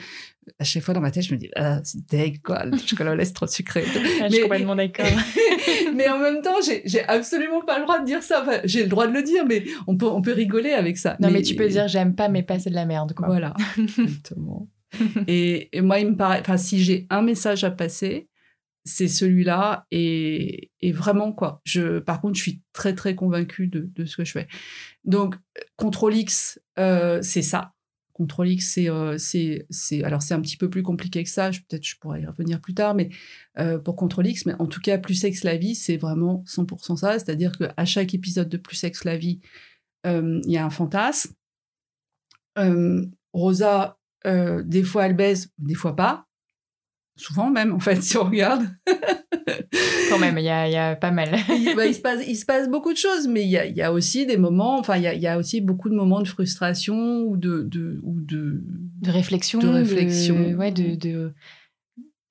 À 0.59 0.63
chaque 0.63 0.83
fois 0.83 0.93
dans 0.93 1.01
ma 1.01 1.11
tête, 1.11 1.23
je 1.23 1.33
me 1.33 1.37
dis, 1.37 1.49
ah, 1.57 1.81
c'est 1.83 2.09
deg, 2.09 2.41
quoi, 2.41 2.63
le 2.63 2.77
chocolat 2.77 3.11
au 3.11 3.15
lait, 3.15 3.25
c'est 3.25 3.33
trop 3.33 3.47
sucré. 3.47 3.83
Ah, 4.21 4.27
je 4.29 4.33
suis 4.33 4.43
complètement 4.43 4.75
d'accord. 4.75 5.05
mais 5.95 6.07
en 6.07 6.19
même 6.19 6.41
temps, 6.41 6.55
j'ai 6.85 7.03
absolument 7.09 7.61
pas 7.65 7.79
le 7.79 7.83
droit 7.83 7.99
de 7.99 8.05
dire 8.05 8.23
ça. 8.23 8.43
Enfin, 8.43 8.61
j'ai 8.63 8.83
le 8.83 8.89
droit 8.89 9.07
de 9.07 9.13
le 9.13 9.23
dire, 9.23 9.45
mais 9.45 9.65
on 9.87 9.97
peut, 9.97 10.07
on 10.07 10.21
peut 10.21 10.31
rigoler 10.31 10.71
avec 10.71 10.97
ça. 10.97 11.17
Non, 11.19 11.27
mais, 11.27 11.39
mais 11.39 11.41
tu 11.41 11.55
peux 11.55 11.67
dire, 11.67 11.89
j'aime 11.89 12.15
pas, 12.15 12.29
mais 12.29 12.43
pas, 12.43 12.59
c'est 12.59 12.69
de 12.69 12.75
la 12.75 12.85
merde, 12.85 13.13
quoi. 13.13 13.27
Voilà, 13.27 13.53
exactement. 13.77 14.69
et, 15.27 15.69
moi, 15.81 15.99
il 15.99 16.11
me 16.11 16.15
paraît, 16.15 16.39
enfin, 16.41 16.57
si 16.57 16.83
j'ai 16.83 17.07
un 17.09 17.21
message 17.21 17.63
à 17.63 17.71
passer, 17.71 18.29
c'est 18.85 19.07
celui-là. 19.07 19.85
Et, 19.91 20.71
vraiment, 20.91 21.31
quoi. 21.31 21.61
Je, 21.63 21.99
par 21.99 22.21
contre, 22.21 22.35
je 22.37 22.41
suis 22.41 22.61
très, 22.73 22.95
très 22.95 23.15
convaincue 23.15 23.67
de, 23.67 23.89
de 23.93 24.05
ce 24.05 24.17
que 24.17 24.25
je 24.25 24.31
fais. 24.31 24.47
Donc, 25.05 25.35
Contrôle 25.75 26.15
X, 26.15 26.59
euh, 26.79 27.19
c'est 27.21 27.41
ça. 27.41 27.73
Contrôle 28.13 28.49
X, 28.49 28.73
c'est, 28.73 28.89
euh, 28.89 29.17
c'est, 29.17 29.65
c'est, 29.71 30.03
alors 30.03 30.21
c'est 30.21 30.35
un 30.35 30.41
petit 30.41 30.57
peu 30.57 30.69
plus 30.69 30.83
compliqué 30.83 31.23
que 31.23 31.29
ça. 31.29 31.49
Peut-être 31.49 31.83
je 31.83 31.97
pourrais 31.97 32.21
y 32.21 32.25
revenir 32.25 32.61
plus 32.61 32.75
tard, 32.75 32.93
mais 32.93 33.09
euh, 33.57 33.79
pour 33.79 33.95
Contrôle 33.95 34.27
X, 34.27 34.45
mais 34.45 34.53
en 34.59 34.67
tout 34.67 34.81
cas, 34.81 34.99
Plus 34.99 35.15
Sexe 35.15 35.43
la 35.43 35.57
vie, 35.57 35.73
c'est 35.73 35.97
vraiment 35.97 36.43
100% 36.47 36.97
ça. 36.97 37.13
C'est-à-dire 37.13 37.53
qu'à 37.57 37.85
chaque 37.85 38.13
épisode 38.13 38.49
de 38.49 38.57
Plus 38.57 38.75
Sexe 38.75 39.03
la 39.03 39.17
vie, 39.17 39.39
il 40.05 40.51
y 40.51 40.57
a 40.57 40.65
un 40.65 40.69
fantasme. 40.69 41.33
Rosa 43.33 43.97
euh, 44.25 44.63
des 44.63 44.83
fois, 44.83 45.05
elle 45.05 45.15
baise, 45.15 45.51
des 45.57 45.75
fois 45.75 45.95
pas. 45.95 46.25
Souvent 47.15 47.51
même, 47.51 47.73
en 47.73 47.79
fait, 47.79 47.95
si 48.01 48.17
on 48.17 48.25
regarde. 48.25 48.63
Quand 50.09 50.19
même, 50.19 50.37
il 50.37 50.45
y 50.45 50.49
a, 50.49 50.67
y 50.69 50.75
a, 50.75 50.95
pas 50.95 51.11
mal. 51.11 51.31
Bah, 51.75 51.85
il, 51.85 51.93
se 51.93 52.01
passe, 52.01 52.21
il 52.27 52.35
se 52.35 52.45
passe 52.45 52.69
beaucoup 52.69 52.91
de 52.91 52.97
choses, 52.97 53.27
mais 53.27 53.43
il 53.43 53.49
y 53.49 53.57
a, 53.57 53.65
y 53.65 53.81
a, 53.81 53.91
aussi 53.91 54.25
des 54.25 54.37
moments, 54.37 54.79
enfin, 54.79 54.97
il 54.97 55.03
y 55.03 55.07
a, 55.07 55.13
y 55.13 55.27
a, 55.27 55.37
aussi 55.37 55.61
beaucoup 55.61 55.89
de 55.89 55.95
moments 55.95 56.21
de 56.21 56.27
frustration 56.27 57.21
ou 57.23 57.37
de... 57.37 57.63
de 57.63 57.99
ou 58.03 58.21
de, 58.21 58.61
de 59.01 59.11
réflexion. 59.11 59.59
De 59.59 59.67
réflexion. 59.67 60.49
De, 60.49 60.55
ouais, 60.55 60.71
de, 60.71 60.95
de, 60.95 61.33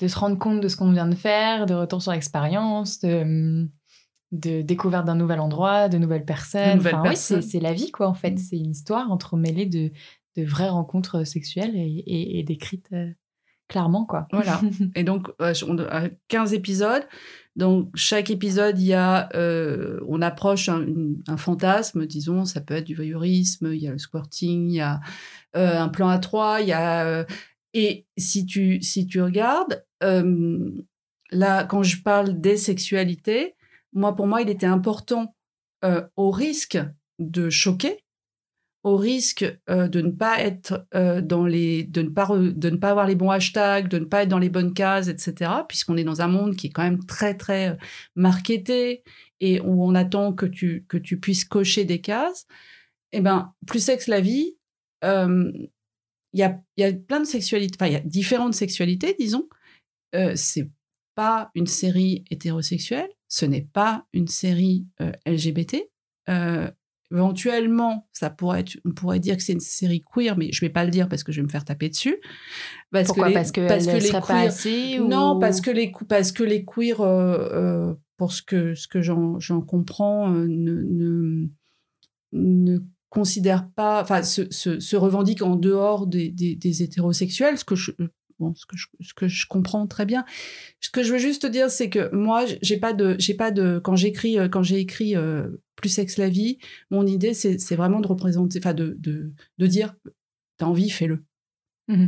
de, 0.01 0.09
se 0.09 0.19
rendre 0.19 0.39
compte 0.39 0.61
de 0.61 0.69
ce 0.69 0.77
qu'on 0.77 0.91
vient 0.91 1.09
de 1.09 1.15
faire, 1.15 1.67
de 1.67 1.75
retour 1.75 2.03
sur 2.03 2.13
l'expérience, 2.13 2.99
de... 3.01 3.69
de 4.33 4.63
découverte 4.63 5.07
d'un 5.07 5.17
nouvel 5.17 5.41
endroit, 5.41 5.89
de 5.89 5.99
nouvelles 5.99 6.25
personnes. 6.25 6.79
enfin, 6.79 7.03
Oui, 7.07 7.17
c'est 7.17 7.61
la 7.61 7.73
vie, 7.73 7.91
quoi, 7.93 8.09
en 8.09 8.15
fait. 8.15 8.33
Mm. 8.33 8.39
C'est 8.39 8.59
une 8.59 8.71
histoire 8.71 9.13
entremêlée 9.13 9.67
de, 9.67 9.93
de 10.37 10.45
vraies 10.45 10.69
rencontres 10.69 11.25
sexuelles 11.27 11.75
et, 11.75 12.39
et, 12.39 12.43
décrites 12.43 12.89
euh, 12.93 13.11
clairement, 13.69 14.05
quoi. 14.05 14.27
Voilà. 14.33 14.61
et 14.95 15.05
donc, 15.05 15.29
on 15.39 15.79
a 15.79 16.09
15 16.29 16.55
épisodes. 16.55 17.07
Donc, 17.55 17.91
chaque 17.95 18.31
épisode, 18.31 18.79
il 18.79 18.87
y 18.87 18.95
a, 18.95 19.29
euh, 19.35 20.01
on 20.09 20.23
approche 20.23 20.69
un, 20.69 21.37
fantasme, 21.37 22.07
disons, 22.07 22.45
ça 22.45 22.61
peut 22.61 22.75
être 22.75 22.87
du 22.87 22.95
voyeurisme, 22.95 23.73
il 23.73 23.81
y 23.81 23.89
a 23.89 23.93
le 23.93 23.99
squirting, 23.99 24.71
il 24.71 24.77
y 24.77 24.81
a 24.81 25.01
euh, 25.57 25.79
un 25.79 25.89
plan 25.89 26.09
à 26.09 26.19
trois, 26.19 26.63
il 26.63 26.69
y 26.69 26.73
a. 26.73 27.27
et 27.75 28.07
si 28.17 28.47
tu, 28.47 28.81
si 28.81 29.07
tu 29.07 29.21
regardes, 29.21 29.85
là, 30.01 31.65
quand 31.65 31.83
je 31.83 32.03
parle 32.03 32.41
des 32.41 32.57
sexualités, 32.57 33.55
moi, 33.93 34.17
pour 34.17 34.27
moi, 34.27 34.41
il 34.41 34.49
était 34.49 34.67
important, 34.67 35.35
euh, 35.85 36.07
au 36.17 36.31
risque 36.31 36.79
de 37.19 37.51
choquer, 37.51 38.05
au 38.83 38.97
risque 38.97 39.45
euh, 39.71 39.89
de 39.89 40.01
ne 40.01 40.11
pas 40.11 40.41
être 40.41 40.87
euh, 40.95 41.21
dans 41.21 41.47
les, 41.47 41.85
de 41.85 42.03
ne 42.03 42.09
pas 42.09 42.27
de 42.37 42.71
ne 42.71 42.77
pas 42.77 42.91
avoir 42.91 43.07
les 43.07 43.15
bons 43.15 43.31
hashtags, 43.31 43.89
de 43.89 43.99
ne 43.99 44.05
pas 44.05 44.25
être 44.25 44.29
dans 44.29 44.39
les 44.39 44.49
bonnes 44.49 44.75
cases, 44.75 45.09
etc. 45.09 45.51
Puisqu'on 45.69 45.97
est 45.97 46.05
dans 46.05 46.21
un 46.21 46.29
monde 46.29 46.57
qui 46.57 46.69
est 46.69 46.71
quand 46.71 46.83
même 46.83 47.05
très 47.05 47.37
très 47.37 47.77
marketé 48.17 49.03
et 49.41 49.61
où 49.61 49.85
on 49.85 49.95
attend 49.95 50.33
que 50.33 50.47
tu 50.47 50.85
que 50.89 50.97
tu 50.97 51.21
puisses 51.21 51.45
cocher 51.45 51.85
des 51.85 52.01
cases. 52.01 52.47
Eh 53.13 53.21
ben, 53.21 53.53
plus 53.67 53.85
sexe 53.85 54.09
la 54.09 54.21
vie, 54.21 54.57
il 55.03 55.69
y 56.35 56.43
a 56.43 56.61
y 56.77 56.85
a 56.85 56.93
plein 56.93 57.21
de 57.21 57.27
sexualités, 57.27 57.77
enfin 57.79 57.89
il 57.89 57.93
y 57.93 57.97
a 57.97 58.01
différentes 58.01 58.55
sexualités, 58.55 59.15
disons. 59.19 59.49
c'est 60.35 60.69
pas 61.15 61.51
une 61.55 61.67
série 61.67 62.25
hétérosexuelle, 62.31 63.11
ce 63.29 63.47
n'est 63.47 63.69
pas 63.73 64.07
une 64.13 64.29
série 64.29 64.87
euh, 65.01 65.13
LGBT. 65.27 65.89
Euh, 66.29 66.71
éventuellement, 67.13 68.09
ça 68.13 68.31
pourrait 68.31 68.61
être, 68.61 68.79
on 68.85 68.93
pourrait 68.93 69.21
dire 69.21 69.37
que 69.37 69.43
c'est 69.43 69.53
une 69.53 69.61
série 69.61 70.03
queer, 70.03 70.37
mais 70.37 70.51
je 70.53 70.61
vais 70.61 70.71
pas 70.71 70.85
le 70.85 70.91
dire 70.91 71.09
parce 71.09 71.25
que 71.25 71.33
je 71.33 71.41
vais 71.41 71.45
me 71.45 71.51
faire 71.51 71.65
taper 71.65 71.89
dessus. 71.89 72.17
Parce 72.91 73.09
Pourquoi? 73.09 73.29
que 73.29 73.35
Parce 73.35 73.53
que 73.53 73.67
parce 73.67 73.87
que 73.87 73.97
les 73.97 74.09
queer, 74.11 74.27
pas 74.27 74.41
assez 74.41 74.99
Non, 74.99 75.39
parce 75.39 75.61
que 75.61 75.71
les 75.71 75.93
parce 76.09 76.33
que 76.33 76.43
les 76.43 76.65
queers, 76.65 77.01
euh, 77.01 77.95
pour 78.17 78.33
ce 78.33 78.43
que 78.43 78.75
ce 78.75 78.89
que 78.89 79.03
j'en 79.03 79.61
comprends, 79.61 80.31
ne, 80.31 80.47
ne, 80.47 81.49
ne 82.33 82.79
considèrent 83.13 83.69
pas, 83.69 84.01
enfin, 84.01 84.23
se, 84.23 84.51
se, 84.51 84.81
se, 84.81 84.97
revendiquent 84.97 85.43
en 85.43 85.57
dehors 85.57 86.07
des, 86.07 86.31
des, 86.31 86.57
des 86.57 86.83
hétérosexuels, 86.83 87.59
ce 87.59 87.65
que 87.65 87.75
je, 87.75 87.91
ce 88.55 88.67
que, 88.67 88.77
je, 88.77 88.87
ce 89.01 89.15
que 89.15 89.29
je 89.29 89.47
comprends 89.47 89.87
très 89.87 90.07
bien. 90.07 90.25
Ce 90.81 90.91
que 90.91 91.03
je 91.03 91.13
veux 91.13 91.19
juste 91.19 91.43
te 91.43 91.47
dire, 91.47 91.71
c'est 91.71 91.91
que 91.91 92.15
moi, 92.15 92.45
j'ai 92.61 92.79
pas 92.79 92.93
de, 92.93 93.17
j'ai 93.19 93.35
pas 93.35 93.51
de, 93.51 93.81
quand 93.83 93.97
j'écris, 93.97 94.39
euh, 94.39 94.49
quand 94.49 94.63
j'ai 94.63 94.79
écrit 94.79 95.17
euh, 95.17 95.49
Plus 95.77 95.89
sexe 95.89 96.19
la 96.19 96.29
vie, 96.29 96.59
mon 96.91 97.07
idée, 97.07 97.35
c'est 97.35 97.77
vraiment 97.77 98.01
de 98.01 98.07
représenter, 98.07 98.59
enfin, 98.59 98.75
de, 98.75 98.97
de, 98.99 99.33
de 99.59 99.67
dire, 99.67 99.95
t'as 100.59 100.67
envie, 100.67 100.91
fais-le. 100.91 101.25
Mmh 101.89 102.07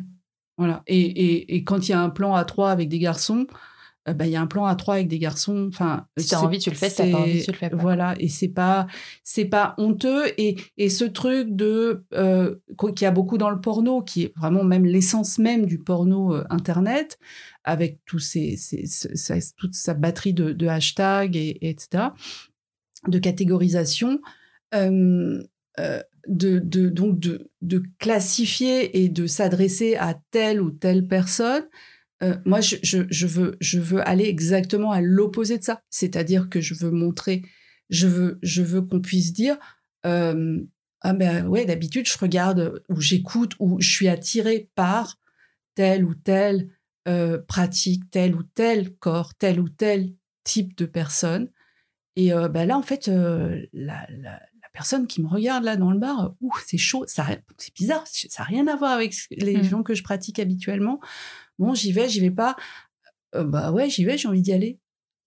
voilà. 0.56 0.84
Et, 0.86 1.00
et, 1.00 1.56
et, 1.56 1.64
quand 1.64 1.88
il 1.88 1.90
y 1.90 1.94
a 1.94 2.00
un 2.00 2.10
plan 2.10 2.34
à 2.36 2.44
trois 2.44 2.70
avec 2.70 2.88
des 2.88 3.00
garçons, 3.00 3.48
euh, 4.08 4.12
bah, 4.12 4.26
il 4.26 4.32
y 4.32 4.36
a 4.36 4.40
un 4.40 4.46
plan 4.46 4.66
à 4.66 4.74
trois 4.74 4.94
avec 4.94 5.08
des 5.08 5.18
garçons. 5.18 5.68
Enfin, 5.68 6.06
si 6.18 6.28
t'as 6.28 6.40
envie, 6.40 6.58
tu 6.58 6.70
le 6.70 6.76
fais. 6.76 6.90
Si 6.90 6.96
t'as 6.96 7.10
pas 7.10 7.18
envie, 7.18 7.42
tu 7.42 7.50
le 7.50 7.56
fais 7.56 7.70
pas. 7.70 7.76
Voilà, 7.76 8.14
et 8.18 8.28
c'est 8.28 8.48
pas, 8.48 8.86
c'est 9.22 9.46
pas 9.46 9.74
honteux. 9.78 10.24
Et, 10.38 10.56
et 10.76 10.90
ce 10.90 11.04
truc 11.04 11.54
de 11.54 12.04
euh, 12.12 12.56
qui 12.96 13.06
a 13.06 13.10
beaucoup 13.10 13.38
dans 13.38 13.50
le 13.50 13.60
porno, 13.60 14.02
qui 14.02 14.24
est 14.24 14.32
vraiment 14.36 14.64
même 14.64 14.84
l'essence 14.84 15.38
même 15.38 15.66
du 15.66 15.78
porno 15.78 16.34
euh, 16.34 16.44
internet, 16.50 17.18
avec 17.64 18.00
tous 18.04 18.18
ces, 18.18 18.56
toute 19.56 19.74
sa 19.74 19.94
batterie 19.94 20.34
de, 20.34 20.52
de 20.52 20.66
hashtags 20.66 21.36
et, 21.36 21.58
etc., 21.62 22.08
de 23.08 23.18
catégorisation. 23.18 24.20
Euh, 24.74 25.42
de, 26.28 26.58
de, 26.58 26.88
donc 26.88 27.18
de, 27.18 27.50
de 27.62 27.82
classifier 27.98 29.02
et 29.02 29.08
de 29.08 29.26
s'adresser 29.26 29.96
à 29.96 30.14
telle 30.30 30.60
ou 30.60 30.70
telle 30.70 31.06
personne, 31.06 31.64
euh, 32.24 32.36
moi, 32.44 32.60
je, 32.60 32.76
je, 32.82 33.26
veux, 33.26 33.56
je 33.60 33.78
veux 33.78 34.06
aller 34.08 34.24
exactement 34.24 34.92
à 34.92 35.00
l'opposé 35.00 35.58
de 35.58 35.64
ça. 35.64 35.82
C'est-à-dire 35.90 36.48
que 36.48 36.60
je 36.60 36.74
veux 36.74 36.90
montrer, 36.90 37.42
je 37.90 38.06
veux, 38.06 38.38
je 38.42 38.62
veux 38.62 38.82
qu'on 38.82 39.00
puisse 39.00 39.32
dire, 39.32 39.56
euh, 40.06 40.60
ah 41.02 41.12
ben 41.12 41.46
ouais, 41.46 41.66
d'habitude, 41.66 42.08
je 42.08 42.16
regarde 42.18 42.82
ou 42.88 43.00
j'écoute 43.00 43.52
ou 43.58 43.78
je 43.80 43.90
suis 43.90 44.08
attiré 44.08 44.70
par 44.74 45.16
telle 45.74 46.04
ou 46.04 46.14
telle 46.14 46.70
euh, 47.08 47.38
pratique, 47.38 48.10
tel 48.10 48.34
ou 48.34 48.42
tel 48.42 48.94
corps, 48.96 49.34
tel 49.34 49.60
ou 49.60 49.68
tel 49.68 50.14
type 50.44 50.76
de 50.78 50.86
personne. 50.86 51.50
Et 52.16 52.30
ben 52.30 52.64
là, 52.66 52.78
en 52.78 52.82
fait, 52.82 53.08
la, 53.08 54.06
la, 54.08 54.40
personne 54.72 55.08
qui 55.08 55.20
me 55.20 55.26
regarde 55.26 55.64
là 55.64 55.76
dans 55.76 55.90
le 55.90 55.98
bar, 55.98 56.34
ouh, 56.40 56.52
c'est 56.64 56.78
chaud, 56.78 57.04
ça, 57.08 57.26
c'est 57.58 57.74
bizarre, 57.74 58.04
ça 58.06 58.42
n'a 58.42 58.44
rien 58.44 58.68
à 58.68 58.76
voir 58.76 58.92
avec 58.92 59.14
les 59.30 59.56
mmh. 59.56 59.64
gens 59.64 59.82
que 59.82 59.94
je 59.94 60.04
pratique 60.04 60.38
habituellement. 60.38 61.00
Bon, 61.58 61.74
j'y 61.74 61.92
vais, 61.92 62.08
j'y 62.08 62.20
vais 62.20 62.30
pas. 62.30 62.56
Euh, 63.34 63.44
bah 63.44 63.72
ouais, 63.72 63.88
j'y 63.90 64.04
vais, 64.04 64.16
j'ai 64.18 64.28
envie 64.28 64.42
d'y 64.42 64.52
aller. 64.52 64.78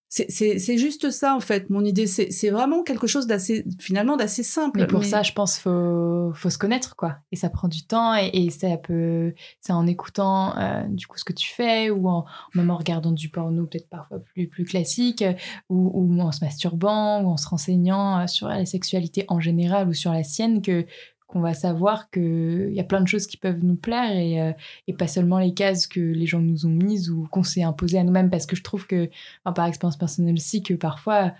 C'est 0.10 0.78
juste 0.78 1.12
ça 1.12 1.36
en 1.36 1.42
fait. 1.42 1.70
Mon 1.70 1.84
idée, 1.84 2.08
c'est 2.08 2.50
vraiment 2.50 2.82
quelque 2.84 3.08
chose 3.08 3.28
d'assez 3.28 3.66
finalement 3.78 4.16
d'assez 4.16 4.42
simple. 4.42 4.80
Mais 4.80 4.88
pour 4.88 5.04
ça, 5.04 5.22
je 5.22 5.34
pense 5.34 5.60
faut 5.60 6.32
faut 6.34 6.50
se 6.50 6.58
connaître 6.58 6.96
quoi. 6.96 7.18
Et 7.34 7.36
ça 7.36 7.50
prend 7.50 7.68
du 7.68 7.86
temps 7.86 8.16
et, 8.16 8.30
et 8.34 8.50
ça 8.50 8.78
peut 8.78 9.34
c'est 9.60 9.74
en 9.74 9.86
écoutant 9.86 10.58
euh, 10.58 10.84
du 10.88 11.08
coup 11.08 11.18
ce 11.18 11.26
que 11.26 11.34
tu 11.34 11.50
fais 11.50 11.90
ou 11.90 12.08
en 12.08 12.26
même 12.56 12.70
en 12.70 12.78
regardant 12.78 13.12
du 13.12 13.28
porno 13.28 13.66
peut-être 13.66 13.90
parfois 13.90 14.20
plus 14.20 14.48
plus 14.48 14.64
classique 14.64 15.26
ou, 15.68 15.92
ou 15.94 16.22
en 16.22 16.32
se 16.32 16.44
masturbant 16.44 17.22
ou 17.24 17.28
en 17.28 17.38
se 17.38 17.50
renseignant 17.50 18.22
euh, 18.22 18.28
sur 18.28 18.48
la 18.48 18.66
sexualité 18.66 19.26
en 19.28 19.42
général 19.42 19.90
ou 19.90 19.94
sur 19.94 20.14
la 20.14 20.24
sienne 20.24 20.62
que 20.62 20.86
qu'on 21.28 21.42
va 21.42 21.54
savoir 21.54 22.10
qu'il 22.10 22.72
y 22.72 22.80
a 22.80 22.86
plein 22.86 23.02
de 23.02 23.08
choses 23.08 23.28
qui 23.28 23.38
peuvent 23.38 23.64
nous 23.64 23.76
plaire 23.76 24.16
et, 24.16 24.42
euh, 24.42 24.54
et, 24.88 24.94
pas 24.94 25.08
seulement 25.08 25.40
les 25.40 25.54
cases 25.54 25.86
que 25.86 26.00
les 26.00 26.26
gens 26.26 26.40
nous 26.40 26.66
ont 26.66 26.70
mises 26.70 27.10
ou 27.10 27.28
qu'on 27.32 27.44
s'est 27.44 27.64
imposées 27.64 28.00
à 28.00 28.04
nous-mêmes. 28.04 28.30
Parce 28.30 28.46
que 28.46 28.56
je 28.56 28.64
trouve 28.64 28.88
que, 28.88 29.10
par 29.44 29.66
expérience 29.66 29.98
personnelle 29.98 30.36
aussi, 30.36 30.64
que 30.64 30.74
parfois, 30.74 31.34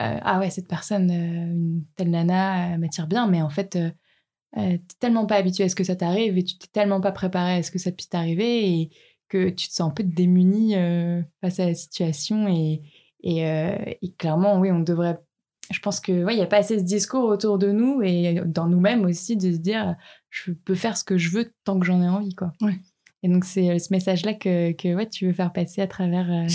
euh, 0.00 0.18
ah 0.22 0.40
ouais, 0.40 0.50
cette 0.50 0.68
personne, 0.68 1.10
euh, 1.10 1.52
une 1.52 1.84
telle 1.96 2.10
nana 2.10 2.76
m'attire 2.78 3.06
bien, 3.06 3.28
mais 3.28 3.40
en 3.40 3.50
fait, 3.50 3.78
t'es 4.54 4.80
tellement 4.98 5.26
pas 5.26 5.36
habitué 5.36 5.64
à 5.64 5.68
ce 5.68 5.76
que 5.76 5.84
ça 5.84 5.96
t'arrive 5.96 6.36
et 6.38 6.44
tu 6.44 6.58
t'es 6.58 6.68
tellement 6.72 7.00
pas 7.00 7.12
préparé 7.12 7.54
à 7.54 7.62
ce 7.62 7.70
que 7.70 7.78
ça 7.78 7.92
puisse 7.92 8.08
t'arriver 8.08 8.80
et 8.80 8.90
que 9.28 9.50
tu 9.50 9.68
te 9.68 9.72
sens 9.74 9.90
un 9.90 9.94
peu 9.94 10.02
démuni 10.04 10.74
face 11.40 11.60
à 11.60 11.66
la 11.66 11.74
situation 11.74 12.48
et 12.48 12.82
clairement, 14.18 14.58
oui, 14.58 14.70
on 14.72 14.80
devrait 14.80 15.18
je 15.70 15.80
pense 15.80 16.00
que 16.00 16.24
ouais, 16.24 16.34
il 16.34 16.38
y 16.38 16.42
a 16.42 16.46
pas 16.46 16.58
assez 16.58 16.78
ce 16.78 16.84
discours 16.84 17.24
autour 17.24 17.58
de 17.58 17.70
nous 17.70 18.00
et 18.02 18.40
dans 18.46 18.66
nous-mêmes 18.66 19.04
aussi 19.04 19.36
de 19.36 19.52
se 19.52 19.58
dire 19.58 19.96
je 20.30 20.52
peux 20.52 20.74
faire 20.74 20.96
ce 20.96 21.04
que 21.04 21.18
je 21.18 21.30
veux 21.30 21.52
tant 21.64 21.78
que 21.78 21.86
j'en 21.86 22.02
ai 22.02 22.08
envie 22.08 22.34
quoi. 22.34 22.52
Ouais. 22.60 22.78
Et 23.22 23.28
donc 23.28 23.44
c'est 23.44 23.70
euh, 23.70 23.78
ce 23.78 23.92
message-là 23.92 24.34
que, 24.34 24.72
que 24.72 24.94
ouais, 24.94 25.08
tu 25.08 25.26
veux 25.26 25.32
faire 25.32 25.52
passer 25.52 25.80
à 25.80 25.88
travers. 25.88 26.30
Euh, 26.30 26.46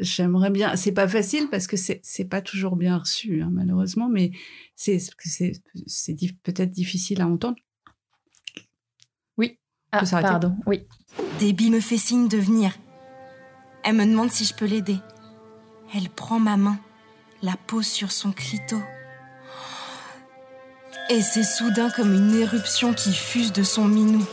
j'aimerais 0.00 0.50
bien. 0.50 0.74
C'est 0.76 0.92
pas 0.92 1.06
facile 1.06 1.48
parce 1.50 1.66
que 1.66 1.76
c'est 1.76 2.00
c'est 2.02 2.24
pas 2.24 2.42
toujours 2.42 2.76
bien 2.76 2.98
reçu 2.98 3.42
hein, 3.42 3.50
malheureusement, 3.52 4.08
mais 4.08 4.32
c'est 4.74 4.98
c'est 5.18 5.52
c'est 5.86 6.16
peut-être 6.42 6.70
difficile 6.70 7.20
à 7.20 7.28
entendre. 7.28 7.56
Oui. 9.38 9.58
Ah, 9.92 10.02
pardon. 10.10 10.56
Oui. 10.66 10.82
Debbie 11.40 11.70
me 11.70 11.80
fait 11.80 11.96
signe 11.96 12.28
de 12.28 12.38
venir. 12.38 12.76
Elle 13.84 13.94
me 13.94 14.04
demande 14.04 14.30
si 14.30 14.44
je 14.44 14.54
peux 14.54 14.66
l'aider. 14.66 14.96
Elle 15.94 16.08
prend 16.08 16.40
ma 16.40 16.56
main 16.56 16.78
la 17.44 17.56
pose 17.66 17.86
sur 17.86 18.10
son 18.10 18.32
clito. 18.32 18.76
Et 21.10 21.20
c'est 21.20 21.42
soudain 21.42 21.90
comme 21.90 22.14
une 22.14 22.34
éruption 22.34 22.94
qui 22.94 23.12
fuse 23.12 23.52
de 23.52 23.62
son 23.62 23.84
minou. 23.84 24.24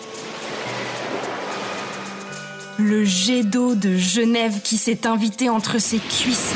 Le 2.79 3.03
jet 3.03 3.43
d'eau 3.43 3.75
de 3.75 3.97
Genève 3.97 4.61
qui 4.61 4.77
s'est 4.77 5.05
invité 5.05 5.49
entre 5.49 5.77
ses 5.79 5.99
cuisses. 5.99 6.55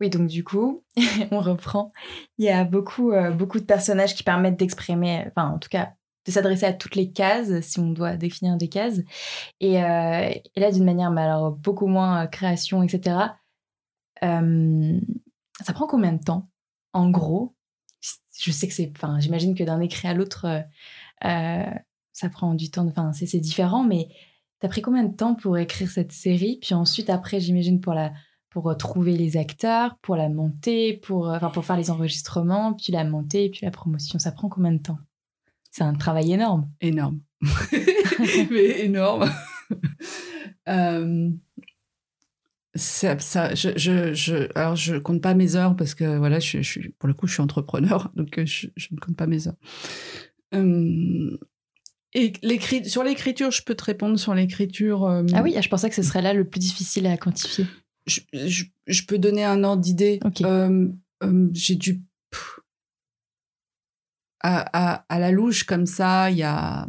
Oui, 0.00 0.08
donc 0.08 0.28
du 0.28 0.44
coup, 0.44 0.84
on 1.32 1.40
reprend. 1.40 1.90
Il 2.38 2.44
y 2.44 2.50
a 2.50 2.62
beaucoup, 2.62 3.10
euh, 3.10 3.32
beaucoup 3.32 3.58
de 3.58 3.64
personnages 3.64 4.14
qui 4.14 4.22
permettent 4.22 4.56
d'exprimer, 4.56 5.26
enfin 5.28 5.48
en 5.48 5.58
tout 5.58 5.68
cas, 5.68 5.90
de 6.26 6.30
s'adresser 6.30 6.66
à 6.66 6.72
toutes 6.72 6.94
les 6.94 7.10
cases, 7.10 7.60
si 7.60 7.80
on 7.80 7.90
doit 7.90 8.16
définir 8.16 8.56
des 8.56 8.68
cases. 8.68 9.00
Et, 9.60 9.82
euh, 9.82 10.30
là, 10.56 10.70
d'une 10.70 10.84
manière, 10.84 11.10
mais 11.10 11.22
alors 11.22 11.50
beaucoup 11.50 11.88
moins 11.88 12.24
euh, 12.24 12.26
création, 12.28 12.84
etc. 12.84 13.16
Euh, 14.22 15.00
ça 15.60 15.72
prend 15.72 15.86
combien 15.86 16.12
de 16.12 16.22
temps, 16.22 16.50
en 16.92 17.10
gros 17.10 17.54
Je 18.38 18.50
sais 18.50 18.68
que 18.68 18.74
c'est. 18.74 18.92
Enfin, 18.96 19.20
j'imagine 19.20 19.54
que 19.54 19.64
d'un 19.64 19.80
écrit 19.80 20.08
à 20.08 20.14
l'autre, 20.14 20.46
euh, 20.46 20.60
euh, 21.24 21.74
ça 22.12 22.28
prend 22.28 22.54
du 22.54 22.70
temps. 22.70 22.86
Enfin, 22.86 23.12
c'est 23.12 23.40
différent, 23.40 23.84
mais 23.84 24.08
t'as 24.60 24.68
pris 24.68 24.82
combien 24.82 25.04
de 25.04 25.14
temps 25.14 25.34
pour 25.34 25.58
écrire 25.58 25.90
cette 25.90 26.12
série? 26.12 26.58
Puis 26.60 26.74
ensuite, 26.74 27.10
après, 27.10 27.40
j'imagine 27.40 27.80
pour 27.80 27.94
la 27.94 28.12
pour 28.50 28.76
trouver 28.76 29.16
les 29.16 29.36
acteurs, 29.36 29.96
pour 30.02 30.16
la 30.16 30.28
monter, 30.28 30.94
pour, 30.94 31.28
enfin, 31.28 31.50
pour 31.50 31.64
faire 31.64 31.76
les 31.76 31.88
enregistrements, 31.88 32.74
puis 32.74 32.92
la 32.92 33.04
monter, 33.04 33.48
puis 33.48 33.60
la 33.62 33.70
promotion. 33.70 34.18
Ça 34.18 34.32
prend 34.32 34.48
combien 34.48 34.72
de 34.72 34.82
temps? 34.82 34.98
C'est 35.70 35.84
un 35.84 35.94
travail 35.94 36.32
énorme. 36.32 36.68
Énorme. 36.80 37.20
Mais 38.50 38.80
énorme. 38.80 39.30
ça, 42.74 43.18
ça 43.18 43.54
je, 43.54 43.70
je, 43.76 44.14
je, 44.14 44.48
alors 44.54 44.76
je 44.76 44.96
compte 44.96 45.20
pas 45.20 45.34
mes 45.34 45.56
heures 45.56 45.74
parce 45.74 45.94
que 45.94 46.18
voilà, 46.18 46.38
je, 46.38 46.62
je 46.62 46.80
pour 46.98 47.08
le 47.08 47.14
coup, 47.14 47.26
je 47.26 47.34
suis 47.34 47.42
entrepreneur, 47.42 48.12
donc 48.16 48.38
euh, 48.38 48.46
je, 48.46 48.68
je 48.76 48.88
ne 48.92 48.98
compte 48.98 49.16
pas 49.16 49.26
mes 49.26 49.48
heures. 49.48 49.56
Euh, 50.54 51.36
et 52.12 52.32
sur 52.84 53.04
l'écriture, 53.04 53.50
je 53.50 53.62
peux 53.62 53.74
te 53.74 53.84
répondre 53.84 54.18
sur 54.18 54.34
l'écriture. 54.34 55.04
Euh, 55.04 55.24
ah 55.32 55.42
oui, 55.42 55.54
je 55.60 55.68
pensais 55.68 55.88
que 55.88 55.94
ce 55.94 56.02
serait 56.02 56.22
là 56.22 56.32
le 56.32 56.48
plus 56.48 56.58
difficile 56.58 57.06
à 57.06 57.16
quantifier. 57.16 57.66
Je, 58.06 58.20
je 58.86 59.04
peux 59.04 59.18
donner 59.18 59.44
un 59.44 59.62
ordre 59.62 59.82
d'idée. 59.82 60.18
Euh, 60.42 60.88
J'ai 61.52 61.76
dû 61.76 62.02
à, 64.40 64.64
à, 64.72 65.04
à, 65.08 65.18
la 65.18 65.30
louche 65.30 65.64
comme 65.64 65.86
ça, 65.86 66.30
il 66.30 66.38
y 66.38 66.42
a 66.42 66.88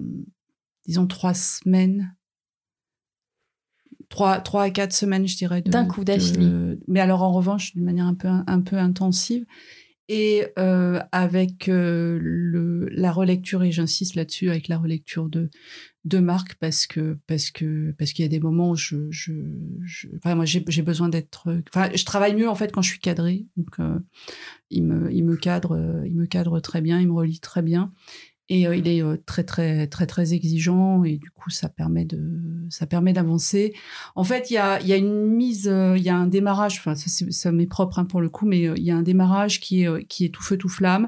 disons 0.86 1.05
trois 1.05 1.34
semaines 1.34 2.15
trois, 4.12 4.39
trois 4.41 4.64
à 4.64 4.70
quatre 4.70 4.93
semaines, 4.93 5.28
je 5.28 5.36
dirais. 5.38 5.64
D'un 5.64 5.88
coup 5.88 6.03
d'affilée. 6.03 6.78
Mais 6.88 6.99
alors, 6.99 7.24
en 7.24 7.32
revanche, 7.32 7.74
d'une 7.74 7.86
manière 7.86 8.05
un 8.05 8.14
peu, 8.14 8.28
un 8.28 8.62
peu 8.62 8.78
intensive. 8.78 9.45
Et 10.14 10.45
euh, 10.59 10.99
avec 11.14 11.70
euh, 11.70 12.20
le, 12.22 12.89
la 12.89 13.14
relecture, 13.14 13.64
et 13.64 13.72
j'insiste 13.72 14.16
là-dessus, 14.16 14.49
avec 14.49 14.68
la 14.68 14.78
relecture 14.78 15.30
de, 15.30 15.49
de 16.03 16.20
Marc, 16.20 16.55
parce 16.55 16.86
que 16.86 17.18
parce 17.28 17.49
que 17.49 17.93
parce 17.97 18.12
qu'il 18.12 18.24
y 18.24 18.26
a 18.26 18.30
des 18.30 18.41
moments 18.41 18.72
où 18.72 18.76
je, 18.76 19.09
je, 19.09 19.32
je 19.86 20.09
enfin, 20.18 20.36
moi 20.36 20.43
j'ai 20.43 20.82
besoin 20.82 21.07
d'être, 21.07 21.55
enfin 21.70 21.89
je 21.95 22.03
travaille 22.03 22.36
mieux 22.36 22.49
en 22.49 22.55
fait 22.55 22.74
quand 22.74 22.82
je 22.82 22.89
suis 22.89 22.99
cadrée, 22.99 23.45
donc 23.55 23.80
euh, 23.80 23.99
il 24.70 24.84
me 24.84 25.14
il 25.14 25.24
me 25.24 25.38
cadre 25.38 26.03
il 26.05 26.18
me 26.18 26.26
cadre 26.26 26.59
très 26.59 26.82
bien, 26.82 26.99
il 26.99 27.07
me 27.07 27.14
relie 27.14 27.39
très 27.39 27.62
bien, 27.62 27.93
et 28.52 28.68
euh, 28.68 28.76
il 28.76 28.86
est 28.89 29.02
euh, 29.02 29.16
très 29.26 29.45
très 29.45 29.88
très 29.88 30.06
très 30.06 30.34
exigeant 30.34 31.06
et 31.06 31.16
du 31.18 31.32
coup 31.32 31.49
ça 31.49 31.70
permet 31.70 32.04
de 32.04 32.20
ça 32.70 32.86
permet 32.86 33.14
d'avancer. 33.14 33.74
En 34.14 34.26
fait, 34.26 34.52
il 34.52 34.56
y 34.56 34.58
a 34.58 34.82
y 34.82 34.91
a 34.91 34.97
une 34.97 35.26
mise, 35.26 35.70
euh, 35.70 35.97
il 35.97 36.04
y 36.04 36.10
a 36.10 36.18
un 36.18 36.28
démarrage. 36.28 36.76
Enfin, 36.78 36.95
ça, 36.95 37.26
ça 37.30 37.52
m'est 37.54 37.66
propre 37.66 37.97
hein, 37.97 38.04
pour 38.04 38.20
le 38.20 38.28
coup, 38.28 38.45
mais 38.45 38.64
il 38.64 38.84
y 38.84 38.91
a 38.91 38.97
un 38.97 39.04
démarrage 39.04 39.62
qui 39.62 39.84
est 39.84 40.06
qui 40.08 40.26
est 40.26 40.30
tout 40.30 40.43
feu 40.43 40.58
tout 40.58 40.68
flamme. 40.68 41.08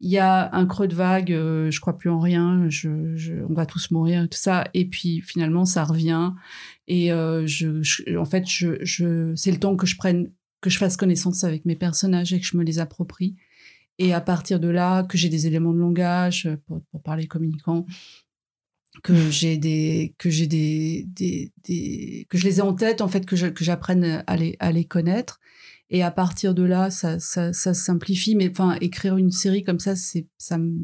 Il 0.00 0.10
y 0.10 0.16
a 0.18 0.48
un 0.54 0.64
creux 0.64 0.88
de 0.88 0.94
vague, 0.94 1.30
je 1.30 1.80
crois 1.80 1.98
plus 1.98 2.08
en 2.08 2.20
rien, 2.20 2.66
je, 2.68 3.16
je, 3.16 3.34
on 3.48 3.52
va 3.52 3.66
tous 3.66 3.90
mourir, 3.90 4.28
tout 4.28 4.38
ça. 4.38 4.64
Et 4.72 4.86
puis 4.88 5.20
finalement, 5.20 5.64
ça 5.64 5.84
revient. 5.84 6.30
Et 6.86 7.08
je, 7.08 8.16
en 8.16 8.24
fait, 8.24 8.48
je, 8.48 8.78
je, 8.82 9.34
c'est 9.34 9.50
le 9.50 9.58
temps 9.58 9.76
que 9.76 9.86
je 9.86 9.96
prenne, 9.96 10.30
que 10.60 10.70
je 10.70 10.78
fasse 10.78 10.96
connaissance 10.96 11.42
avec 11.42 11.64
mes 11.64 11.74
personnages 11.74 12.32
et 12.32 12.38
que 12.38 12.46
je 12.46 12.56
me 12.56 12.62
les 12.62 12.78
approprie. 12.78 13.34
Et 13.98 14.12
à 14.14 14.20
partir 14.20 14.60
de 14.60 14.68
là, 14.68 15.02
que 15.04 15.18
j'ai 15.18 15.28
des 15.28 15.46
éléments 15.46 15.72
de 15.72 15.78
langage 15.78 16.46
euh, 16.46 16.56
pour, 16.66 16.82
pour 16.90 17.02
parler 17.02 17.26
communicant, 17.26 17.84
que 19.02 19.14
j'ai 19.30 19.58
des 19.58 20.14
que 20.18 20.30
j'ai 20.30 20.46
des, 20.46 21.04
des, 21.08 21.52
des, 21.64 22.26
que 22.28 22.38
je 22.38 22.44
les 22.44 22.58
ai 22.58 22.62
en 22.62 22.74
tête 22.74 23.00
en 23.00 23.08
fait 23.08 23.26
que 23.26 23.36
que 23.50 23.64
j'apprenne 23.64 24.24
à 24.26 24.36
les 24.36 24.56
à 24.60 24.72
les 24.72 24.84
connaître. 24.84 25.40
Et 25.90 26.02
à 26.02 26.10
partir 26.10 26.54
de 26.54 26.62
là 26.64 26.90
ça 26.90 27.18
ça, 27.18 27.52
ça 27.52 27.74
simplifie. 27.74 28.34
Mais 28.34 28.50
enfin 28.50 28.76
écrire 28.80 29.16
une 29.16 29.30
série 29.30 29.64
comme 29.64 29.78
ça 29.80 29.96
c'est 29.96 30.26
ça 30.38 30.58
me 30.58 30.78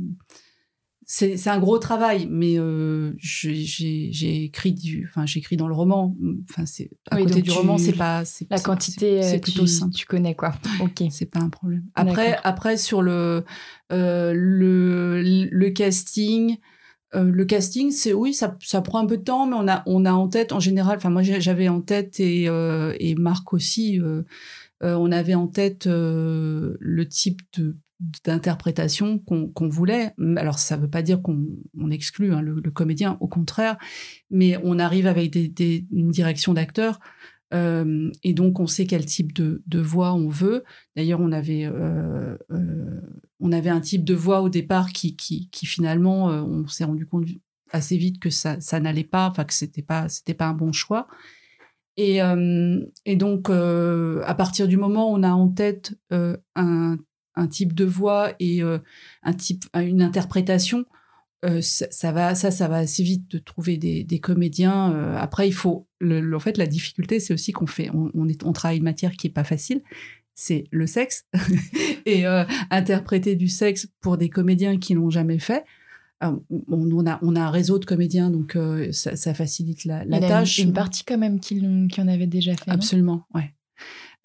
c'est 1.07 1.49
un 1.49 1.59
gros 1.59 1.79
travail, 1.79 2.27
mais 2.31 2.59
euh, 2.59 3.13
j'ai 3.19 4.45
écrit 4.45 4.73
du, 4.73 5.07
enfin 5.09 5.27
j'écris 5.27 5.57
dans 5.57 5.69
le 5.69 5.75
roman. 5.75 6.17
Enfin 6.51 6.67
c'est 6.67 6.91
à 7.11 7.19
côté 7.19 7.43
du 7.43 7.51
roman, 7.51 7.79
c'est 7.79 7.93
pas 7.93 8.23
la 8.51 8.59
quantité, 8.59 9.23
c'est 9.23 9.37
euh, 9.37 9.41
plutôt 9.41 9.67
simple. 9.67 9.95
Tu 9.95 10.07
connais 10.07 10.35
quoi 10.35 10.55
Ok. 10.81 11.03
C'est 11.11 11.27
pas 11.27 11.41
un 11.41 11.51
problème. 11.51 11.85
Après 11.95 12.39
après 12.43 12.77
sur 12.77 13.03
le 13.03 13.45
euh, 13.93 14.33
le, 14.35 15.23
le 15.23 15.71
casting. 15.71 16.57
Euh, 17.15 17.31
le 17.31 17.45
casting, 17.45 17.93
c'est 17.93 18.13
oui, 18.13 18.35
ça, 18.35 18.57
ça 18.61 18.81
prend 18.81 18.99
un 18.99 19.07
peu 19.07 19.19
de 19.19 19.23
temps, 19.23 19.47
mais 19.47 19.57
on 19.57 19.69
a 19.69 19.83
on 19.87 20.05
a 20.05 20.13
en 20.13 20.29
tête 20.29 20.53
en 20.53 20.61
général. 20.61 20.97
Enfin 20.97 21.11
moi 21.11 21.23
j'avais 21.23 21.69
en 21.69 21.81
tête 21.81 22.19
et 22.19 22.49
euh, 22.49 22.95
et 22.99 23.15
Marc 23.15 23.53
aussi. 23.53 24.01
on 24.81 25.13
avait 25.13 25.35
en 25.35 25.47
tête 25.49 25.87
le 25.87 27.05
type 27.09 27.43
de 27.57 27.77
d'interprétation 28.25 29.19
qu'on 29.19 29.69
voulait. 29.69 30.13
Alors, 30.37 30.59
ça 30.59 30.77
ne 30.77 30.83
veut 30.83 30.91
pas 30.91 31.03
dire 31.03 31.23
qu'on 31.23 31.91
exclut 31.91 32.33
hein, 32.35 32.43
le, 32.43 32.61
comédien, 32.71 33.17
au 33.21 33.29
contraire, 33.29 33.77
mais 34.31 34.59
on 34.63 34.79
arrive 34.79 35.07
avec 35.07 35.37
une 35.37 36.11
direction 36.11 36.55
d'acteur. 36.55 36.99
Euh, 37.53 38.11
et 38.23 38.35
donc, 38.35 38.59
on 38.59 38.67
sait 38.67 38.87
quel 38.87 39.05
type 39.07 39.33
de, 39.33 39.81
voix 39.81 40.15
on 40.15 40.29
veut. 40.29 40.65
D'ailleurs, 40.97 41.21
on 41.21 41.33
avait 41.33 41.65
euh, 41.65 42.37
euh, 42.51 43.01
on 43.41 43.53
avait 43.53 43.71
un 43.71 43.81
type 43.81 44.05
de 44.05 44.15
voix 44.15 44.41
au 44.41 44.49
départ 44.49 44.93
qui, 44.93 45.17
qui, 45.17 45.67
finalement, 45.67 46.27
on 46.27 46.67
s'est 46.67 46.85
rendu 46.85 47.07
compte 47.07 47.27
assez 47.71 47.97
vite 47.97 48.19
que 48.19 48.31
ça, 48.31 48.59
n'allait 48.81 49.05
pas, 49.05 49.29
enfin 49.29 49.45
que 49.45 49.55
c'était 49.55 49.83
pas 49.83 50.07
pas 50.37 50.47
un 50.47 50.55
bon 50.55 50.73
choix. 50.73 51.07
Et 51.97 52.19
donc, 53.17 53.51
à 53.51 54.35
partir 54.35 54.67
du 54.67 54.77
moment 54.77 55.13
où 55.13 55.17
on 55.17 55.23
a 55.23 55.31
en 55.31 55.49
tête 55.49 55.95
un 56.11 56.97
un 57.37 57.47
type 57.47 57.74
de 57.74 57.85
voix 57.85 58.32
et 58.39 58.62
euh, 58.62 58.78
un 59.22 59.32
type, 59.32 59.64
une 59.74 60.03
interprétation, 60.03 60.85
euh, 61.45 61.61
ça, 61.61 62.12
va, 62.12 62.35
ça, 62.35 62.51
ça 62.51 62.68
va 62.68 62.78
assez 62.78 63.03
vite 63.03 63.30
de 63.30 63.39
trouver 63.39 63.76
des, 63.76 64.20
comédiens. 64.20 64.93
Euh, 64.93 65.16
après, 65.16 65.47
il 65.47 65.53
faut, 65.53 65.87
en 66.03 66.39
fait, 66.39 66.57
la 66.57 66.66
difficulté, 66.66 67.20
c'est 67.20 67.35
aussi 67.35 67.53
qu'on 67.53 67.66
fait, 67.66 67.91
on, 67.93 68.28
est, 68.28 68.45
on 68.45 68.53
travaille 68.53 68.78
une 68.78 68.85
matière 68.85 69.12
qui 69.12 69.26
est 69.26 69.30
pas 69.30 69.45
facile, 69.45 69.82
c'est 70.35 70.64
le 70.70 70.87
sexe 70.87 71.26
et 72.07 72.24
interpréter 72.70 73.37
du 73.37 73.49
sexe 73.49 73.89
pour 74.01 74.16
des 74.16 74.30
comédiens 74.30 74.78
qui 74.78 74.95
l'ont 74.95 75.11
jamais 75.11 75.39
fait. 75.39 75.64
On, 76.22 77.07
a, 77.07 77.18
on 77.20 77.37
a 77.37 77.41
un 77.43 77.51
réseau 77.51 77.78
de 77.78 77.85
comédiens, 77.85 78.30
donc 78.30 78.57
ça, 78.93 79.35
facilite 79.35 79.85
la, 79.85 80.07
tâche. 80.20 80.59
une 80.59 80.72
partie 80.72 81.05
quand 81.05 81.18
même 81.18 81.41
qui, 81.41 81.62
qui 81.91 82.01
en 82.01 82.09
avait 82.09 82.26
déjà 82.26 82.57
fait. 82.57 82.70
Absolument, 82.70 83.26
ouais. 83.35 83.53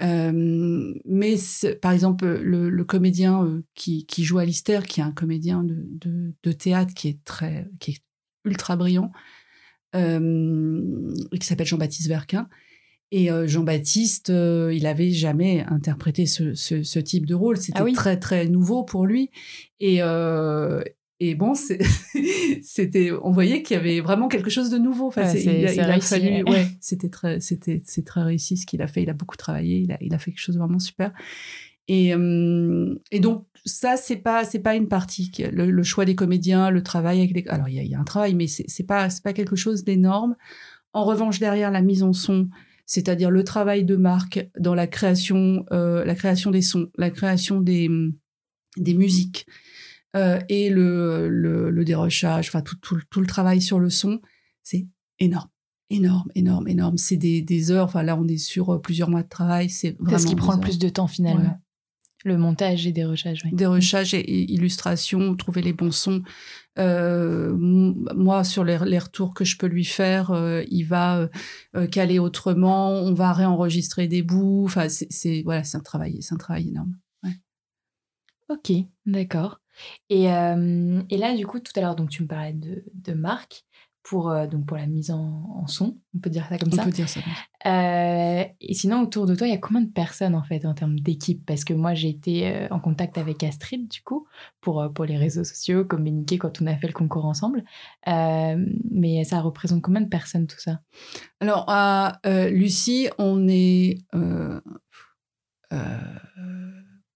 Euh, 0.02 0.94
mais 1.06 1.36
par 1.82 1.92
exemple, 1.92 2.26
le, 2.26 2.70
le 2.70 2.84
comédien 2.86 3.44
euh, 3.44 3.64
qui, 3.76 4.06
qui, 4.06 4.24
joue 4.24 4.40
Alistair, 4.40 4.86
qui 4.86 5.02
est 5.02 5.04
un 5.04 5.12
comédien 5.12 5.64
de, 5.64 5.76
de, 5.90 6.34
de, 6.42 6.52
théâtre 6.52 6.94
qui 6.94 7.10
est 7.10 7.24
très, 7.24 7.68
qui 7.80 7.92
est 7.92 8.02
ultra 8.46 8.78
brillant, 8.78 9.12
euh, 9.96 11.14
qui 11.40 11.46
s'appelle 11.46 11.68
Jean-Baptiste 11.68 12.08
Verquin. 12.08 12.48
Et 13.12 13.30
Jean-Baptiste, 13.48 14.30
il 14.30 14.86
avait 14.86 15.10
jamais 15.10 15.66
interprété 15.68 16.28
ce, 16.28 16.54
ce, 16.54 16.84
ce 16.84 17.00
type 17.00 17.26
de 17.26 17.34
rôle. 17.34 17.58
C'était 17.58 17.80
ah 17.82 17.92
très 17.92 18.20
très 18.20 18.48
nouveau 18.48 18.84
pour 18.84 19.08
lui. 19.08 19.32
Et, 19.80 20.00
et 21.22 21.36
bon, 21.36 21.54
c'était, 22.64 23.12
on 23.22 23.32
voyait 23.32 23.62
qu'il 23.62 23.76
y 23.76 23.80
avait 23.80 24.00
vraiment 24.00 24.30
quelque 24.30 24.50
chose 24.50 24.70
de 24.70 24.78
nouveau. 24.78 25.08
Enfin, 25.08 25.30
il, 25.34 25.50
a, 25.50 26.00
fallu, 26.00 26.44
ouais, 26.44 26.68
c'était 26.80 27.10
très, 27.10 27.42
c'était, 27.42 27.82
c'est 27.86 28.06
très 28.06 28.24
réussi 28.24 28.56
ce 28.56 28.66
qu'il 28.66 28.82
a 28.82 28.88
fait. 28.88 29.04
Il 29.04 29.10
a 29.10 29.14
beaucoup 29.14 29.36
travaillé. 29.36 29.80
Il 29.80 29.92
a, 29.92 29.98
il 30.00 30.14
a 30.14 30.18
fait 30.18 30.32
quelque 30.32 30.40
chose 30.40 30.56
de 30.56 30.60
vraiment 30.60 30.80
super. 30.80 31.12
Et, 31.90 32.14
euh, 32.16 32.96
et 33.12 33.20
donc 33.20 33.48
ça, 33.66 33.98
c'est 33.98 34.18
pas, 34.18 34.46
c'est 34.46 34.60
pas 34.60 34.76
une 34.76 34.88
partie. 34.88 35.30
Le, 35.52 35.84
choix 35.84 36.06
des 36.06 36.16
comédiens, 36.16 36.70
le 36.70 36.84
travail 36.84 37.20
avec 37.20 37.36
les, 37.36 37.46
alors 37.50 37.68
il 37.68 37.86
y 37.86 37.96
a, 37.96 38.00
un 38.00 38.04
travail, 38.06 38.34
mais 38.34 38.48
c'est, 38.48 38.66
c'est 38.68 38.86
pas, 38.86 39.10
c'est 39.10 39.24
pas 39.24 39.34
quelque 39.34 39.58
chose 39.58 39.84
d'énorme. 39.84 40.38
En 40.94 41.04
revanche, 41.04 41.40
derrière 41.40 41.70
la 41.70 41.82
mise 41.82 42.02
en 42.02 42.14
son, 42.14 42.48
c'est-à-dire 42.86 43.30
le 43.30 43.44
travail 43.44 43.84
de 43.84 43.98
Marc 43.98 44.48
dans 44.58 44.74
la 44.74 44.88
création, 44.88 45.66
euh, 45.72 46.06
la 46.06 46.16
création 46.16 46.50
des 46.50 46.62
sons, 46.62 46.90
la 46.98 47.10
création 47.10 47.60
des, 47.60 47.90
des 48.78 48.94
musiques 48.94 49.46
euh, 50.16 50.40
et 50.50 50.70
le, 50.70 51.30
le, 51.30 51.70
le 51.70 51.86
dérochage, 51.86 52.48
enfin 52.50 52.62
tout, 52.62 52.78
tout, 52.78 53.00
tout, 53.10 53.22
le 53.22 53.28
travail 53.28 53.62
sur 53.62 53.80
le 53.80 53.90
son, 53.90 54.22
c'est 54.64 54.88
énorme. 55.20 55.50
Énorme, 55.92 56.30
énorme, 56.36 56.68
énorme. 56.68 56.98
C'est 56.98 57.18
des, 57.18 57.42
des, 57.42 57.72
heures. 57.72 57.86
Enfin, 57.86 58.04
là, 58.04 58.16
on 58.16 58.28
est 58.28 58.38
sur 58.38 58.74
euh, 58.74 58.80
plusieurs 58.80 59.10
mois 59.10 59.24
de 59.24 59.30
travail. 59.30 59.70
C'est 59.70 59.98
ce 60.18 60.26
qui 60.26 60.36
prend 60.36 60.54
le 60.54 60.60
plus 60.60 60.78
de 60.78 60.90
temps 60.90 61.08
finalement. 61.08 61.60
Le 62.26 62.38
montage 62.38 62.86
et 62.86 62.92
dérochage. 62.92 63.42
Oui. 63.46 63.52
Dérochage 63.54 64.14
et, 64.14 64.20
et, 64.20 64.52
illustration, 64.52 65.36
trouver 65.36 65.62
les 65.62 65.74
bons 65.74 65.92
sons. 65.92 66.22
Euh, 66.78 67.54
moi, 67.56 68.44
sur 68.44 68.64
les, 68.64 68.78
les, 68.86 69.00
retours 69.00 69.34
que 69.34 69.44
je 69.46 69.58
peux 69.58 69.68
lui 69.68 69.86
faire, 69.86 70.32
euh, 70.32 70.64
il 70.70 70.84
va 70.84 71.30
euh, 71.76 71.88
caler 71.88 72.20
autrement. 72.20 72.92
On 72.92 73.14
va 73.14 73.34
réenregistrer 73.34 74.08
des 74.08 74.22
bouts. 74.22 74.64
Enfin, 74.66 74.88
c'est 74.90 75.42
voilà, 75.44 75.64
c'est 75.64 75.78
un 75.78 75.82
travail, 75.82 76.22
c'est 76.22 76.34
un 76.34 76.38
travail 76.38 76.70
énorme. 76.70 76.94
Ok, 78.50 78.72
d'accord. 79.06 79.62
Et, 80.10 80.24
et, 80.24 81.18
là, 81.18 81.36
du 81.38 81.46
coup, 81.46 81.60
tout 81.60 81.72
à 81.76 81.82
l'heure, 81.82 81.96
donc 81.96 82.10
tu 82.10 82.24
me 82.24 82.28
parlais 82.28 82.54
de, 82.54 82.84
de 82.94 83.14
Marc 83.14 83.64
pour, 84.04 84.34
donc 84.48 84.66
pour 84.66 84.76
la 84.76 84.88
mise 84.88 85.12
en, 85.12 85.68
son, 85.68 85.98
on 86.16 86.20
peut 86.20 86.32
dire 86.32 86.48
ça 86.50 86.58
comme 86.58 86.72
ça. 86.72 86.82
On 86.82 86.86
peut 86.86 86.92
dire 86.92 87.08
ça. 87.08 87.20
Euh, 87.68 88.44
et 88.60 88.74
sinon, 88.74 89.02
autour 89.02 89.28
de 89.28 89.36
toi, 89.36 89.46
il 89.46 89.52
y 89.52 89.54
a 89.54 89.60
combien 89.60 89.82
de 89.82 89.92
personnes 89.92 90.34
en 90.34 90.44
fait 90.44 90.66
en 90.66 90.74
termes 90.74 91.00
d'équipe? 91.00 91.46
Parce 91.46 91.64
que 91.64 91.74
moi, 91.74 91.94
j'ai 91.94 92.10
été 92.10 92.68
en 92.72 92.80
contact 92.80 93.20
avec 93.20 93.44
Astrid, 93.44 93.88
du 93.88 94.02
coup, 94.02 94.28
pour, 94.62 94.92
pour 94.94 95.06
les 95.06 95.18
réseaux 95.18 95.44
sociaux, 95.44 95.86
communiquer 95.86 96.40
quand 96.40 96.62
on 96.62 96.68
a 96.68 96.76
fait 96.76 96.88
le 96.88 96.94
concours 96.94 97.26
ensemble. 97.26 97.64
Euh, 98.08 98.66
mais 98.90 99.24
ça 99.26 99.42
représente 99.42 99.84
combien 99.84 100.02
de 100.02 100.10
personnes 100.10 100.48
tout 100.48 100.60
ça? 100.60 100.80
Alors, 101.40 101.66
à 101.68 102.20
Lucie, 102.50 103.10
on 103.20 103.48
est 103.48 104.00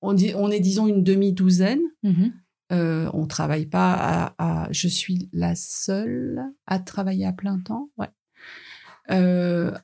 on, 0.04 0.14
dit, 0.14 0.34
on 0.36 0.52
est 0.52 0.60
disons 0.60 0.88
une 0.88 1.04
demi-douzaine. 1.04 1.82
Mmh 2.04 2.28
euh, 2.72 3.08
on 3.14 3.28
travaille 3.28 3.68
pas 3.68 4.34
à, 4.40 4.68
Je 4.72 4.88
suis 4.88 5.30
la 5.32 5.54
seule 5.54 6.42
à 6.66 6.80
travailler 6.80 7.26
à 7.26 7.34
plein 7.34 7.60
temps. 7.60 7.90
Ouais. 7.98 8.08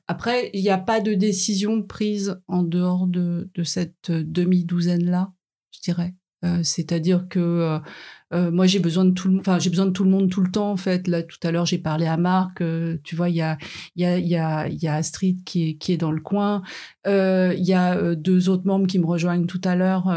après, 0.08 0.50
il 0.54 0.62
n'y 0.62 0.70
a 0.70 0.78
pas 0.78 1.00
de 1.00 1.14
décision 1.14 1.82
prise 1.82 2.40
en 2.48 2.64
dehors 2.64 3.06
de, 3.06 3.48
de 3.54 3.62
cette 3.62 4.10
demi-douzaine-là, 4.10 5.32
je 5.70 5.80
dirais. 5.82 6.14
C'est-à-dire 6.64 7.28
que 7.28 7.78
euh, 8.32 8.50
moi, 8.50 8.66
j'ai 8.66 8.78
besoin 8.78 9.04
de 9.04 9.10
tout 9.10 9.28
le, 9.28 9.38
enfin, 9.38 9.58
j'ai 9.58 9.70
besoin 9.70 9.86
de 9.86 9.90
tout 9.90 10.04
le 10.04 10.10
monde 10.10 10.30
tout 10.30 10.40
le 10.40 10.50
temps 10.50 10.70
en 10.70 10.76
fait. 10.76 11.08
Là, 11.08 11.22
tout 11.22 11.38
à 11.42 11.50
l'heure, 11.50 11.66
j'ai 11.66 11.78
parlé 11.78 12.06
à 12.06 12.16
Marc. 12.16 12.60
Euh, 12.60 12.98
tu 13.02 13.16
vois, 13.16 13.28
il 13.28 13.36
y 13.36 13.42
a, 13.42 13.58
il 13.96 14.02
y 14.02 14.06
a, 14.06 14.18
il 14.18 14.28
y 14.28 14.36
a, 14.36 14.68
il 14.68 14.80
y 14.80 14.86
a 14.86 14.94
Astrid 14.94 15.42
qui 15.44 15.70
est, 15.70 15.74
qui 15.74 15.92
est 15.92 15.96
dans 15.96 16.12
le 16.12 16.20
coin. 16.20 16.62
Euh, 17.06 17.54
il 17.56 17.64
y 17.64 17.72
a 17.72 17.96
euh, 17.96 18.14
deux 18.14 18.48
autres 18.48 18.66
membres 18.66 18.86
qui 18.86 18.98
me 18.98 19.06
rejoignent 19.06 19.46
tout 19.46 19.60
à 19.64 19.74
l'heure 19.74 20.10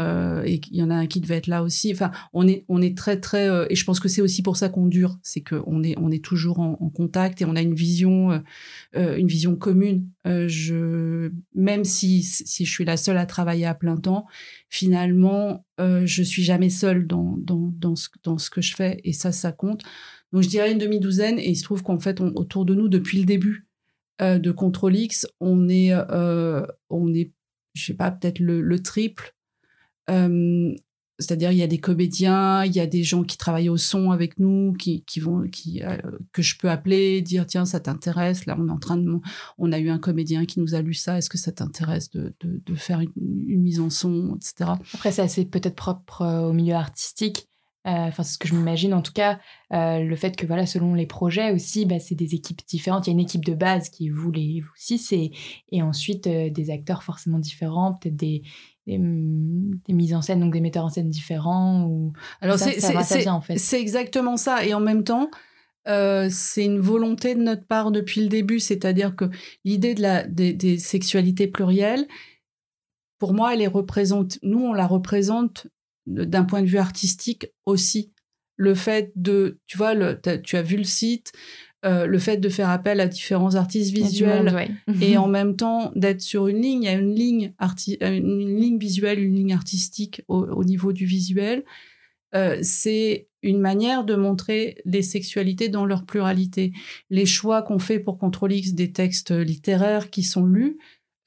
et 0.44 0.60
il 0.70 0.76
y 0.76 0.82
en 0.82 0.90
a 0.90 0.94
un 0.94 1.06
qui 1.06 1.20
devait 1.20 1.36
être 1.36 1.46
là 1.48 1.62
aussi. 1.62 1.92
Enfin, 1.92 2.12
on 2.32 2.46
est, 2.46 2.64
on 2.68 2.80
est 2.80 2.96
très, 2.96 3.18
très, 3.18 3.48
et 3.70 3.74
je 3.74 3.84
pense 3.84 4.00
que 4.00 4.08
c'est 4.08 4.22
aussi 4.22 4.42
pour 4.42 4.56
ça 4.56 4.68
qu'on 4.68 4.86
dure, 4.86 5.18
c'est 5.22 5.42
qu'on 5.42 5.82
est, 5.82 5.96
on 5.98 6.10
est 6.10 6.24
toujours 6.24 6.60
en, 6.60 6.74
contact 6.94 7.42
et 7.42 7.44
on 7.44 7.56
a 7.56 7.62
une 7.62 7.74
vision, 7.74 8.42
une 8.94 9.26
vision 9.26 9.56
commune. 9.56 10.06
je, 10.24 11.30
même 11.54 11.84
si, 11.84 12.22
si 12.22 12.64
je 12.64 12.70
suis 12.70 12.84
la 12.84 12.96
seule 12.96 13.16
à 13.16 13.26
travailler 13.26 13.66
à 13.66 13.74
plein 13.74 13.96
temps, 13.96 14.26
finalement, 14.68 15.64
euh, 15.80 16.06
je 16.06 16.22
suis 16.22 16.44
jamais 16.44 16.70
seule 16.70 17.06
dans, 17.06 17.36
dans, 17.38 17.72
dans, 17.78 17.96
ce, 17.96 18.03
dans 18.22 18.38
ce 18.38 18.50
que 18.50 18.60
je 18.60 18.74
fais 18.74 19.00
et 19.04 19.12
ça, 19.12 19.32
ça 19.32 19.52
compte. 19.52 19.82
Donc, 20.32 20.42
je 20.42 20.48
dirais 20.48 20.72
une 20.72 20.78
demi-douzaine 20.78 21.38
et 21.38 21.50
il 21.50 21.56
se 21.56 21.64
trouve 21.64 21.82
qu'en 21.82 21.98
fait, 21.98 22.20
autour 22.20 22.64
de 22.64 22.74
nous, 22.74 22.88
depuis 22.88 23.18
le 23.18 23.24
début 23.24 23.66
euh, 24.20 24.38
de 24.38 24.50
Control 24.50 24.96
X, 24.96 25.26
on 25.40 25.68
est, 25.68 25.92
euh, 25.92 26.66
on 26.90 27.12
est 27.14 27.32
je 27.74 27.86
sais 27.86 27.94
pas, 27.94 28.10
peut-être 28.10 28.38
le, 28.38 28.60
le 28.60 28.82
triple. 28.82 29.34
Euh, 30.10 30.74
c'est-à-dire, 31.20 31.52
il 31.52 31.58
y 31.58 31.62
a 31.62 31.68
des 31.68 31.78
comédiens, 31.78 32.64
il 32.64 32.74
y 32.74 32.80
a 32.80 32.86
des 32.86 33.04
gens 33.04 33.22
qui 33.22 33.36
travaillent 33.36 33.68
au 33.68 33.76
son 33.76 34.10
avec 34.10 34.40
nous, 34.40 34.72
qui, 34.72 35.04
vont, 35.20 35.46
qui, 35.48 35.80
euh, 35.82 35.96
que 36.32 36.42
je 36.42 36.58
peux 36.58 36.68
appeler, 36.68 37.22
dire 37.22 37.46
tiens, 37.46 37.64
ça 37.64 37.78
t'intéresse? 37.78 38.46
Là, 38.46 38.56
on 38.58 38.66
est 38.66 38.72
en 38.72 38.78
train 38.78 38.96
de, 38.96 39.20
on 39.58 39.72
a 39.72 39.78
eu 39.78 39.90
un 39.90 39.98
comédien 39.98 40.44
qui 40.44 40.58
nous 40.58 40.74
a 40.74 40.82
lu 40.82 40.92
ça. 40.92 41.16
Est-ce 41.18 41.30
que 41.30 41.38
ça 41.38 41.52
t'intéresse 41.52 42.10
de, 42.10 42.34
faire 42.74 43.00
une, 43.00 43.12
une, 43.16 43.62
mise 43.62 43.78
en 43.78 43.90
son, 43.90 44.36
etc. 44.36 44.72
Après, 44.92 45.12
c'est 45.12 45.44
peut-être 45.44 45.76
propre 45.76 46.24
au 46.48 46.52
milieu 46.52 46.74
artistique. 46.74 47.48
Euh, 47.86 47.90
enfin, 47.90 48.22
c'est 48.22 48.34
ce 48.34 48.38
que 48.38 48.48
je 48.48 48.54
m'imagine 48.54 48.94
en 48.94 49.02
tout 49.02 49.12
cas. 49.12 49.38
Euh, 49.72 50.00
le 50.00 50.16
fait 50.16 50.36
que 50.36 50.46
voilà, 50.46 50.66
selon 50.66 50.94
les 50.94 51.06
projets 51.06 51.52
aussi, 51.52 51.84
bah, 51.86 51.98
c'est 51.98 52.14
des 52.14 52.34
équipes 52.34 52.60
différentes. 52.66 53.06
Il 53.06 53.10
y 53.10 53.12
a 53.12 53.14
une 53.14 53.20
équipe 53.20 53.44
de 53.44 53.54
base 53.54 53.88
qui 53.90 54.06
est 54.06 54.10
vous 54.10 54.30
les 54.30 54.60
vous 54.60 54.72
six, 54.76 55.12
et, 55.12 55.32
et 55.70 55.82
ensuite 55.82 56.26
des 56.28 56.70
acteurs 56.70 57.02
forcément 57.02 57.38
différents, 57.38 57.94
peut-être 57.94 58.16
des 58.16 58.42
des, 58.86 58.98
des, 58.98 59.94
mises 59.94 60.14
en 60.14 60.20
scène, 60.20 60.40
donc 60.40 60.52
des 60.52 60.60
metteurs 60.60 60.84
en 60.84 60.90
scène 60.90 61.08
différents 61.08 61.84
ou 61.84 62.12
alors 62.42 62.58
c'est 62.58 63.28
en 63.28 63.40
fait. 63.40 63.56
exactement 63.78 64.36
ça 64.36 64.62
et 64.66 64.74
en 64.74 64.80
même 64.80 65.04
temps 65.04 65.30
euh, 65.86 66.28
c'est 66.30 66.64
une 66.64 66.80
volonté 66.80 67.34
de 67.34 67.42
notre 67.42 67.66
part 67.66 67.90
depuis 67.90 68.22
le 68.22 68.28
début, 68.28 68.60
c'est-à-dire 68.60 69.14
que 69.14 69.26
l'idée 69.64 69.94
de 69.94 70.02
la 70.02 70.26
des, 70.26 70.52
des, 70.54 70.78
sexualités 70.78 71.46
plurielles, 71.46 72.06
pour 73.18 73.34
moi, 73.34 73.54
elle 73.54 73.60
est 73.60 73.66
représente. 73.66 74.38
Nous, 74.42 74.58
on 74.58 74.72
la 74.72 74.86
représente 74.86 75.66
d'un 76.06 76.44
point 76.44 76.62
de 76.62 76.66
vue 76.66 76.78
artistique 76.78 77.46
aussi. 77.66 78.12
Le 78.56 78.74
fait 78.74 79.12
de, 79.16 79.58
tu 79.66 79.76
vois, 79.76 79.94
le, 79.94 80.20
tu 80.42 80.56
as 80.56 80.62
vu 80.62 80.76
le 80.76 80.84
site, 80.84 81.32
euh, 81.84 82.06
le 82.06 82.18
fait 82.18 82.38
de 82.38 82.48
faire 82.48 82.70
appel 82.70 83.00
à 83.00 83.08
différents 83.08 83.56
artistes 83.56 83.92
visuels 83.92 84.44
monde, 84.44 84.54
ouais. 84.54 84.70
et 85.02 85.16
en 85.18 85.28
même 85.28 85.56
temps 85.56 85.92
d'être 85.96 86.22
sur 86.22 86.46
une 86.46 86.62
ligne, 86.62 86.84
il 86.84 86.86
y 86.86 86.88
a 86.88 86.94
une 86.94 87.14
ligne, 87.14 87.52
arti 87.58 87.98
une 88.00 88.58
ligne 88.58 88.78
visuelle, 88.78 89.18
une 89.18 89.34
ligne 89.34 89.52
artistique 89.52 90.22
au, 90.28 90.44
au 90.44 90.64
niveau 90.64 90.92
du 90.92 91.04
visuel. 91.04 91.64
Euh, 92.34 92.58
c'est 92.62 93.28
une 93.42 93.60
manière 93.60 94.04
de 94.04 94.14
montrer 94.16 94.78
les 94.84 95.02
sexualités 95.02 95.68
dans 95.68 95.84
leur 95.84 96.04
pluralité. 96.04 96.72
Les 97.10 97.26
choix 97.26 97.62
qu'on 97.62 97.78
fait 97.78 98.00
pour 98.00 98.18
Control 98.18 98.52
X 98.52 98.72
des 98.72 98.92
textes 98.92 99.30
littéraires 99.30 100.10
qui 100.10 100.22
sont 100.22 100.46
lus, 100.46 100.78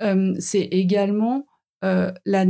euh, 0.02 0.34
c'est 0.40 0.64
également 0.64 1.46
euh, 1.86 2.12
la, 2.26 2.46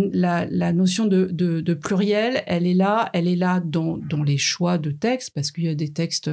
notion 0.72 1.06
de, 1.06 1.74
pluriel, 1.74 2.44
elle 2.48 2.66
est 2.66 2.74
là, 2.74 3.10
elle 3.14 3.28
est 3.28 3.36
là 3.36 3.60
dans, 3.60 4.00
les 4.26 4.38
choix 4.38 4.78
de 4.78 4.92
textes, 4.92 5.32
parce 5.34 5.52
qu'il 5.52 5.66
y 5.66 5.70
a 5.70 5.76
des 5.76 5.92
textes, 5.92 6.30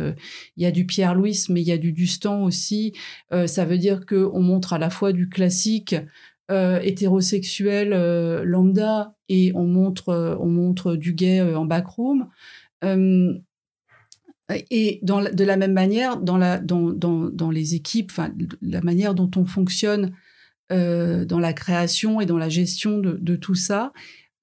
il 0.57 0.63
y 0.63 0.67
a 0.67 0.71
du 0.71 0.87
Pierre 0.87 1.15
Louis, 1.15 1.45
mais 1.49 1.61
il 1.61 1.67
y 1.67 1.73
a 1.73 1.79
du 1.79 1.93
Dustan 1.93 2.45
aussi. 2.45 2.93
Euh, 3.33 3.47
ça 3.47 3.65
veut 3.65 3.79
dire 3.79 4.07
qu'on 4.07 4.41
montre 4.41 4.75
à 4.75 4.79
la 4.79 4.91
fois 4.91 5.13
du 5.13 5.29
classique 5.29 5.97
euh, 6.51 6.79
hétérosexuel 6.83 7.91
lambda 8.45 9.15
et 9.29 9.53
on 9.55 9.67
montre, 9.67 10.37
on 10.41 10.47
montre 10.47 10.95
du 10.95 11.15
gay 11.15 11.41
en 11.41 11.65
backroom. 11.65 12.29
et 12.85 13.41
de 15.03 15.45
la 15.45 15.57
même 15.57 15.73
manière, 15.73 16.19
dans, 16.19 16.61
dans 16.63 17.51
les 17.51 17.75
équipes, 17.75 18.13
la 18.63 18.83
manière 18.83 19.15
dont 19.15 19.31
on 19.37 19.47
fonctionne 19.47 20.13
euh, 20.73 21.27
dans 21.27 21.41
la 21.41 21.53
création 21.53 22.23
et 22.23 22.27
dans 22.27 22.39
la 22.39 22.49
gestion 22.49 22.99
de, 22.99 23.37
tout 23.37 23.55
ça, 23.55 23.93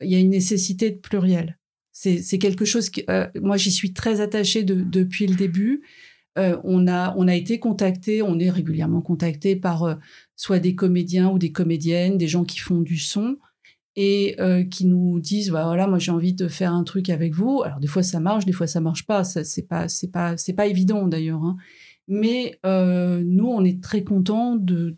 il 0.01 0.11
y 0.11 0.15
a 0.15 0.19
une 0.19 0.29
nécessité 0.29 0.91
de 0.91 0.97
pluriel. 0.97 1.57
C'est 1.93 2.37
quelque 2.39 2.65
chose 2.65 2.89
qui, 2.89 3.03
euh, 3.09 3.27
moi, 3.41 3.57
j'y 3.57 3.71
suis 3.71 3.93
très 3.93 4.21
attachée 4.21 4.63
de, 4.63 4.75
depuis 4.75 5.25
le 5.25 5.35
début. 5.35 5.81
Euh, 6.37 6.57
on 6.63 6.87
a 6.87 7.13
on 7.17 7.27
a 7.27 7.35
été 7.35 7.59
contacté, 7.59 8.21
on 8.21 8.39
est 8.39 8.49
régulièrement 8.49 9.01
contacté 9.01 9.55
par 9.55 9.97
soit 10.35 10.59
des 10.59 10.75
comédiens 10.75 11.29
ou 11.29 11.37
des 11.37 11.51
comédiennes, 11.51 12.17
des 12.17 12.27
gens 12.27 12.45
qui 12.45 12.59
font 12.59 12.79
du 12.79 12.97
son 12.97 13.37
et 13.95 14.37
qui 14.71 14.85
nous 14.85 15.19
disent 15.19 15.49
bah 15.49 15.65
voilà 15.65 15.87
moi 15.87 15.99
j'ai 15.99 16.11
envie 16.11 16.33
de 16.33 16.47
faire 16.47 16.73
un 16.73 16.83
truc 16.83 17.09
avec 17.09 17.33
vous. 17.33 17.61
Alors 17.63 17.79
des 17.79 17.87
fois 17.87 18.03
ça 18.03 18.19
marche, 18.19 18.45
des 18.45 18.53
fois 18.53 18.67
ça 18.67 18.79
marche 18.79 19.05
pas. 19.05 19.23
C'est 19.23 19.67
pas 19.67 19.87
c'est 19.89 20.11
pas 20.11 20.37
c'est 20.37 20.53
pas 20.53 20.67
évident 20.67 21.07
d'ailleurs. 21.07 21.43
Hein. 21.43 21.57
Mais 22.13 22.59
euh, 22.65 23.23
nous, 23.23 23.47
on 23.47 23.63
est 23.63 23.81
très 23.81 24.03
contents 24.03 24.57
de, 24.57 24.97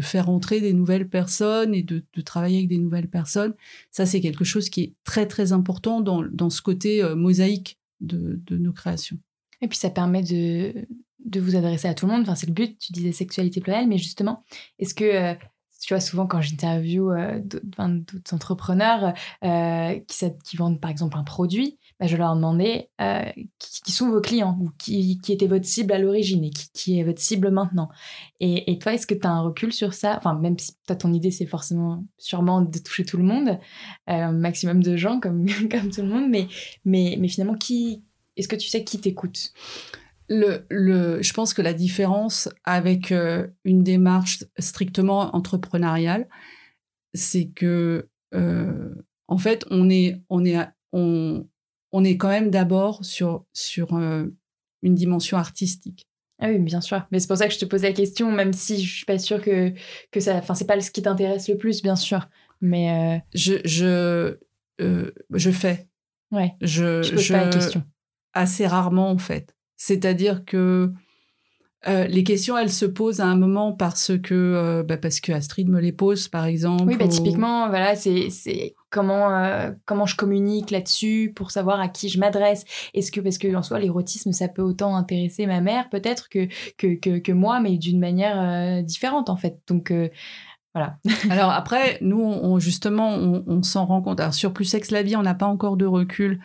faire 0.00 0.30
entrer 0.30 0.62
des 0.62 0.72
nouvelles 0.72 1.10
personnes 1.10 1.74
et 1.74 1.82
de, 1.82 2.02
travailler 2.24 2.56
avec 2.56 2.68
des 2.68 2.78
nouvelles 2.78 3.10
personnes. 3.10 3.52
Ça, 3.90 4.06
c'est 4.06 4.22
quelque 4.22 4.42
chose 4.42 4.70
qui 4.70 4.80
est 4.80 4.94
très, 5.04 5.26
très 5.26 5.52
important 5.52 6.00
dans, 6.00 6.22
dans 6.22 6.48
ce 6.48 6.62
côté 6.62 7.02
euh, 7.02 7.16
mosaïque 7.16 7.78
de, 8.00 8.40
nos 8.48 8.72
créations. 8.72 9.18
Et 9.60 9.68
puis, 9.68 9.76
ça 9.76 9.90
permet 9.90 10.22
de, 10.22 10.86
vous 11.38 11.54
adresser 11.54 11.86
à 11.86 11.92
tout 11.92 12.06
le 12.06 12.12
monde. 12.12 12.22
Enfin, 12.22 12.34
c'est 12.34 12.46
le 12.46 12.54
but, 12.54 12.78
tu 12.78 12.92
disais 12.92 13.12
sexualité 13.12 13.60
plurielle, 13.60 13.86
mais 13.86 13.98
justement, 13.98 14.42
est-ce 14.78 14.94
que... 14.94 15.04
Euh, 15.04 15.34
tu 15.82 15.92
vois, 15.92 16.00
souvent 16.00 16.26
quand 16.26 16.40
j'interviewe 16.40 17.42
d'autres 17.44 18.34
entrepreneurs 18.34 19.12
qui 19.42 20.56
vendent 20.56 20.80
par 20.80 20.90
exemple 20.90 21.18
un 21.18 21.22
produit, 21.22 21.78
bah, 21.98 22.06
je 22.06 22.16
leur 22.16 22.34
demandais 22.34 22.90
euh, 23.00 23.22
qui, 23.58 23.80
qui, 23.82 23.92
sont 23.92 24.10
vos 24.10 24.20
clients 24.20 24.58
ou 24.60 24.70
qui, 24.76 25.18
qui 25.18 25.32
était 25.32 25.46
votre 25.46 25.64
cible 25.64 25.92
à 25.92 25.98
l'origine 25.98 26.44
et 26.44 26.50
qui, 26.50 26.98
est 26.98 27.04
votre 27.04 27.20
cible 27.20 27.50
maintenant. 27.50 27.88
Et, 28.38 28.70
et 28.70 28.78
toi, 28.78 28.92
est-ce 28.92 29.06
que 29.06 29.14
tu 29.14 29.26
as 29.26 29.30
un 29.30 29.40
recul 29.40 29.72
sur 29.72 29.94
ça? 29.94 30.16
Enfin, 30.18 30.34
même 30.34 30.58
si 30.58 30.76
toi, 30.86 30.94
ton 30.94 31.14
idée, 31.14 31.30
c'est 31.30 31.46
forcément 31.46 32.04
sûrement 32.18 32.60
de 32.60 32.78
toucher 32.78 33.04
tout 33.04 33.16
le 33.16 33.22
monde, 33.22 33.58
euh, 34.10 34.30
maximum 34.30 34.82
de 34.82 34.96
gens 34.96 35.20
comme, 35.20 35.46
comme 35.70 35.90
tout 35.90 36.02
le 36.02 36.08
monde, 36.08 36.28
mais, 36.28 36.48
mais, 36.84 37.16
mais 37.18 37.28
finalement, 37.28 37.56
qui 37.56 38.02
est-ce 38.36 38.48
que 38.48 38.56
tu 38.56 38.68
sais 38.68 38.84
qui 38.84 39.00
t'écoute? 39.00 39.52
Le, 40.28 40.66
le, 40.68 41.22
je 41.22 41.32
pense 41.32 41.54
que 41.54 41.62
la 41.62 41.72
différence 41.72 42.50
avec 42.64 43.10
euh, 43.10 43.46
une 43.64 43.82
démarche 43.82 44.44
strictement 44.58 45.34
entrepreneuriale, 45.34 46.28
c'est 47.14 47.46
que 47.46 48.08
en 49.28 49.38
fait, 49.38 49.64
on 49.70 49.88
est, 49.88 50.20
on 50.28 50.44
est, 50.44 50.58
on 51.96 52.04
est 52.04 52.18
quand 52.18 52.28
même 52.28 52.50
d'abord 52.50 53.02
sur, 53.06 53.46
sur 53.54 53.94
euh, 53.94 54.26
une 54.82 54.94
dimension 54.94 55.38
artistique. 55.38 56.06
Ah 56.38 56.48
oui, 56.48 56.58
bien 56.58 56.82
sûr. 56.82 57.06
Mais 57.10 57.20
c'est 57.20 57.26
pour 57.26 57.38
ça 57.38 57.48
que 57.48 57.54
je 57.54 57.58
te 57.58 57.64
pose 57.64 57.82
la 57.82 57.94
question, 57.94 58.30
même 58.30 58.52
si 58.52 58.84
je 58.84 58.96
suis 58.96 59.06
pas 59.06 59.18
sûre 59.18 59.40
que, 59.40 59.72
que 60.10 60.20
ça. 60.20 60.34
Enfin, 60.34 60.54
c'est 60.54 60.66
pas 60.66 60.78
ce 60.78 60.90
qui 60.90 61.00
t'intéresse 61.00 61.48
le 61.48 61.56
plus, 61.56 61.80
bien 61.80 61.96
sûr. 61.96 62.28
Mais. 62.60 62.90
Euh... 62.90 63.18
Je, 63.34 63.54
je, 63.64 64.36
euh, 64.82 65.10
je 65.30 65.50
fais. 65.50 65.88
Ouais. 66.30 66.52
Je, 66.60 67.02
je 67.02 67.12
pose 67.12 67.22
je, 67.22 67.32
pas 67.32 67.44
la 67.46 67.50
question. 67.50 67.82
Assez 68.34 68.66
rarement, 68.66 69.10
en 69.10 69.16
fait. 69.16 69.56
C'est-à-dire 69.78 70.44
que 70.44 70.92
euh, 71.88 72.06
les 72.06 72.24
questions, 72.24 72.58
elles 72.58 72.72
se 72.72 72.86
posent 72.86 73.20
à 73.20 73.26
un 73.26 73.36
moment 73.36 73.72
parce 73.72 74.12
que, 74.18 74.34
euh, 74.34 74.82
bah 74.82 74.96
parce 74.96 75.20
que 75.20 75.30
Astrid 75.32 75.68
me 75.68 75.80
les 75.80 75.92
pose, 75.92 76.26
par 76.28 76.46
exemple. 76.46 76.84
Oui, 76.84 76.96
bah, 76.96 77.04
ou... 77.04 77.08
typiquement, 77.08 77.68
voilà, 77.68 77.94
c'est 77.94 78.74
comment, 78.90 79.30
euh, 79.30 79.70
comment 79.84 80.06
je 80.06 80.16
communique 80.16 80.70
là-dessus 80.70 81.32
pour 81.36 81.50
savoir 81.50 81.78
à 81.80 81.88
qui 81.88 82.08
je 82.08 82.18
m'adresse. 82.18 82.64
Est-ce 82.94 83.12
que, 83.12 83.20
parce 83.20 83.38
que 83.38 83.54
en 83.54 83.62
soi, 83.62 83.78
l'érotisme, 83.78 84.32
ça 84.32 84.48
peut 84.48 84.62
autant 84.62 84.96
intéresser 84.96 85.46
ma 85.46 85.60
mère, 85.60 85.88
peut-être, 85.88 86.28
que, 86.28 86.48
que, 86.76 86.94
que, 86.94 87.18
que, 87.18 87.32
moi, 87.32 87.60
mais 87.60 87.76
d'une 87.76 88.00
manière 88.00 88.82
différente, 88.82 89.28
en 89.28 89.36
fait. 89.36 89.58
Donc, 89.68 89.92
voilà. 90.74 90.98
Alors 91.30 91.50
après, 91.50 91.98
nous, 92.00 92.20
on, 92.20 92.58
justement, 92.58 93.10
on, 93.10 93.44
on 93.46 93.62
s'en 93.62 93.86
rend 93.86 94.02
compte. 94.02 94.18
Alors, 94.18 94.34
sur 94.34 94.52
Plus 94.52 94.64
Sexe 94.64 94.90
la 94.90 95.02
vie, 95.02 95.14
on 95.14 95.22
n'a 95.22 95.34
pas 95.34 95.46
encore 95.46 95.76
de 95.76 95.86
recul 95.86 96.40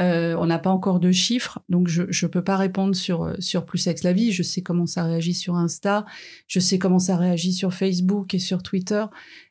euh, 0.00 0.34
on 0.38 0.46
n'a 0.46 0.58
pas 0.58 0.70
encore 0.70 1.00
de 1.00 1.12
chiffres, 1.12 1.60
donc 1.68 1.88
je 1.88 2.02
ne 2.02 2.30
peux 2.30 2.42
pas 2.42 2.56
répondre 2.56 2.94
sur, 2.94 3.34
sur 3.38 3.64
Plus 3.64 3.78
Sexe 3.78 4.02
la 4.02 4.12
vie. 4.12 4.32
Je 4.32 4.42
sais 4.42 4.62
comment 4.62 4.86
ça 4.86 5.04
réagit 5.04 5.34
sur 5.34 5.54
Insta, 5.54 6.04
je 6.48 6.60
sais 6.60 6.78
comment 6.78 6.98
ça 6.98 7.16
réagit 7.16 7.52
sur 7.52 7.72
Facebook 7.72 8.34
et 8.34 8.38
sur 8.38 8.62
Twitter, 8.62 9.04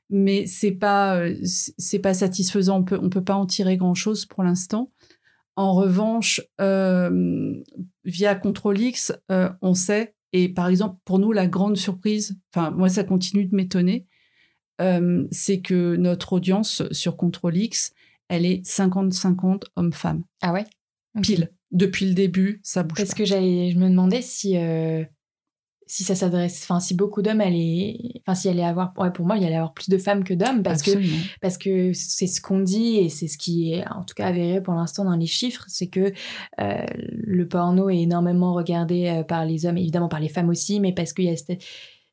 mais 0.09 0.45
c'est 0.45 0.71
pas 0.71 1.21
c'est 1.41 1.99
pas 1.99 2.13
satisfaisant. 2.13 2.79
On 2.79 2.83
peut 2.83 2.99
on 3.01 3.09
peut 3.09 3.23
pas 3.23 3.35
en 3.35 3.45
tirer 3.45 3.77
grand 3.77 3.95
chose 3.95 4.25
pour 4.25 4.43
l'instant. 4.43 4.91
En 5.55 5.73
revanche, 5.73 6.41
euh, 6.61 7.61
via 8.05 8.35
Control 8.35 8.79
X, 8.79 9.13
euh, 9.31 9.49
on 9.61 9.75
sait 9.75 10.15
Et 10.31 10.49
par 10.49 10.67
exemple, 10.67 10.99
pour 11.05 11.19
nous, 11.19 11.31
la 11.31 11.45
grande 11.45 11.77
surprise, 11.77 12.39
enfin, 12.53 12.71
moi, 12.71 12.89
ça 12.89 13.03
continue 13.03 13.45
de 13.45 13.55
m'étonner, 13.55 14.07
euh, 14.81 15.27
c'est 15.31 15.61
que 15.61 15.95
notre 15.95 16.33
audience 16.33 16.81
sur 16.91 17.17
Control 17.17 17.55
X, 17.55 17.93
elle 18.33 18.45
est 18.45 18.65
50-50 18.65 19.63
hommes-femmes. 19.75 20.23
Ah 20.41 20.53
ouais? 20.53 20.65
Pile. 21.21 21.51
Depuis 21.71 22.05
le 22.07 22.13
début, 22.13 22.59
ça 22.63 22.83
bouge 22.83 22.97
Parce 22.97 23.09
pas. 23.11 23.15
que 23.15 23.25
j'allais, 23.25 23.71
je 23.71 23.77
me 23.79 23.89
demandais 23.89 24.21
si, 24.21 24.57
euh, 24.57 25.03
si 25.87 26.03
ça 26.03 26.15
s'adresse, 26.15 26.61
enfin, 26.63 26.79
si 26.79 26.93
beaucoup 26.95 27.21
d'hommes 27.21 27.41
allaient, 27.41 27.97
enfin, 28.25 28.35
si 28.35 28.47
allait 28.49 28.63
avoir, 28.63 28.93
ouais, 28.97 29.11
pour 29.11 29.25
moi, 29.25 29.37
il 29.37 29.43
y 29.43 29.45
allait 29.45 29.55
avoir 29.55 29.73
plus 29.73 29.89
de 29.89 29.97
femmes 29.97 30.23
que 30.23 30.33
d'hommes 30.33 30.63
parce 30.63 30.81
que 30.81 30.91
parce 31.41 31.57
que 31.57 31.91
c'est 31.93 32.27
ce 32.27 32.41
qu'on 32.41 32.59
dit 32.61 32.97
et 32.97 33.09
c'est 33.09 33.27
ce 33.27 33.37
qui 33.37 33.73
est 33.73 33.87
en 33.91 34.03
tout 34.03 34.13
cas 34.15 34.27
avéré 34.27 34.61
pour 34.61 34.73
l'instant 34.75 35.03
dans 35.05 35.15
les 35.15 35.25
chiffres, 35.27 35.65
c'est 35.67 35.87
que 35.87 36.13
euh, 36.61 36.85
le 36.95 37.47
porno 37.47 37.89
est 37.89 37.99
énormément 37.99 38.53
regardé 38.53 39.07
euh, 39.07 39.23
par 39.23 39.45
les 39.45 39.65
hommes, 39.65 39.77
évidemment 39.77 40.09
par 40.09 40.19
les 40.19 40.29
femmes 40.29 40.49
aussi, 40.49 40.79
mais 40.79 40.93
parce 40.93 41.11
qu'il 41.13 41.25
y 41.25 41.29
a 41.29 41.35
cette- 41.35 41.63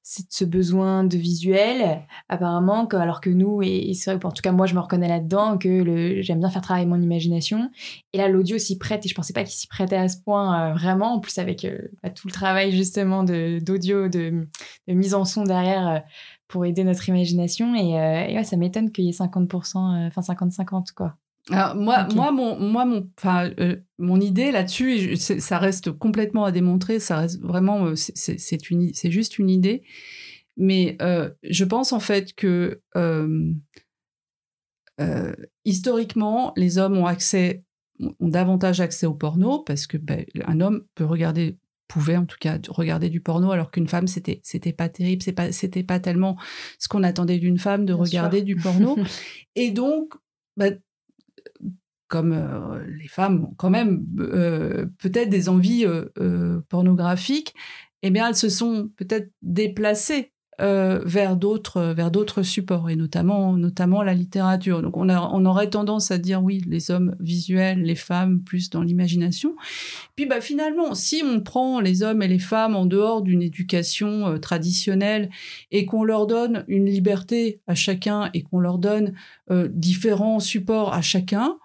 ce 0.03 0.45
besoin 0.45 1.05
de 1.05 1.17
visuel 1.17 2.01
apparemment, 2.29 2.87
que- 2.87 2.97
alors 2.97 3.21
que 3.21 3.31
nous, 3.31 3.63
et, 3.63 3.93
c'est 3.95 4.13
vrai 4.15 4.25
en 4.27 4.31
tout 4.33 4.43
cas 4.43 4.53
moi 4.53 4.67
je 4.67 4.75
me 4.75 4.81
reconnais 4.81 5.09
là-dedans, 5.09 5.59
que 5.59 6.21
j'aime 6.23 6.41
bien 6.41 6.51
faire 6.51 6.63
travailler 6.63 6.87
mon 6.87 7.01
imagination. 7.01 7.71
Et 8.13 8.19
là 8.19 8.29
l'audio 8.29 8.59
s'y 8.59 8.79
prête 8.79 9.05
et 9.07 9.09
je 9.09 9.15
pensais 9.15 9.33
pas 9.33 9.45
qu'il 9.45 9.55
s'y 9.55 9.67
prêtait 9.69 9.97
à 9.97 10.09
ce 10.09 10.17
point 10.23 10.71
euh, 10.71 10.75
vraiment, 10.75 11.15
en 11.15 11.21
plus 11.21 11.39
avec 11.39 11.65
euh, 11.65 11.79
bah, 12.03 12.11
tout 12.11 12.27
le 12.29 12.33
travail 12.33 12.73
justement 12.73 13.23
d'audio, 13.25 14.09
de, 14.09 14.47
de 14.89 14.95
mise 14.95 15.15
en 15.15 15.25
son 15.25 15.45
derrière. 15.45 15.89
euh, 15.89 15.99
pour 16.51 16.67
aider 16.67 16.85
notre 16.85 17.09
imagination. 17.09 17.75
Et, 17.75 18.43
ça 18.45 18.57
m'étonne 18.57 18.91
qu'il 18.93 19.05
y 19.05 19.09
ait 19.09 19.13
50%, 19.13 20.05
euh, 20.05 20.09
enfin 20.09 20.23
50-50, 20.23 20.93
quoi. 20.93 21.17
Alors, 21.51 21.75
moi, 21.75 22.07
moi, 22.15 22.31
mon, 22.33 22.59
moi, 22.61 22.85
mon, 22.85 23.11
enfin, 23.19 23.51
euh, 23.59 23.77
mon 23.99 24.21
idée 24.21 24.53
là-dessus, 24.53 24.93
et 24.93 24.99
je- 24.99 25.15
c'est- 25.17 25.41
ça 25.41 25.59
reste 25.59 25.91
complètement 25.91 26.45
à 26.45 26.53
démontrer. 26.53 27.01
Ça 27.01 27.17
reste 27.19 27.41
vraiment, 27.41 27.87
euh, 27.87 27.97
c'est- 27.97 28.71
une, 28.71 28.93
c'est 28.95 29.11
juste 29.11 29.39
une 29.39 29.51
idée. 29.51 29.83
Mais 30.57 30.97
euh, 31.01 31.31
je 31.43 31.65
pense 31.65 31.93
en 31.93 32.01
fait 32.01 32.35
que 32.35 32.83
euh, 32.97 33.53
historiquement, 35.65 36.53
les 36.57 36.79
hommes 36.79 36.97
ont 36.99 37.07
accès, 37.07 37.65
ont 38.01 38.29
davantage 38.29 38.81
accès 38.81 39.07
au 39.07 39.15
porno 39.15 39.61
parce 39.61 39.87
que 39.87 39.97
ben, 39.97 40.25
un 40.45 40.61
homme 40.61 40.85
peut 40.95 41.05
regarder 41.05 41.57
pouvait 41.89 42.17
en 42.17 42.25
tout 42.27 42.37
cas 42.39 42.59
regarder 42.69 43.09
du 43.09 43.21
porno 43.21 43.51
alors 43.51 43.73
qu'une 43.73 43.89
femme 43.89 44.07
c'était 44.07 44.41
c'était 44.45 44.73
pas 44.73 44.89
terrible 44.89 45.23
c'est 45.25 45.33
pas 45.33 45.51
c'était 45.51 45.83
pas 45.83 45.99
tellement 45.99 46.37
ce 46.79 46.87
qu'on 46.87 47.03
attendait 47.03 47.39
d'une 47.39 47.59
femme 47.59 47.85
de 47.85 47.93
Bien 47.93 48.03
regarder 48.03 48.39
sûr. 48.39 48.47
du 48.47 48.57
porno 48.57 48.97
et 49.57 49.73
donc 49.73 50.15
bah, 50.57 50.67
comme 52.11 52.33
euh, 52.33 52.85
les 52.99 53.09
femmes 53.09 53.45
ont 53.45 53.55
quand 53.57 53.71
même 53.71 54.05
euh, 54.19 54.85
peut-être 54.99 55.31
des 55.31 55.49
envies 55.49 55.87
euh, 55.87 56.61
pornographiques, 56.69 57.55
eh 58.03 58.11
bien 58.11 58.29
elles 58.29 58.37
se 58.37 58.51
sont 58.51 58.91
peut-être 58.97 59.31
déplacées 59.41 60.33
vers 60.63 61.39
d'autres 61.39 61.95
vers 61.95 62.11
d'autres 62.11 62.43
supports 62.43 62.91
et 62.91 62.97
notamment 62.97 63.57
notamment 63.57 64.03
la 64.03 64.13
littérature. 64.13 64.83
Donc 64.83 64.99
on 64.99 65.09
a 65.09 65.19
on 65.19 65.47
aurait 65.47 65.71
tendance 65.71 66.11
à 66.11 66.19
dire 66.19 66.45
oui 66.45 66.63
les 66.67 66.91
hommes 66.91 67.17
visuels, 67.19 67.81
les 67.81 67.95
femmes 67.95 68.43
plus 68.43 68.69
dans 68.69 68.83
l'imagination. 68.83 69.57
Puis 70.17 70.27
bah 70.27 70.43
finalement 70.43 70.95
si 70.95 71.23
on 71.25 71.41
prend 71.41 71.81
les 71.81 72.03
hommes 72.03 72.21
et 72.21 72.29
les 72.29 72.39
femmes 72.39 72.77
en 72.77 72.85
dehors 72.85 73.23
d'une 73.23 73.41
éducation 73.41 74.39
traditionnelle 74.39 75.31
et 75.71 75.87
qu'on 75.87 76.05
leur 76.05 76.27
donne 76.27 76.67
une 76.69 76.91
liberté 76.91 77.63
à 77.67 77.75
chacun 77.75 78.29
et 78.35 78.43
qu'on 78.43 78.61
leur 78.61 78.77
donne 78.77 79.15
différents 79.49 80.41
supports 80.41 80.93
à 80.93 81.01
chacun, 81.01 81.57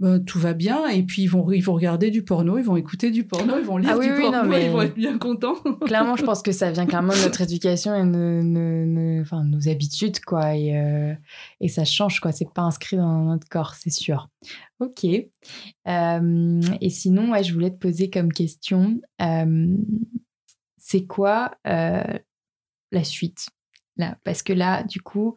ben, 0.00 0.18
tout 0.24 0.38
va 0.40 0.54
bien. 0.54 0.88
Et 0.88 1.02
puis, 1.02 1.22
ils 1.22 1.26
vont, 1.28 1.50
ils 1.52 1.60
vont 1.60 1.74
regarder 1.74 2.10
du 2.10 2.24
porno, 2.24 2.58
ils 2.58 2.64
vont 2.64 2.76
écouter 2.76 3.10
du 3.10 3.24
porno, 3.24 3.58
ils 3.58 3.64
vont 3.64 3.76
lire 3.76 3.90
Ah 3.92 3.98
oui, 3.98 4.06
du 4.06 4.12
oui, 4.14 4.20
porno, 4.22 4.42
non, 4.42 4.48
mais- 4.48 4.64
ils 4.66 4.70
vont 4.72 4.80
être 4.82 4.94
bien 4.94 5.18
contents. 5.18 5.54
Clairement, 5.86 6.16
je 6.16 6.24
pense 6.24 6.42
que 6.42 6.52
ça 6.52 6.70
vient 6.72 6.86
clairement 6.86 7.12
de 7.12 7.22
notre 7.22 7.42
éducation 7.42 7.94
et 7.94 8.04
de, 8.04 8.40
de- 8.42 8.94
de- 9.18 9.20
enfin, 9.20 9.44
nos 9.44 9.68
habitudes, 9.68 10.18
quoi. 10.20 10.56
Et, 10.56 10.76
euh, 10.76 11.14
et 11.60 11.68
ça 11.68 11.84
change, 11.84 12.18
quoi. 12.20 12.32
C'est 12.32 12.50
pas 12.52 12.62
inscrit 12.62 12.96
dans 12.96 13.24
notre 13.24 13.48
corps, 13.48 13.74
c'est 13.74 13.90
sûr. 13.90 14.28
Ok. 14.80 15.04
Euh, 15.04 16.60
et 16.80 16.90
sinon, 16.90 17.30
ouais, 17.32 17.44
je 17.44 17.52
voulais 17.52 17.70
te 17.70 17.78
poser 17.78 18.10
comme 18.10 18.32
question, 18.32 19.00
euh, 19.22 19.76
c'est 20.78 21.04
quoi 21.04 21.52
la 21.64 23.04
suite 23.04 23.48
là? 23.96 24.16
Parce 24.24 24.42
que 24.42 24.52
là, 24.52 24.82
du 24.82 25.00
coup, 25.00 25.34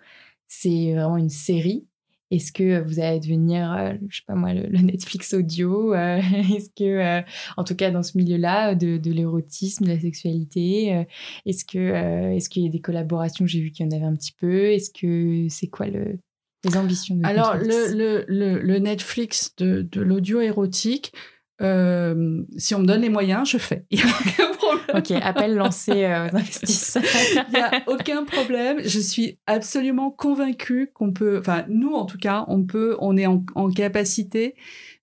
c'est 0.48 0.94
vraiment 0.94 1.18
une 1.18 1.30
série. 1.30 1.86
Est-ce 2.34 2.52
que 2.52 2.82
vous 2.82 3.00
allez 3.00 3.20
devenir, 3.20 3.72
euh, 3.72 3.94
je 4.10 4.18
sais 4.18 4.24
pas 4.26 4.34
moi, 4.34 4.54
le, 4.54 4.64
le 4.68 4.80
Netflix 4.80 5.34
audio 5.34 5.94
euh, 5.94 6.18
Est-ce 6.56 6.70
que, 6.76 6.84
euh, 6.84 7.22
en 7.58 7.64
tout 7.64 7.76
cas 7.76 7.92
dans 7.92 8.04
ce 8.04 8.18
milieu-là, 8.18 8.76
de, 8.76 8.98
de 8.98 9.12
l'érotisme, 9.12 9.86
de 9.86 9.90
la 9.90 10.00
sexualité, 10.00 11.06
est-ce 11.46 11.64
que, 11.64 12.34
est-ce 12.36 12.50
qu'il 12.50 12.64
y 12.64 12.68
a 12.68 12.70
des 12.70 12.82
collaborations? 12.82 13.46
J'ai 13.46 13.62
vu 13.62 13.72
qu'il 13.72 13.86
y 13.86 13.90
en 13.90 13.96
avait 13.96 14.06
un 14.06 14.16
petit 14.16 14.34
peu. 14.34 14.72
Est-ce 14.72 14.90
que 14.92 15.48
c'est 15.50 15.68
quoi 15.68 15.88
le, 15.88 16.20
les 16.66 16.78
ambitions 16.78 17.16
de 17.16 17.26
Alors, 17.26 17.56
Netflix? 17.56 17.92
le, 17.92 17.98
le, 17.98 18.26
le, 18.28 18.60
le 18.62 18.80
Netflix 18.80 19.56
de, 19.58 19.82
de 19.82 20.02
l'audio 20.02 20.42
érotique, 20.42 21.14
euh, 21.62 22.42
si 22.58 22.74
on 22.76 22.80
me 22.80 22.86
donne 22.86 23.02
les 23.02 23.10
moyens, 23.10 23.50
je 23.50 23.58
fais. 23.58 23.86
Il 23.92 23.98
n'y 24.00 24.04
a 24.04 24.08
aucun 24.08 24.58
problème. 24.78 25.04
Ok, 25.18 25.24
appel 25.24 25.56
lancé 25.56 26.04
euh, 26.04 26.28
aux 26.28 26.36
investisseurs. 26.36 27.04
Il 27.50 27.54
n'y 27.54 27.60
a 27.60 27.84
aucun 27.88 28.24
problème. 28.26 28.80
Je 28.84 29.00
suis 29.00 29.40
absolument 29.48 30.12
convaincue 30.12 30.92
qu'on 30.94 31.12
peut, 31.12 31.40
enfin, 31.40 31.66
nous 31.70 31.94
en 31.94 32.06
tout 32.06 32.18
cas, 32.18 32.46
on 32.48 32.64
peut, 32.64 32.96
on 33.00 33.18
est 33.18 33.28
en, 33.28 33.44
en 33.56 33.70
capacité 33.70 34.56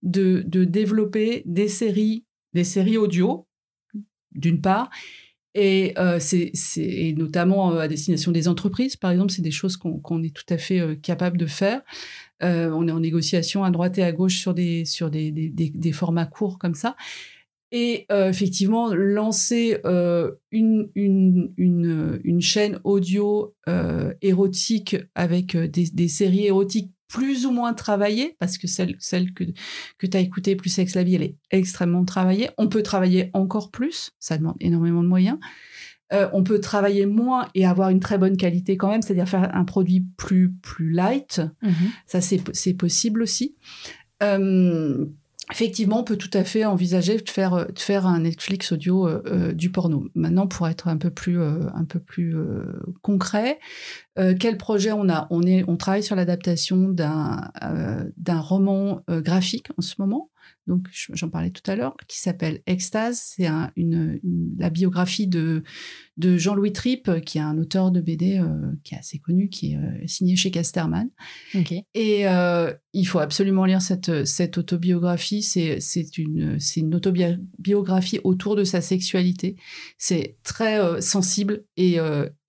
de, 0.02 0.42
de 0.46 0.64
développer 0.64 1.42
des 1.46 1.68
séries, 1.68 2.24
des 2.54 2.64
séries 2.64 2.96
audio, 2.96 3.46
d'une 4.32 4.60
part, 4.60 4.90
et, 5.54 5.94
euh, 5.98 6.18
c'est, 6.20 6.52
et 6.76 7.12
notamment 7.14 7.72
euh, 7.72 7.80
à 7.80 7.88
destination 7.88 8.30
des 8.30 8.46
entreprises, 8.46 8.96
par 8.96 9.10
exemple, 9.10 9.32
c'est 9.32 9.42
des 9.42 9.50
choses 9.50 9.76
qu'on, 9.76 10.22
est 10.22 10.34
tout 10.34 10.44
à 10.48 10.58
fait 10.58 10.78
euh, 10.80 10.94
capable 10.94 11.38
de 11.38 11.46
faire. 11.46 11.82
Euh, 12.42 12.70
on 12.70 12.86
est 12.86 12.92
en 12.92 13.00
négociation 13.00 13.64
à 13.64 13.70
droite 13.70 13.98
et 13.98 14.04
à 14.04 14.12
gauche 14.12 14.38
sur 14.38 14.54
des, 14.54 14.84
sur 14.84 15.10
des, 15.10 15.32
des, 15.32 15.48
des, 15.48 15.70
des 15.70 15.92
formats 15.92 16.26
courts 16.26 16.58
comme 16.58 16.74
ça. 16.74 16.96
Et 17.72 18.06
euh, 18.10 18.28
effectivement, 18.28 18.92
lancer 18.94 19.78
euh, 19.84 20.32
une, 20.50 20.90
une, 20.94 21.52
une, 21.56 22.20
une 22.24 22.40
chaîne 22.40 22.80
audio 22.84 23.54
euh, 23.68 24.12
érotique 24.22 24.96
avec 25.14 25.56
des, 25.56 25.88
des 25.92 26.08
séries 26.08 26.46
érotiques 26.46 26.90
plus 27.08 27.46
ou 27.46 27.50
moins 27.50 27.74
travaillées, 27.74 28.36
parce 28.38 28.56
que 28.58 28.66
celle, 28.66 28.94
celle 28.98 29.32
que, 29.32 29.44
que 29.98 30.06
tu 30.06 30.16
as 30.16 30.20
écoutée, 30.20 30.54
Plus 30.56 30.70
Sex 30.70 30.94
la 30.94 31.02
vie, 31.02 31.16
elle 31.16 31.22
est 31.22 31.36
extrêmement 31.50 32.04
travaillée. 32.04 32.50
On 32.56 32.68
peut 32.68 32.82
travailler 32.82 33.30
encore 33.34 33.70
plus, 33.70 34.12
ça 34.20 34.38
demande 34.38 34.56
énormément 34.60 35.02
de 35.02 35.08
moyens. 35.08 35.38
On 36.32 36.42
peut 36.42 36.58
travailler 36.58 37.06
moins 37.06 37.48
et 37.54 37.64
avoir 37.66 37.90
une 37.90 38.00
très 38.00 38.18
bonne 38.18 38.36
qualité 38.36 38.76
quand 38.76 38.90
même, 38.90 39.00
c'est-à-dire 39.00 39.28
faire 39.28 39.54
un 39.54 39.64
produit 39.64 40.04
plus, 40.16 40.52
plus 40.60 40.90
light. 40.90 41.40
Mhm. 41.62 41.72
Ça, 42.06 42.20
c'est 42.20 42.40
c'est 42.52 42.74
possible 42.74 43.22
aussi. 43.22 43.54
Euh, 44.22 45.06
effectivement, 45.51 46.01
on 46.01 46.05
peut 46.05 46.16
tout 46.16 46.30
à 46.32 46.44
fait 46.44 46.64
envisager 46.64 47.16
de 47.18 47.28
faire, 47.28 47.55
euh, 47.55 47.64
de 47.66 47.78
faire 47.78 48.07
un 48.07 48.20
Netflix 48.20 48.72
audio 48.72 49.07
euh, 49.09 49.22
euh, 49.26 49.53
du 49.53 49.70
porno. 49.70 50.09
Maintenant, 50.14 50.46
pour 50.46 50.68
être 50.68 50.88
un 50.88 50.96
peu 50.96 51.11
plus, 51.11 51.40
un 51.42 51.84
peu 51.88 52.01
plus 52.01 52.36
concret, 53.03 53.59
quel 54.38 54.57
projet 54.59 54.92
on 54.92 55.09
a? 55.09 55.26
On, 55.30 55.42
est, 55.42 55.64
on 55.68 55.76
travaille 55.76 56.03
sur 56.03 56.16
l'adaptation 56.16 56.88
d'un 56.88 57.51
d'un 58.16 58.40
roman 58.40 59.03
graphique 59.09 59.68
en 59.78 59.82
ce 59.82 59.94
moment. 59.98 60.30
Donc, 60.66 60.86
je- 60.92 61.12
j'en 61.14 61.28
parlais 61.30 61.51
tout 61.51 61.68
à 61.70 61.74
l'heure, 61.76 61.96
qui 62.07 62.18
s'appelle 62.20 62.61
Extase. 62.66 63.20
C'est 63.36 63.46
un- 63.46 63.70
une- 63.76 64.20
la 64.59 64.70
biographie 64.70 65.26
de, 65.26 65.62
de 66.16 66.36
Jean-Louis 66.36 66.72
Tripp, 66.72 67.11
qui 67.24 67.38
est 67.38 67.42
un 67.42 67.56
auteur 67.58 67.90
de 67.90 68.00
BD 68.00 68.38
euh, 68.38 68.72
qui 68.84 68.94
est 68.94 68.98
assez 68.98 69.18
connu, 69.18 69.48
qui 69.48 69.72
est 69.72 69.76
euh, 69.76 70.06
signé 70.06 70.36
chez 70.36 70.50
Casterman. 70.50 71.08
Et 71.94 72.28
euh, 72.28 72.72
il 72.92 73.04
faut 73.04 73.20
absolument 73.20 73.64
lire 73.64 73.80
cette, 73.80 74.26
cette 74.26 74.58
autobiographie. 74.58 75.42
C'est 75.42 75.80
c'est 75.80 76.18
une, 76.18 76.58
c'est 76.61 76.80
une 76.80 76.94
autobiographie 76.94 78.20
autour 78.24 78.56
de 78.56 78.64
sa 78.64 78.80
sexualité. 78.80 79.56
C'est 79.96 80.36
très 80.42 81.00
sensible 81.00 81.64
et, 81.76 81.98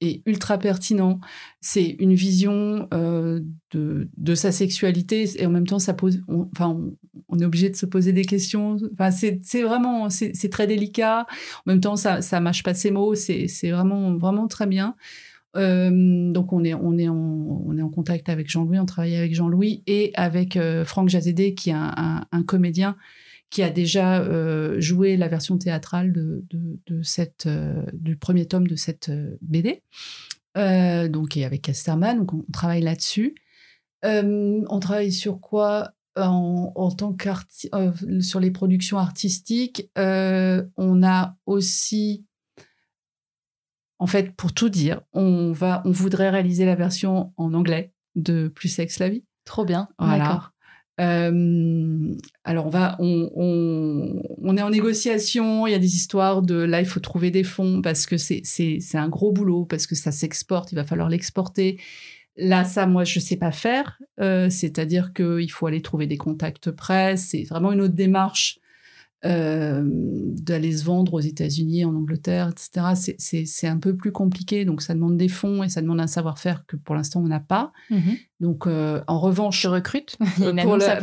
et 0.02 0.24
ultra 0.26 0.58
pertinent. 0.58 1.20
C'est 1.62 1.96
une 2.00 2.16
vision 2.16 2.88
de, 2.92 4.10
de 4.18 4.36
sa 4.36 4.52
sexualité 4.52 5.30
et 5.40 5.46
en 5.46 5.52
même 5.52 5.68
temps, 5.68 5.78
ça 5.78 5.94
pose, 5.94 6.22
on, 6.28 6.50
enfin, 6.54 6.70
on, 6.70 6.98
on 7.30 7.40
est 7.40 7.46
obligé 7.46 7.70
de 7.70 7.76
se 7.76 7.86
poser 7.86 8.12
des 8.12 8.26
questions. 8.26 8.78
Enfin, 8.94 9.12
c'est 9.12 9.40
c'est 9.44 9.62
vraiment, 9.62 10.10
c'est 10.10 10.32
c'est 10.34 10.50
très 10.50 10.66
délicat. 10.66 11.28
En 11.66 11.72
même 11.72 11.82
temps, 11.82 11.96
ça, 11.96 12.22
ça 12.22 12.40
mâche 12.40 12.64
pas 12.64 12.74
ses 12.74 12.90
mots. 12.90 13.14
C'est 13.16 13.48
c'est 13.52 13.72
vraiment, 13.72 14.18
vraiment 14.18 14.48
très 14.48 14.66
bien. 14.66 14.96
Euh, 15.58 16.32
donc 16.32 16.54
on 16.54 16.64
est 16.64 16.74
on 16.74 16.98
est 16.98 17.10
en 17.10 17.16
on 17.66 17.78
est 17.78 17.82
en 17.82 17.90
contact 17.90 18.30
avec 18.30 18.50
Jean-Louis, 18.50 18.80
on 18.80 18.86
travaille 18.86 19.18
avec 19.18 19.36
Jean-Louis 19.36 19.84
et 19.86 20.12
avec 20.16 20.56
euh, 20.56 20.86
Franck 20.86 21.10
Jazédé 21.10 21.54
qui 21.56 21.72
est 21.72 21.76
un, 21.76 22.44
comédien 22.48 22.96
qui 23.50 23.64
a 23.64 23.70
déjà 23.70 24.22
euh, 24.22 24.80
joué 24.80 25.18
la 25.18 25.28
version 25.28 25.58
théâtrale 25.58 26.14
de, 26.14 26.46
cette 27.04 27.50
du 27.94 28.16
premier 28.16 28.46
tome 28.46 28.68
de 28.68 28.76
cette 28.76 29.12
BD. 29.42 29.82
Donc 30.56 31.36
et 31.36 31.44
avec 31.44 31.64
Casterman, 31.64 32.20
donc 32.20 32.34
on 32.34 32.46
travaille 32.54 32.82
là-dessus. 32.82 33.36
On 34.04 34.80
travaille 34.80 35.12
sur 35.12 35.42
quoi 35.42 35.92
en, 36.16 36.72
en 36.76 36.92
tant 36.92 37.14
qu'arti 37.14 37.70
euh, 37.74 37.92
sur 38.22 38.40
les 38.40 38.52
productions 38.52 38.98
artistiques. 38.98 39.90
On 39.98 41.04
a 41.04 41.36
aussi 41.46 42.26
en 44.02 44.08
fait, 44.08 44.36
pour 44.36 44.52
tout 44.52 44.70
dire, 44.70 45.02
on, 45.14 45.52
va, 45.52 45.84
on 45.86 45.92
voudrait 45.92 46.32
réaliser 46.32 46.66
la 46.66 46.74
version 46.74 47.34
en 47.38 47.54
anglais 47.54 47.94
de 48.16 48.48
Plus 48.48 48.68
Sexe 48.68 48.98
la 48.98 49.10
vie. 49.10 49.24
Trop 49.46 49.64
bien. 49.64 49.90
Voilà. 50.00 50.50
Euh, 51.00 52.16
alors 52.44 52.66
on 52.66 52.70
va, 52.70 52.96
on, 52.98 53.30
on, 53.36 54.22
on, 54.40 54.58
est 54.58 54.62
en 54.64 54.72
négociation. 54.72 55.68
Il 55.68 55.72
y 55.72 55.76
a 55.76 55.80
des 55.80 55.96
histoires 55.96 56.42
de 56.42 56.56
là, 56.56 56.82
il 56.82 56.88
faut 56.88 57.00
trouver 57.00 57.30
des 57.30 57.44
fonds 57.44 57.84
parce 57.84 58.08
que 58.08 58.18
c'est 58.18 58.42
c'est 58.44 58.80
c'est 58.82 58.98
un 58.98 59.08
gros 59.08 59.32
boulot 59.32 59.66
parce 59.66 59.86
que 59.86 59.94
ça 59.94 60.12
s'exporte. 60.12 60.72
Il 60.72 60.76
va 60.76 60.84
falloir 60.84 61.08
l'exporter. 61.08 61.80
Là, 62.38 62.64
ça, 62.64 62.88
moi, 62.88 63.04
je 63.04 63.20
sais 63.20 63.38
pas 63.38 63.52
faire. 63.52 64.00
Euh, 64.20 64.50
C'est-à-dire 64.50 65.14
qu'il 65.14 65.52
faut 65.52 65.68
aller 65.68 65.84
trouver 65.84 66.08
des 66.08 66.18
contacts 66.18 66.72
presse. 66.72 67.28
C'est 67.30 67.44
vraiment 67.44 67.72
une 67.72 67.82
autre 67.82 67.94
démarche 67.94 68.58
euh, 69.24 69.84
d'aller 69.86 70.76
se 70.76 70.84
vendre 70.84 71.14
aux 71.14 71.20
États-Unis, 71.20 71.86
en 71.86 71.96
Angleterre, 71.96 72.50
etc. 72.50 73.14
C'est 73.48 73.68
un 73.68 73.78
peu 73.78 73.96
plus 73.96 74.12
compliqué, 74.12 74.66
donc 74.66 74.82
ça 74.82 74.96
demande 74.96 75.18
des 75.18 75.28
fonds 75.28 75.64
et 75.64 75.70
ça 75.70 75.82
demande 75.82 76.02
un 76.02 76.08
savoir-faire 76.08 76.66
que 76.66 76.76
pour 76.76 76.96
l'instant 76.96 77.22
on 77.22 77.28
n'a 77.28 77.40
pas. 77.40 77.72
Mhm. 77.90 78.18
Donc 78.40 78.66
euh, 78.66 79.02
en 79.06 79.20
revanche, 79.20 79.62
je 79.62 79.68
recrute. 79.68 80.18
Euh, 80.42 80.54
pour 80.64 80.78
bah, 80.78 80.98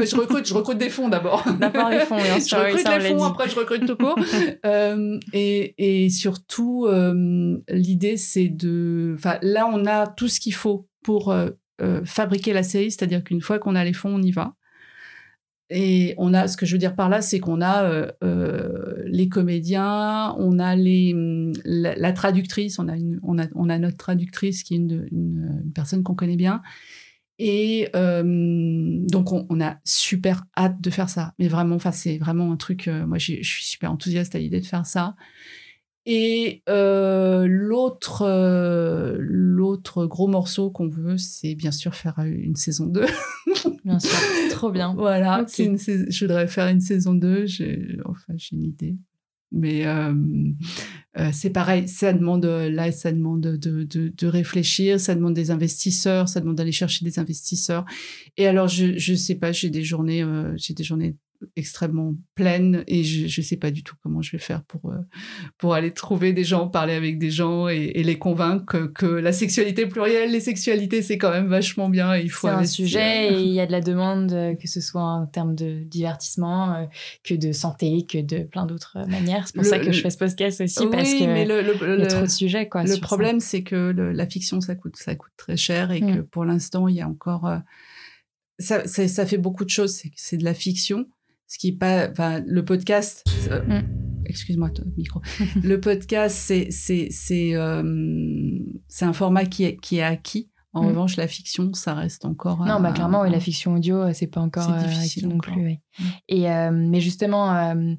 euh, 0.00 0.04
je 0.04 0.16
recrute, 0.16 0.46
je 0.46 0.54
recrute 0.54 0.78
des 0.78 0.90
fonds 0.90 1.08
d'abord. 1.08 1.44
D'abord 1.60 1.90
les 1.90 2.00
fonds, 2.00 2.18
et 2.18 2.40
je 2.40 2.56
recrute 2.56 2.88
les 2.88 3.10
fonds, 3.10 3.24
après 3.24 3.48
je 3.48 3.54
recrute 3.54 3.86
tout 3.86 3.96
court. 3.98 4.18
euh, 4.66 5.20
et, 5.32 6.04
et, 6.04 6.10
surtout, 6.10 6.88
l'idée 7.68 8.16
c'est 8.16 8.48
de, 8.48 9.14
enfin 9.16 9.38
là 9.42 9.70
on 9.72 9.86
a 9.86 10.08
tout 10.08 10.26
ce 10.26 10.40
qu'il 10.40 10.54
faut 10.54 10.88
pour 11.04 11.32
fabriquer 12.04 12.52
la 12.52 12.64
série, 12.64 12.90
c'est-à-dire 12.90 13.22
qu'une 13.22 13.40
fois 13.40 13.60
qu'on 13.60 13.76
a 13.76 13.84
les 13.84 13.92
fonds, 13.92 14.16
on 14.16 14.22
y 14.22 14.32
va. 14.32 14.54
Et 15.74 16.14
on 16.18 16.34
a, 16.34 16.48
ce 16.48 16.56
que 16.58 16.66
je 16.66 16.72
veux 16.72 16.78
dire 16.78 16.94
par 16.94 17.08
là, 17.08 17.22
c'est 17.22 17.40
qu'on 17.40 17.62
a 17.62 17.84
euh, 17.84 18.12
euh, 18.22 19.02
les 19.06 19.28
comédiens, 19.30 20.34
on 20.38 20.58
a 20.58 20.76
les, 20.76 21.14
la, 21.64 22.12
traductrice, 22.12 22.78
on 22.78 22.88
a, 22.88 22.96
on, 23.22 23.38
a, 23.38 23.46
on 23.54 23.70
a 23.70 23.78
notre 23.78 23.96
traductrice 23.96 24.64
qui 24.64 24.74
est 24.74 24.76
une, 24.76 25.72
personne 25.74 26.02
qu'on 26.02 26.14
connaît 26.14 26.36
bien. 26.36 26.60
Et 27.38 27.88
euh, 27.96 28.22
donc, 29.08 29.32
on, 29.32 29.60
a 29.62 29.78
super 29.84 30.44
hâte 30.56 30.80
de 30.80 30.90
faire 30.90 31.08
ça. 31.08 31.32
Mais 31.38 31.48
vraiment, 31.48 31.78
c'est 31.90 32.18
vraiment 32.18 32.52
un 32.52 32.56
truc, 32.56 32.88
moi, 33.06 33.16
je 33.16 33.42
suis 33.42 33.64
super 33.64 33.90
enthousiaste 33.90 34.34
à 34.34 34.38
l'idée 34.38 34.60
de 34.60 34.66
faire 34.66 34.84
ça. 34.84 35.16
Et 36.04 36.62
euh, 36.68 37.46
l'autre 37.48 38.22
euh, 38.22 39.16
l'autre 39.20 40.06
gros 40.06 40.26
morceau 40.26 40.70
qu'on 40.70 40.88
veut, 40.88 41.16
c'est 41.16 41.54
bien 41.54 41.70
sûr 41.70 41.94
faire 41.94 42.18
une 42.18 42.56
saison 42.56 42.86
2. 42.86 43.06
bien 43.84 44.00
sûr, 44.00 44.18
trop 44.50 44.70
bien. 44.70 44.94
Voilà, 44.96 45.42
okay. 45.42 45.64
une, 45.64 45.78
je 45.78 46.24
voudrais 46.24 46.48
faire 46.48 46.66
une 46.68 46.80
saison 46.80 47.14
2, 47.14 47.46
j'ai 47.46 47.98
enfin 48.04 48.32
j'ai 48.36 48.56
une 48.56 48.64
idée. 48.64 48.96
Mais 49.52 49.86
euh, 49.86 50.14
euh, 51.18 51.28
c'est 51.30 51.50
pareil, 51.50 51.86
ça 51.86 52.14
demande 52.14 52.46
là, 52.46 52.90
ça 52.90 53.12
demande 53.12 53.42
de, 53.42 53.84
de, 53.84 54.08
de, 54.08 54.26
réfléchir, 54.26 54.98
ça 54.98 55.14
demande 55.14 55.34
des 55.34 55.50
investisseurs, 55.50 56.28
ça 56.28 56.40
demande 56.40 56.56
d'aller 56.56 56.72
chercher 56.72 57.04
des 57.04 57.18
investisseurs. 57.18 57.84
Et 58.38 58.46
alors 58.46 58.66
je 58.66 58.96
je 58.96 59.14
sais 59.14 59.34
pas, 59.34 59.52
j'ai 59.52 59.68
des 59.68 59.84
journées, 59.84 60.22
euh, 60.22 60.54
j'ai 60.56 60.72
des 60.72 60.84
journées 60.84 61.16
extrêmement 61.56 62.14
pleine 62.34 62.84
et 62.86 63.04
je 63.04 63.40
ne 63.40 63.44
sais 63.44 63.56
pas 63.56 63.70
du 63.70 63.82
tout 63.82 63.94
comment 64.02 64.22
je 64.22 64.32
vais 64.32 64.38
faire 64.38 64.62
pour, 64.62 64.90
euh, 64.90 64.98
pour 65.58 65.74
aller 65.74 65.92
trouver 65.92 66.32
des 66.32 66.44
gens, 66.44 66.68
parler 66.68 66.94
avec 66.94 67.18
des 67.18 67.30
gens 67.30 67.68
et, 67.68 67.92
et 67.94 68.02
les 68.02 68.18
convaincre 68.18 68.64
que, 68.64 68.86
que, 68.86 69.06
la 69.06 69.32
sexualité 69.32 69.86
plurielle, 69.86 70.30
les 70.30 70.40
sexualités, 70.40 71.02
c'est 71.02 71.18
quand 71.18 71.30
même 71.30 71.46
vachement 71.46 71.88
bien. 71.88 72.14
Et 72.14 72.22
il 72.22 72.30
faut 72.30 72.48
c'est 72.48 72.54
un 72.54 72.64
sujet 72.64 73.32
et 73.32 73.40
il 73.42 73.52
y 73.52 73.60
a 73.60 73.66
de 73.66 73.72
la 73.72 73.80
demande, 73.80 74.32
euh, 74.32 74.54
que 74.54 74.68
ce 74.68 74.80
soit 74.80 75.02
en 75.02 75.26
termes 75.26 75.54
de 75.54 75.82
divertissement, 75.84 76.74
euh, 76.74 76.84
que 77.24 77.34
de 77.34 77.52
santé, 77.52 78.06
que 78.06 78.18
de 78.18 78.44
plein 78.44 78.66
d'autres 78.66 78.98
manières. 79.08 79.46
C'est 79.46 79.54
pour 79.54 79.64
le, 79.64 79.68
ça 79.68 79.78
que 79.78 79.92
je 79.92 80.00
fais 80.00 80.10
ce 80.10 80.18
podcast 80.18 80.60
aussi, 80.60 80.80
oui, 80.80 80.88
parce 80.90 81.14
que 81.14 81.24
mais 81.24 81.44
le, 81.44 81.62
le, 81.62 81.74
il 81.98 82.00
y 82.00 82.04
a 82.04 82.06
trop 82.06 82.22
de 82.22 82.30
sujets. 82.30 82.68
Quoi, 82.68 82.84
le 82.84 83.00
problème, 83.00 83.40
c'est 83.40 83.62
que 83.62 83.92
la 83.96 84.26
fiction, 84.26 84.60
ça 84.60 84.74
coûte, 84.74 84.96
ça 84.96 85.14
coûte 85.14 85.32
très 85.36 85.56
cher 85.56 85.90
et 85.90 86.00
mm. 86.00 86.16
que 86.16 86.20
pour 86.22 86.44
l'instant, 86.44 86.88
il 86.88 86.96
y 86.96 87.00
a 87.00 87.08
encore... 87.08 87.48
Ça, 88.58 88.86
ça, 88.86 89.08
ça, 89.08 89.26
fait 89.26 89.38
beaucoup 89.38 89.64
de 89.64 89.70
choses. 89.70 90.02
C'est 90.14 90.36
de 90.36 90.44
la 90.44 90.54
fiction 90.54 91.06
ce 91.46 91.58
qui 91.58 91.72
pas 91.72 92.08
enfin 92.10 92.42
le 92.46 92.64
podcast 92.64 93.24
euh, 93.50 93.62
mm. 93.80 94.24
excuse-moi 94.26 94.70
micro 94.96 95.20
le 95.62 95.80
podcast 95.80 96.36
c'est 96.36 96.68
c'est 96.70 97.08
c'est 97.10 97.54
euh, 97.54 98.58
c'est 98.88 99.04
un 99.04 99.12
format 99.12 99.44
qui 99.44 99.64
est 99.64 99.76
qui 99.76 99.98
est 99.98 100.02
acquis 100.02 100.50
en 100.72 100.82
mm. 100.82 100.86
revanche 100.86 101.16
la 101.16 101.28
fiction 101.28 101.72
ça 101.74 101.94
reste 101.94 102.24
encore 102.24 102.64
non 102.64 102.80
bah 102.80 102.92
clairement 102.92 103.22
oui, 103.22 103.30
la 103.30 103.40
fiction 103.40 103.74
audio 103.74 104.12
c'est 104.12 104.26
pas 104.26 104.40
encore 104.40 104.64
c'est 104.64 104.88
difficile 104.88 105.28
non 105.28 105.36
encore. 105.36 105.54
plus 105.54 105.64
oui. 105.64 105.78
mm. 105.98 106.04
et 106.28 106.50
euh, 106.50 106.70
mais 106.72 107.00
justement 107.00 107.54
euh, 107.54 107.94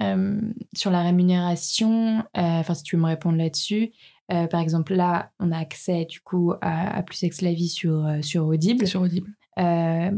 euh, 0.00 0.40
sur 0.74 0.90
la 0.90 1.02
rémunération 1.02 2.24
enfin 2.34 2.74
si 2.74 2.82
tu 2.82 2.96
veux 2.96 3.02
me 3.02 3.08
répondre 3.08 3.38
là-dessus 3.38 3.92
par 4.28 4.60
exemple 4.60 4.94
là 4.94 5.30
on 5.40 5.52
a 5.52 5.58
accès 5.58 6.06
du 6.06 6.20
coup 6.20 6.54
à, 6.62 6.96
à 6.96 7.02
plus 7.02 7.16
sexe 7.16 7.42
la 7.42 7.52
vie 7.52 7.68
sur 7.68 8.06
sur 8.22 8.46
Audible 8.46 8.86
sur 8.86 9.02
Audible 9.02 9.30
euh, 9.58 10.10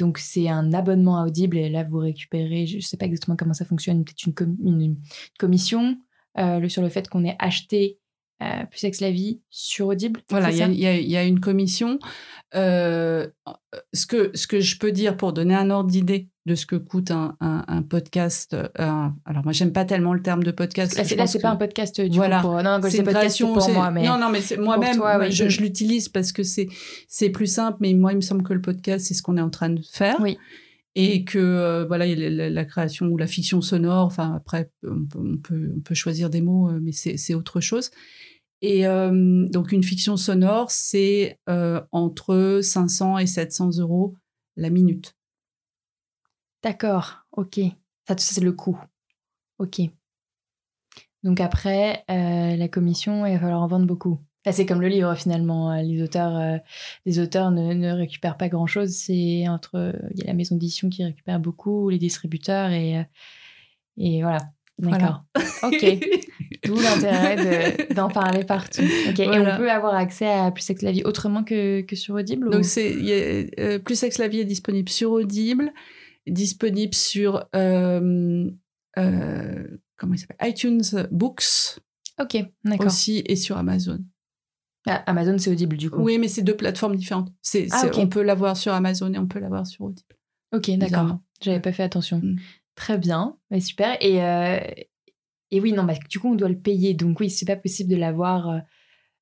donc 0.00 0.18
c'est 0.18 0.48
un 0.48 0.72
abonnement 0.72 1.18
à 1.18 1.26
Audible 1.26 1.58
et 1.58 1.68
là 1.68 1.84
vous 1.84 1.98
récupérez, 1.98 2.66
je 2.66 2.76
ne 2.76 2.80
sais 2.80 2.96
pas 2.96 3.04
exactement 3.04 3.36
comment 3.36 3.52
ça 3.52 3.66
fonctionne, 3.66 4.02
peut-être 4.02 4.24
une, 4.24 4.34
com 4.34 4.56
une, 4.64 4.96
commission 5.38 5.98
euh, 6.38 6.68
sur 6.68 6.82
le 6.82 6.88
fait 6.88 7.08
qu'on 7.08 7.24
ait 7.24 7.36
acheté 7.38 7.99
euh, 8.42 8.64
Plus 8.70 8.78
Sexe 8.78 9.00
la 9.00 9.10
vie 9.10 9.40
sur 9.50 9.88
Audible. 9.88 10.20
Voilà, 10.30 10.50
il 10.50 10.74
y, 10.74 10.84
y, 10.84 11.10
y, 11.10 11.16
a 11.16 11.24
une 11.24 11.40
commission. 11.40 11.98
Euh, 12.54 13.28
ce, 13.92 14.06
que, 14.06 14.30
ce 14.34 14.46
que 14.46 14.60
je 14.60 14.76
peux 14.78 14.90
dire 14.90 15.16
pour 15.16 15.32
donner 15.32 15.54
un 15.54 15.70
ordre 15.70 15.90
d'idée 15.90 16.28
de 16.46 16.54
ce 16.56 16.66
que 16.66 16.74
coûte 16.74 17.12
un, 17.12 17.36
un, 17.40 17.64
un 17.68 17.82
podcast. 17.82 18.56
Un, 18.76 19.14
alors 19.24 19.44
moi 19.44 19.52
j'aime 19.52 19.72
pas 19.72 19.84
tellement 19.84 20.14
le 20.14 20.22
terme 20.22 20.42
de 20.42 20.50
podcast. 20.50 20.96
Là, 20.96 21.04
c'est 21.04 21.16
que... 21.16 21.42
pas 21.42 21.50
un 21.50 21.56
podcast 21.56 22.00
du 22.00 22.16
voilà. 22.16 22.40
coup 22.40 22.48
pour 22.48 22.62
non 22.62 22.80
c'est 22.88 23.04
création 23.04 23.52
pour 23.52 23.68
moi 23.70 23.90
mais 23.90 24.04
non 24.04 24.18
non 24.18 24.30
mais 24.30 24.40
moi-même 24.58 25.00
je, 25.30 25.48
je 25.48 25.60
l'utilise 25.60 26.08
parce 26.08 26.32
que 26.32 26.42
c'est 26.42 26.68
c'est 27.06 27.30
plus 27.30 27.46
simple 27.46 27.78
mais 27.80 27.94
moi 27.94 28.12
il 28.12 28.16
me 28.16 28.20
semble 28.20 28.42
que 28.42 28.52
le 28.52 28.60
podcast 28.60 29.06
c'est 29.06 29.14
ce 29.14 29.22
qu'on 29.22 29.36
est 29.36 29.42
en 29.42 29.50
train 29.50 29.70
de 29.70 29.82
faire. 29.92 30.16
Oui. 30.20 30.38
Et 30.96 31.24
que 31.24 31.38
euh, 31.38 31.84
voilà 31.86 32.04
la, 32.06 32.50
la, 32.50 32.64
création 32.64 33.06
ou 33.06 33.16
la 33.16 33.28
fiction 33.28 33.60
sonore. 33.60 34.06
Enfin 34.06 34.34
après 34.34 34.70
on 34.82 35.04
peut 35.04 35.18
on 35.20 35.36
peut, 35.36 35.72
on 35.76 35.80
peut 35.80 35.94
choisir 35.94 36.30
des 36.30 36.40
mots 36.40 36.70
mais 36.80 36.92
c'est 36.92 37.16
c'est 37.16 37.34
autre 37.34 37.60
chose. 37.60 37.90
Et 38.62 38.86
euh, 38.86 39.46
donc 39.48 39.72
une 39.72 39.82
fiction 39.82 40.16
sonore 40.16 40.70
c'est 40.70 41.38
euh, 41.48 41.80
entre 41.92 42.60
500 42.62 43.18
et 43.18 43.26
700 43.26 43.78
euros 43.78 44.14
la 44.56 44.70
minute. 44.70 45.16
D'accord, 46.62 47.20
ok. 47.32 47.60
Ça, 48.06 48.14
c'est 48.18 48.40
le 48.42 48.52
coût. 48.52 48.78
Ok. 49.58 49.80
Donc 51.22 51.40
après, 51.40 52.04
euh, 52.10 52.56
la 52.56 52.68
commission, 52.68 53.24
il 53.24 53.32
va 53.34 53.40
falloir 53.40 53.62
en 53.62 53.66
vendre 53.66 53.86
beaucoup. 53.86 54.18
C'est 54.50 54.66
comme 54.66 54.80
le 54.80 54.88
livre 54.88 55.14
finalement. 55.14 55.74
Les 55.82 56.02
auteurs, 56.02 56.60
les 57.04 57.18
auteurs 57.18 57.50
ne, 57.50 57.74
ne 57.74 57.92
récupèrent 57.92 58.38
pas 58.38 58.48
grand-chose. 58.48 58.90
C'est 58.90 59.46
entre, 59.48 59.94
il 60.12 60.20
y 60.20 60.22
a 60.22 60.26
la 60.26 60.34
maison 60.34 60.56
d'édition 60.56 60.88
qui 60.88 61.04
récupère 61.04 61.38
beaucoup, 61.40 61.88
les 61.90 61.98
distributeurs 61.98 62.70
et 62.70 63.06
et 63.96 64.22
voilà. 64.22 64.38
D'accord. 64.88 65.24
Voilà. 65.34 65.76
ok. 65.76 65.98
D'où 66.64 66.74
l'intérêt 66.74 67.86
d'en 67.94 68.08
de, 68.08 68.12
parler 68.12 68.44
partout. 68.44 68.82
Ok. 69.08 69.16
Voilà. 69.16 69.36
Et 69.36 69.54
on 69.54 69.56
peut 69.56 69.70
avoir 69.70 69.94
accès 69.94 70.28
à 70.28 70.50
Plus 70.50 70.62
Sexe 70.62 70.82
la 70.82 70.92
vie 70.92 71.02
autrement 71.04 71.44
que, 71.44 71.82
que 71.82 71.96
sur 71.96 72.14
Audible. 72.14 72.50
Donc 72.50 72.60
ou... 72.60 72.64
c'est 72.64 73.50
euh, 73.58 73.78
Plus 73.78 73.94
Sexe 73.94 74.18
la 74.18 74.28
vie 74.28 74.40
est 74.40 74.44
disponible 74.44 74.88
sur 74.88 75.12
Audible 75.12 75.72
disponible 76.26 76.94
sur 76.94 77.44
euh, 77.54 78.50
euh, 78.98 79.66
comment 79.96 80.14
il 80.14 80.18
s'appelle? 80.18 80.48
iTunes 80.48 81.08
Books. 81.10 81.80
Ok, 82.20 82.36
d'accord. 82.64 82.86
Aussi 82.86 83.22
et 83.26 83.36
sur 83.36 83.56
Amazon. 83.56 83.98
Ah, 84.86 85.02
Amazon, 85.06 85.36
c'est 85.38 85.50
audible 85.50 85.76
du 85.76 85.90
coup. 85.90 86.00
Oui, 86.00 86.18
mais 86.18 86.28
c'est 86.28 86.42
deux 86.42 86.56
plateformes 86.56 86.96
différentes. 86.96 87.32
C'est, 87.42 87.68
ah, 87.70 87.86
okay. 87.86 88.00
On 88.00 88.08
peut 88.08 88.22
l'avoir 88.22 88.56
sur 88.56 88.72
Amazon 88.72 89.12
et 89.12 89.18
on 89.18 89.26
peut 89.26 89.38
l'avoir 89.38 89.66
sur 89.66 89.84
Audible. 89.84 90.16
Ok, 90.54 90.70
d'accord. 90.78 91.18
J'avais 91.42 91.60
pas 91.60 91.72
fait 91.72 91.82
attention. 91.82 92.18
Mm. 92.18 92.36
Très 92.80 92.96
bien, 92.96 93.36
mais 93.50 93.60
super. 93.60 93.98
Et, 94.00 94.24
euh, 94.24 94.58
et 95.50 95.60
oui, 95.60 95.74
non, 95.74 95.84
bah, 95.84 95.92
du 96.08 96.18
coup, 96.18 96.32
on 96.32 96.34
doit 96.34 96.48
le 96.48 96.58
payer. 96.58 96.94
Donc 96.94 97.20
oui, 97.20 97.28
c'est 97.28 97.44
pas 97.44 97.54
possible 97.56 97.90
de 97.90 97.96
l'avoir 97.96 98.48
euh, 98.48 98.58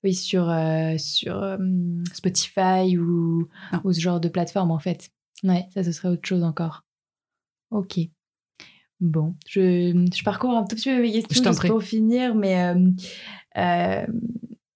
oui, 0.05 0.15
sur, 0.15 0.49
euh, 0.49 0.97
sur 0.97 1.59
Spotify 2.13 2.97
ou, 2.97 3.49
ou 3.83 3.93
ce 3.93 3.99
genre 3.99 4.21
de 4.21 4.29
plateforme 4.29 4.71
en 4.71 4.79
fait. 4.79 5.11
Ouais, 5.43 5.67
ça, 5.75 5.83
ce 5.83 5.91
serait 5.91 6.09
autre 6.09 6.25
chose 6.25 6.45
encore. 6.45 6.85
Ok. 7.73 7.99
Bon, 9.01 9.35
je, 9.49 10.07
je, 10.15 10.23
parcours 10.23 10.57
un 10.57 10.65
tout 10.65 10.77
petit 10.77 10.91
peu 10.91 11.03
mes 11.03 11.11
questions 11.11 11.51
juste 11.51 11.67
pour 11.67 11.83
finir, 11.83 12.37
mais 12.37 12.75
il 12.77 12.95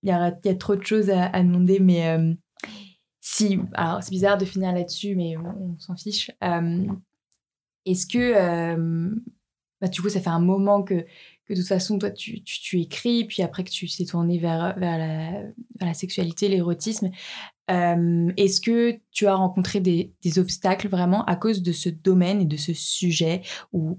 y, 0.03 0.11
a, 0.11 0.37
y, 0.45 0.49
a, 0.49 0.55
trop 0.57 0.74
de 0.74 0.85
choses 0.85 1.09
à, 1.09 1.26
à 1.26 1.41
demander. 1.45 1.78
Mais 1.78 2.18
si, 3.20 3.61
alors 3.74 4.03
c'est 4.03 4.11
bizarre 4.11 4.39
de 4.39 4.45
finir 4.45 4.72
là-dessus, 4.72 5.14
mais 5.14 5.37
on, 5.37 5.74
on 5.74 5.78
s'en 5.78 5.95
fiche. 5.95 6.33
Est-ce 7.87 8.07
que, 8.07 8.76
bah, 9.80 9.89
du 9.89 10.01
coup, 10.01 10.09
ça 10.09 10.20
fait 10.20 10.30
un 10.30 10.41
moment 10.41 10.83
que, 10.83 10.95
de 11.51 11.55
toute 11.55 11.66
façon, 11.66 11.99
toi, 11.99 12.11
tu, 12.11 12.43
tu, 12.43 12.80
écris, 12.80 13.24
puis 13.24 13.43
après 13.43 13.64
que 13.64 13.70
tu 13.70 13.87
t'es 13.89 14.07
tourné 14.07 14.39
vers, 14.39 14.59
la, 14.59 14.72
vers 14.78 15.53
la 15.80 15.95
sexualité, 15.95 16.49
l'érotisme, 16.49 17.11
est-ce 17.68 18.61
que 18.61 18.99
tu 19.11 19.26
as 19.26 19.35
rencontré 19.35 19.80
des, 19.80 20.39
obstacles 20.39 20.89
vraiment 20.89 21.24
à 21.24 21.37
cause 21.37 21.62
de 21.62 21.72
ce 21.72 21.89
domaine 21.89 22.41
et 22.41 22.47
de 22.47 22.57
ce 22.57 22.72
sujet 22.72 23.43
où, 23.72 23.99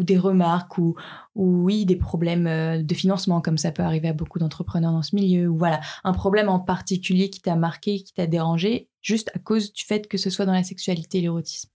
ou 0.00 0.04
des 0.04 0.18
remarques 0.18 0.78
ou, 0.78 0.96
ou 1.34 1.62
oui 1.62 1.84
des 1.84 1.96
problèmes 1.96 2.46
euh, 2.46 2.82
de 2.82 2.94
financement 2.94 3.40
comme 3.40 3.58
ça 3.58 3.72
peut 3.72 3.82
arriver 3.82 4.08
à 4.08 4.12
beaucoup 4.12 4.38
d'entrepreneurs 4.38 4.92
dans 4.92 5.02
ce 5.02 5.14
milieu 5.14 5.48
ou 5.48 5.56
voilà 5.56 5.80
un 6.04 6.12
problème 6.12 6.48
en 6.48 6.58
particulier 6.58 7.30
qui 7.30 7.40
t'a 7.40 7.56
marqué 7.56 8.02
qui 8.02 8.12
t'a 8.14 8.26
dérangé 8.26 8.88
juste 9.02 9.30
à 9.34 9.38
cause 9.38 9.72
du 9.72 9.84
fait 9.84 10.08
que 10.08 10.18
ce 10.18 10.30
soit 10.30 10.46
dans 10.46 10.52
la 10.52 10.64
sexualité 10.64 11.18
et 11.18 11.22
l'érotisme? 11.22 11.70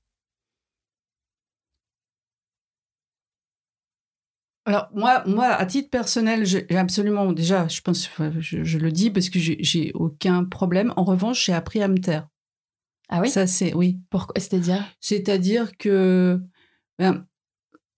Alors 4.65 4.89
moi, 4.93 5.23
moi, 5.27 5.47
à 5.47 5.65
titre 5.65 5.89
personnel, 5.89 6.45
j'ai 6.45 6.65
absolument 6.75 7.31
déjà, 7.31 7.67
je 7.67 7.81
pense, 7.81 8.09
je, 8.39 8.77
le 8.77 8.91
dis 8.91 9.11
parce 9.11 9.29
que 9.29 9.37
j'ai 9.39 9.91
aucun 9.93 10.43
problème. 10.43 10.91
En 10.95 11.03
revanche, 11.03 11.45
j'ai 11.45 11.53
appris 11.53 11.81
à 11.81 11.87
me 11.87 11.99
taire. 11.99 12.27
Ah 13.09 13.21
oui? 13.21 13.29
Ça 13.29 13.45
c'est 13.45 13.73
oui. 13.75 13.99
Pourquoi? 14.09 14.33
C'est-à-dire? 14.37 14.83
C'est-à-dire 14.99 15.77
que 15.77 16.41
ben, 16.97 17.27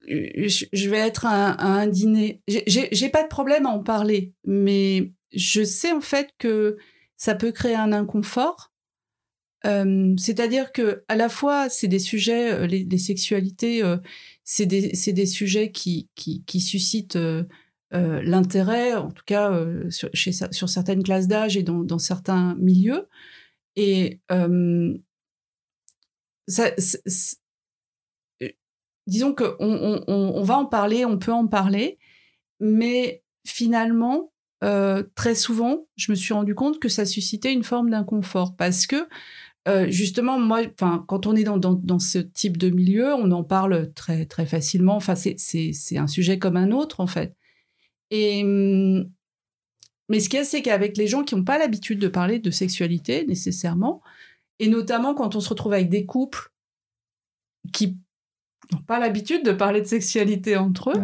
je 0.08 0.90
vais 0.90 0.98
être 0.98 1.26
à, 1.26 1.62
un 1.64 1.88
dîner. 1.88 2.42
J'ai 2.48 3.10
pas 3.10 3.24
de 3.24 3.30
problème 3.30 3.66
à 3.66 3.70
en 3.70 3.84
parler, 3.84 4.34
mais 4.46 5.14
je 5.34 5.64
sais 5.64 5.92
en 5.92 6.02
fait 6.02 6.32
que 6.38 6.78
ça 7.16 7.36
peut 7.36 7.52
créer 7.52 7.76
un 7.76 7.94
inconfort. 7.94 8.74
Euh, 9.66 10.14
c'est-à-dire 10.18 10.72
que 10.72 11.04
à 11.08 11.16
la 11.16 11.30
fois 11.30 11.70
c'est 11.70 11.88
des 11.88 12.00
sujets, 12.00 12.54
euh, 12.54 12.68
les, 12.68 12.98
sexualités, 12.98 13.84
euh, 13.84 13.98
c'est 14.44 14.66
des, 14.66 14.92
des, 14.92 15.26
sujets 15.26 15.72
qui, 15.72 16.10
qui, 16.16 16.62
suscitent 16.62 17.18
l'intérêt, 17.92 18.96
en 18.96 19.12
tout 19.12 19.24
cas 19.26 19.52
sur, 19.90 20.10
chez, 20.14 20.32
sur 20.32 20.70
certaines 20.70 21.04
classes 21.04 21.28
d'âge 21.28 21.58
et 21.58 21.64
dans, 21.64 22.00
certains 22.00 22.56
milieux. 22.56 23.08
Et 23.76 24.20
disons 29.08 29.34
qu'on 29.34 29.56
on, 29.60 30.04
on, 30.08 30.44
va 30.44 30.58
en 30.58 30.66
parler, 30.66 31.04
on 31.04 31.18
peut 31.18 31.34
en 31.34 31.48
parler, 31.48 31.98
mais 32.60 33.24
finalement, 33.46 34.32
euh, 34.64 35.04
très 35.16 35.36
souvent, 35.36 35.88
je 35.96 36.12
me 36.12 36.16
suis 36.16 36.34
rendu 36.34 36.56
compte 36.56 36.80
que 36.80 36.90
ça 36.90 37.06
suscitait 37.06 37.54
une 37.54 37.64
forme 37.64 37.90
d'inconfort 37.90 38.56
parce 38.56 38.88
que 38.88 39.08
euh, 39.68 39.90
justement, 39.90 40.40
moi, 40.40 40.62
enfin, 40.74 41.04
quand 41.08 41.26
on 41.28 41.36
est 41.36 41.44
dans, 41.44 41.58
dans, 41.58 41.74
dans, 41.74 42.00
ce 42.00 42.20
type 42.20 42.58
de 42.58 42.70
milieu, 42.70 43.14
on 43.14 43.32
en 43.32 43.44
parle 43.44 43.92
très 43.94 44.26
très 44.26 44.46
facilement. 44.46 44.96
Enfin, 44.96 45.16
c'est 45.16 45.98
un 45.98 46.08
sujet 46.08 46.40
comme 46.40 46.58
un 46.58 46.72
autre 46.72 47.00
en 47.00 47.08
fait. 47.08 47.36
Et 48.10 48.44
hum, 48.44 49.10
mais 50.10 50.20
ce 50.20 50.30
qu'il 50.30 50.40
y 50.40 50.42
a, 50.42 50.46
c'est 50.46 50.62
qu'avec 50.62 50.98
les 50.98 51.08
gens 51.08 51.24
qui 51.24 51.36
n'ont 51.36 51.44
pas 51.44 51.58
l'habitude 51.58 52.00
de 52.00 52.08
parler 52.08 52.40
de 52.40 52.52
sexualité 52.52 53.26
nécessairement, 53.26 54.02
et 54.60 54.68
notamment 54.68 55.14
quand 55.14 55.36
on 55.36 55.40
se 55.40 55.50
retrouve 55.50 55.74
avec 55.74 55.90
des 55.90 56.06
couples 56.06 56.52
qui 57.74 57.98
n'ont 58.72 58.82
pas 58.82 59.00
l'habitude 59.00 59.44
de 59.44 59.52
parler 59.52 59.82
de 59.82 59.88
sexualité 59.88 60.56
entre 60.56 60.92
eux, 60.92 61.02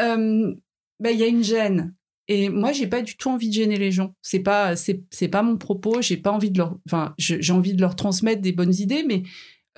euh, 0.00 0.54
ben, 0.98 1.10
il 1.10 1.18
y 1.18 1.22
a 1.22 1.28
une 1.28 1.44
gêne. 1.44 1.94
Et 2.32 2.48
moi, 2.48 2.70
j'ai 2.70 2.86
pas 2.86 3.02
du 3.02 3.16
tout 3.16 3.28
envie 3.28 3.48
de 3.48 3.54
gêner 3.54 3.76
les 3.76 3.90
gens. 3.90 4.14
C'est 4.22 4.38
pas, 4.38 4.76
c'est, 4.76 5.28
pas 5.28 5.42
mon 5.42 5.56
propos. 5.56 6.00
J'ai 6.00 6.16
pas 6.16 6.30
envie 6.30 6.52
de 6.52 6.58
leur, 6.58 6.78
enfin, 6.86 7.12
j'ai 7.18 7.52
envie 7.52 7.74
de 7.74 7.80
leur 7.80 7.96
transmettre 7.96 8.40
des 8.40 8.52
bonnes 8.52 8.72
idées, 8.72 9.02
mais 9.02 9.24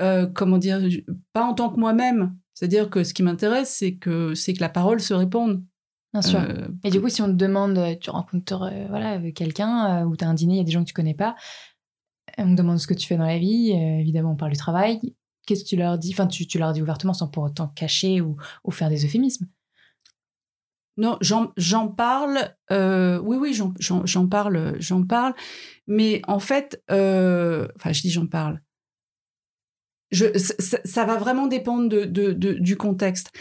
euh, 0.02 0.26
comment 0.26 0.58
dire, 0.58 0.86
pas 1.32 1.44
en 1.46 1.54
tant 1.54 1.70
que 1.70 1.80
moi-même. 1.80 2.36
C'est-à-dire 2.52 2.90
que 2.90 3.04
ce 3.04 3.14
qui 3.14 3.22
m'intéresse, 3.22 3.74
c'est 3.74 3.94
que 3.94 4.34
c'est 4.34 4.52
que 4.52 4.60
la 4.60 4.68
parole 4.68 5.00
se 5.00 5.14
répande. 5.14 5.64
Bien 6.12 6.20
sûr. 6.20 6.40
Euh, 6.40 6.68
et 6.84 6.90
du 6.90 7.00
coup, 7.00 7.08
si 7.08 7.22
on 7.22 7.28
te 7.28 7.32
demande, 7.32 7.98
tu 8.00 8.10
rencontres 8.10 8.70
voilà 8.90 9.18
quelqu'un 9.32 10.04
ou 10.04 10.14
tu 10.14 10.22
as 10.22 10.28
un 10.28 10.34
dîner, 10.34 10.56
il 10.56 10.58
y 10.58 10.60
a 10.60 10.64
des 10.64 10.72
gens 10.72 10.82
que 10.82 10.88
tu 10.88 10.92
connais 10.92 11.14
pas, 11.14 11.34
on 12.36 12.50
te 12.50 12.54
demande 12.54 12.80
ce 12.80 12.86
que 12.86 12.92
tu 12.92 13.06
fais 13.06 13.16
dans 13.16 13.24
la 13.24 13.38
vie. 13.38 13.70
évidemment, 13.70 14.32
on 14.32 14.36
parle 14.36 14.52
du 14.52 14.58
travail 14.58 15.00
qu'est-ce 15.46 15.64
que 15.64 15.68
tu 15.70 15.76
leur 15.76 15.98
dis? 15.98 16.12
Enfin, 16.12 16.26
tu, 16.26 16.46
tu, 16.46 16.58
leur 16.58 16.72
dis 16.72 16.82
ouvertement 16.82 17.14
sans 17.14 17.28
pour 17.28 17.44
autant 17.44 17.68
cacher 17.68 18.20
ou, 18.20 18.36
ou 18.64 18.70
faire 18.70 18.88
des 18.88 19.04
euphémismes. 19.04 19.48
Non, 20.98 21.18
j'en 21.20 21.88
parle. 21.88 22.54
Euh, 22.70 23.18
oui, 23.18 23.36
oui, 23.38 23.54
j'en 23.54 24.28
parle, 24.28 24.76
j'en 24.78 25.04
parle. 25.04 25.34
Mais 25.86 26.20
en 26.26 26.38
fait, 26.38 26.82
euh, 26.90 27.66
enfin, 27.76 27.92
je 27.92 28.02
dis 28.02 28.10
j'en 28.10 28.26
parle. 28.26 28.60
Je, 30.10 30.26
ça, 30.36 31.04
va 31.06 31.16
vraiment 31.16 31.46
dépendre 31.46 31.88
de, 31.88 32.04
de, 32.04 32.32
du 32.32 32.76
contexte 32.76 33.32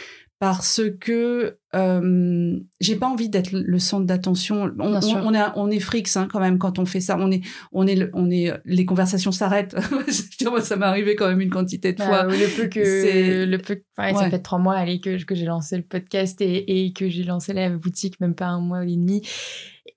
parce 0.42 0.82
que 1.00 1.60
euh, 1.76 2.60
j'ai 2.80 2.96
pas 2.96 3.06
envie 3.06 3.30
d'être 3.30 3.52
le 3.52 3.78
centre 3.78 4.08
d'attention. 4.08 4.74
On, 4.80 4.96
on, 4.96 5.34
est 5.36 5.44
on 5.56 5.70
est 5.70 5.80
frics 5.80 6.18
hein, 6.18 6.28
quand 6.28 6.40
même 6.40 6.58
quand 6.58 6.80
on 6.80 6.88
fait 6.88 7.00
ça. 7.00 7.16
On 7.20 7.30
est 7.30 7.42
on 7.72 7.86
est 7.86 8.10
on 8.14 8.32
est 8.32 8.52
les 8.66 8.88
conversations 8.88 9.32
s'arrêtent. 9.32 9.76
ça 10.64 10.76
m'est 10.78 10.86
arrivé 10.86 11.16
quand 11.16 11.28
même 11.28 11.42
une 11.42 11.52
quantité 11.52 11.94
de 11.94 12.00
bah, 12.00 12.06
fois. 12.08 12.24
le 12.24 12.56
peu 12.56 12.68
que 12.70 13.46
le 13.46 13.58
peu 13.60 13.84
ça 13.96 14.32
fait 14.32 14.40
trois 14.40 14.58
mois 14.58 14.74
allez 14.74 15.00
que 15.00 15.24
que 15.24 15.36
j'ai 15.36 15.46
lancé 15.46 15.78
le 15.78 15.84
podcast 15.84 16.42
et, 16.42 16.88
et 16.88 16.92
que 16.92 17.08
j'ai 17.08 17.24
lancé 17.24 17.54
la 17.54 17.70
boutique 17.70 18.20
même 18.20 18.34
pas 18.34 18.48
un 18.48 18.62
mois 18.62 18.84
et 18.84 18.96
demi. 18.96 19.22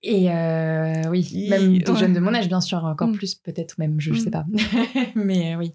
Et 0.03 0.31
euh, 0.31 1.09
oui, 1.09 1.47
même 1.49 1.79
des 1.79 1.97
jeunes 1.97 2.13
de 2.13 2.21
mon 2.21 2.35
âge 2.35 2.49
bien 2.49 2.61
sûr 2.61 2.85
encore 2.85 3.09
mm. 3.09 3.17
plus 3.17 3.35
peut-être 3.35 3.79
même 3.79 3.99
je, 3.99 4.13
sais 4.13 4.29
mm. 4.29 4.31
pas. 4.31 4.45
Mais 5.15 5.55
euh, 5.55 5.59
oui. 5.59 5.73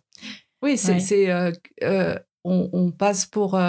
Oui, 0.61 0.77
c'est 0.77 0.99
c'est 0.99 1.31
euh, 1.31 1.51
on, 2.43 2.69
on, 2.71 2.91
passe 2.91 3.25
pour 3.25 3.59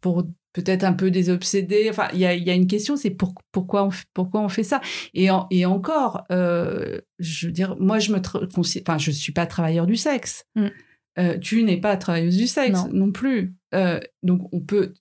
pour 0.00 0.24
peut-être 0.52 0.84
un 0.84 0.92
peu 0.92 1.10
désobsédé. 1.10 1.88
Enfin, 1.90 2.08
il 2.12 2.20
y 2.20 2.26
a, 2.26 2.34
y 2.34 2.50
a, 2.50 2.54
une 2.54 2.66
question, 2.66 2.96
c'est 2.96 3.10
pourquoi, 3.10 3.84
on, 3.84 3.90
pourquoi 4.14 4.40
on 4.40 4.48
fait 4.48 4.62
ça? 4.62 4.80
Et, 5.14 5.28
et 5.50 5.66
encore, 5.66 6.24
euh, 6.32 7.00
je 7.18 7.46
veux 7.46 7.52
dire, 7.52 7.76
moi, 7.78 7.98
je 7.98 8.12
me 8.12 8.20
enfin, 8.56 8.98
je 8.98 9.10
suis 9.10 9.32
pas 9.32 9.46
travailleur 9.46 9.86
du 9.86 9.96
sexe. 9.96 10.44
Mm. 10.56 10.66
Euh, 11.18 11.38
tu 11.38 11.62
n'es 11.62 11.78
pas 11.78 11.96
travailleuse 11.96 12.36
du 12.36 12.46
sexe 12.46 12.84
non, 12.92 13.12
plus. 13.12 13.54
Euh, 13.74 14.00
donc, 14.22 14.48
on 14.52 14.60
peut, 14.60 14.94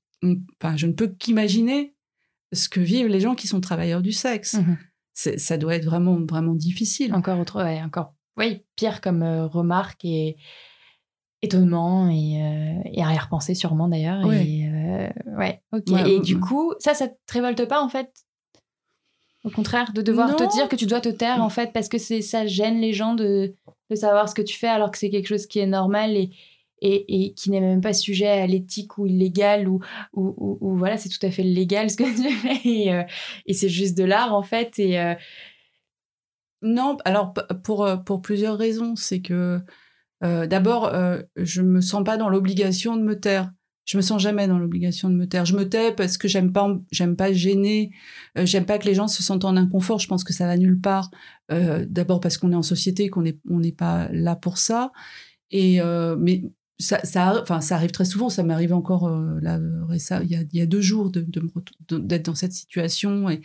enfin, 0.62 0.76
je 0.76 0.88
ne 0.88 0.94
peux 0.94 1.08
qu'imaginer 1.08 1.96
ce 2.52 2.68
que 2.68 2.80
vivent 2.80 3.08
les 3.08 3.20
gens 3.20 3.36
qui 3.36 3.48
sont 3.48 3.62
travailleurs 3.62 4.02
du 4.02 4.12
sexe. 4.12 4.56
Mm-hmm. 4.56 5.38
Ça 5.38 5.58
doit 5.58 5.76
être 5.76 5.86
vraiment, 5.86 6.20
vraiment 6.26 6.56
difficile. 6.56 7.14
Encore 7.14 7.40
autre, 7.40 7.64
ouais, 7.64 7.82
encore, 7.82 8.16
oui, 8.38 8.64
pire 8.76 9.02
comme 9.02 9.22
remarque 9.24 10.06
et 10.06 10.38
étonnement 11.42 12.10
et, 12.10 12.42
euh, 12.42 12.90
et 12.92 13.02
arrière-pensée 13.02 13.56
sûrement 13.56 13.88
d'ailleurs. 13.88 14.32
Et, 14.32 14.68
euh, 14.68 15.08
ouais, 15.38 15.62
ok. 15.72 15.90
et 16.06 16.20
du 16.20 16.40
coup, 16.40 16.74
ça, 16.80 16.94
ça 16.94 17.08
te 17.08 17.34
révolte 17.34 17.66
pas 17.68 17.82
en 17.82 17.90
fait? 17.90 18.12
Au 19.46 19.50
contraire, 19.50 19.94
de 19.94 20.02
devoir 20.02 20.36
te 20.36 20.52
dire 20.52 20.68
que 20.68 20.76
tu 20.76 20.86
dois 20.86 21.00
te 21.00 21.08
taire 21.08 21.42
en 21.42 21.50
fait 21.50 21.72
parce 21.72 21.88
que 21.88 21.98
c'est 21.98 22.22
ça 22.22 22.46
gêne 22.46 22.82
les 22.82 22.92
gens 22.92 23.16
de, 23.16 23.56
de 23.90 23.96
savoir 23.96 24.28
ce 24.28 24.36
que 24.36 24.42
tu 24.42 24.58
fais 24.58 24.68
alors 24.68 24.92
que 24.92 24.98
c'est 24.98 25.10
quelque 25.10 25.30
chose 25.30 25.48
qui 25.48 25.60
est 25.60 25.66
normal 25.66 26.18
et, 26.18 26.32
et, 26.82 27.26
et 27.28 27.34
qui 27.34 27.50
n'est 27.50 27.62
même 27.62 27.80
pas 27.80 27.94
sujet 27.94 28.28
à 28.28 28.46
l'éthique 28.48 28.98
ou 28.98 29.08
illégal 29.08 29.70
ou, 29.70 29.80
ou, 30.12 30.58
ou, 30.60 30.76
voilà, 30.76 30.98
c'est 30.98 31.08
tout 31.08 31.26
à 31.26 31.32
fait 31.32 31.44
légal 31.44 31.90
ce 31.90 31.96
que 31.96 32.04
tu 32.04 32.30
fais 32.36 32.70
et, 32.70 32.94
euh, 32.94 33.04
et 33.46 33.54
c'est 33.54 33.70
juste 33.70 33.98
de 33.98 34.04
l'art 34.04 34.36
en 34.36 34.44
fait. 34.44 34.78
Et, 34.78 35.16
Non, 36.62 36.98
alors 37.06 37.34
pour, 37.64 37.88
pour 38.06 38.22
plusieurs 38.22 38.58
raisons. 38.58 38.98
C'est 38.98 39.22
que 39.22 39.62
euh, 40.24 40.48
d'abord, 40.48 40.94
euh, 40.94 41.22
je 41.36 41.62
me 41.62 41.82
sens 41.82 42.04
pas 42.04 42.18
dans 42.18 42.30
l'obligation 42.30 42.96
de 42.98 43.04
me 43.04 43.20
taire. 43.20 43.52
Je 43.86 43.98
me 43.98 44.04
sens 44.04 44.22
jamais 44.22 44.48
dans 44.48 44.60
l'obligation 44.60 45.10
de 45.10 45.16
me 45.16 45.28
taire. 45.28 45.46
Je 45.46 45.56
me 45.56 45.68
tais 45.68 45.92
parce 45.92 46.18
que 46.18 46.28
j'aime 46.28 46.52
pas, 46.52 46.70
j'aime 46.92 47.16
pas 47.16 47.34
gêner, 47.34 47.92
euh, 48.38 48.46
j'aime 48.46 48.66
pas 48.66 48.78
que 48.78 48.86
les 48.86 48.94
gens 48.94 49.08
se 49.08 49.24
sentent 49.24 49.46
en 49.46 49.58
inconfort. 49.58 50.00
Je 50.00 50.08
pense 50.08 50.24
que 50.24 50.34
ça 50.34 50.46
va 50.46 50.58
nulle 50.58 50.80
part. 50.80 51.10
D'abord 51.50 52.20
parce 52.20 52.38
qu'on 52.38 52.52
est 52.52 52.56
en 52.56 52.62
société, 52.62 53.10
qu'on 53.10 53.26
est, 53.26 53.40
on 53.50 53.60
n'est 53.60 53.72
pas 53.72 54.08
là 54.12 54.36
pour 54.36 54.60
ça. 54.60 54.92
Et 55.50 55.80
mais 56.20 56.44
ça, 56.78 57.42
enfin, 57.42 57.60
ça 57.60 57.76
arrive 57.76 57.90
très 57.90 58.06
souvent. 58.06 58.30
Ça 58.30 58.44
m'arrive 58.44 58.72
encore 58.72 59.10
là, 59.42 59.60
il 60.22 60.48
y 60.54 60.62
a, 60.62 60.66
deux 60.68 60.82
jours 60.82 61.10
de, 61.10 61.26
d'être 61.90 62.26
dans 62.26 62.36
cette 62.36 62.54
situation 62.54 63.32
et 63.32 63.42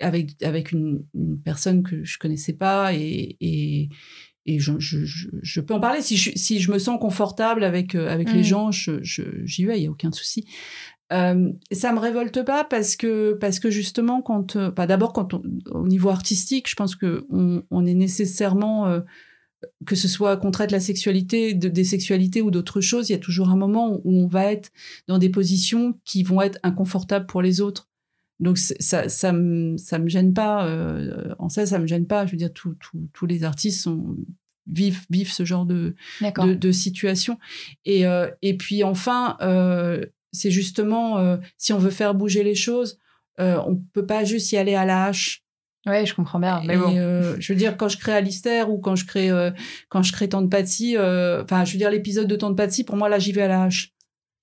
avec 0.00 0.42
avec 0.42 0.72
une, 0.72 1.04
une, 1.14 1.40
personne 1.40 1.84
que 1.84 2.02
je 2.02 2.18
connaissais 2.18 2.54
pas 2.54 2.92
et, 2.92 3.36
et 3.40 3.88
et 4.46 4.58
je, 4.58 4.78
je, 4.78 4.98
je, 5.04 5.60
peux 5.60 5.74
en 5.74 5.80
parler. 5.80 6.02
Si 6.02 6.16
je, 6.16 6.30
si 6.36 6.60
je 6.60 6.70
me 6.70 6.78
sens 6.78 7.00
confortable 7.00 7.64
avec 7.64 7.94
euh, 7.94 8.08
avec 8.08 8.32
les 8.32 8.40
mmh. 8.40 8.44
gens 8.44 8.70
j'y 8.70 9.64
vais 9.64 9.78
il 9.78 9.84
y 9.84 9.86
a 9.86 9.90
aucun 9.90 10.12
souci. 10.12 10.44
Euh, 11.12 11.52
ça 11.70 11.92
me 11.92 11.98
révolte 11.98 12.42
pas 12.44 12.64
parce 12.64 12.96
que 12.96 13.34
parce 13.34 13.60
que 13.60 13.70
justement 13.70 14.22
quand 14.22 14.56
euh, 14.56 14.70
pas 14.70 14.86
d'abord 14.86 15.12
quand 15.12 15.34
on, 15.34 15.42
au 15.70 15.86
niveau 15.86 16.08
artistique 16.08 16.68
je 16.68 16.74
pense 16.74 16.96
que 16.96 17.26
on, 17.28 17.62
on 17.70 17.84
est 17.84 17.94
nécessairement 17.94 18.86
euh, 18.86 19.00
que 19.84 19.96
ce 19.96 20.08
soit 20.08 20.38
qu'on 20.38 20.50
traite 20.50 20.70
la 20.70 20.80
sexualité 20.80 21.52
de, 21.52 21.68
des 21.68 21.84
sexualités 21.84 22.40
ou 22.40 22.50
d'autres 22.50 22.80
choses 22.80 23.10
il 23.10 23.12
y 23.12 23.16
a 23.16 23.18
toujours 23.18 23.50
un 23.50 23.56
moment 23.56 24.00
où 24.02 24.18
on 24.18 24.26
va 24.26 24.50
être 24.50 24.70
dans 25.06 25.18
des 25.18 25.28
positions 25.28 25.94
qui 26.06 26.22
vont 26.22 26.40
être 26.40 26.58
inconfortables 26.62 27.26
pour 27.26 27.42
les 27.42 27.60
autres 27.60 27.90
donc 28.40 28.58
ça 28.58 29.08
ça 29.08 29.32
me 29.32 29.76
ça 29.76 29.98
me 29.98 30.08
gêne 30.08 30.34
pas 30.34 30.66
euh, 30.66 31.34
en 31.38 31.48
ça 31.48 31.66
ça 31.66 31.78
me 31.78 31.86
gêne 31.86 32.06
pas 32.06 32.26
je 32.26 32.32
veux 32.32 32.36
dire 32.36 32.52
tous 32.52 32.76
tous 33.12 33.26
les 33.26 33.44
artistes 33.44 33.82
sont 33.82 34.16
vivent 34.66 35.04
vivent 35.10 35.32
ce 35.32 35.44
genre 35.44 35.66
de 35.66 35.94
de, 36.20 36.54
de, 36.54 36.72
situation 36.72 37.38
et 37.84 38.06
euh, 38.06 38.28
et 38.42 38.56
puis 38.56 38.82
enfin 38.82 39.36
euh, 39.40 40.04
c'est 40.32 40.50
justement 40.50 41.18
euh, 41.18 41.36
si 41.58 41.72
on 41.72 41.78
veut 41.78 41.90
faire 41.90 42.14
bouger 42.14 42.42
les 42.42 42.54
choses 42.54 42.98
on 43.38 43.76
peut 43.92 44.06
pas 44.06 44.22
juste 44.24 44.52
y 44.52 44.56
aller 44.56 44.74
à 44.76 44.84
la 44.84 45.06
hache 45.06 45.44
Ouais, 45.86 46.06
je 46.06 46.14
comprends 46.14 46.38
bien. 46.38 46.62
Mais 46.64 46.76
bon. 46.76 46.94
Euh, 46.96 47.36
je 47.38 47.52
veux 47.52 47.58
dire, 47.58 47.76
quand 47.76 47.88
je 47.88 47.98
crée 47.98 48.12
Alistair 48.12 48.70
ou 48.70 48.78
quand 48.78 48.96
je 48.96 49.04
crée, 49.04 49.30
euh, 49.30 49.50
quand 49.90 50.02
je 50.02 50.12
crée 50.12 50.28
Tante 50.28 50.50
Patsy, 50.50 50.96
enfin, 50.96 51.64
je 51.64 51.72
veux 51.72 51.78
dire, 51.78 51.90
l'épisode 51.90 52.26
de 52.26 52.36
Tante 52.36 52.56
Patsy, 52.56 52.84
pour 52.84 52.96
moi, 52.96 53.08
là, 53.08 53.18
j'y 53.18 53.32
vais 53.32 53.42
à 53.42 53.48
la 53.48 53.64
hache. 53.64 53.93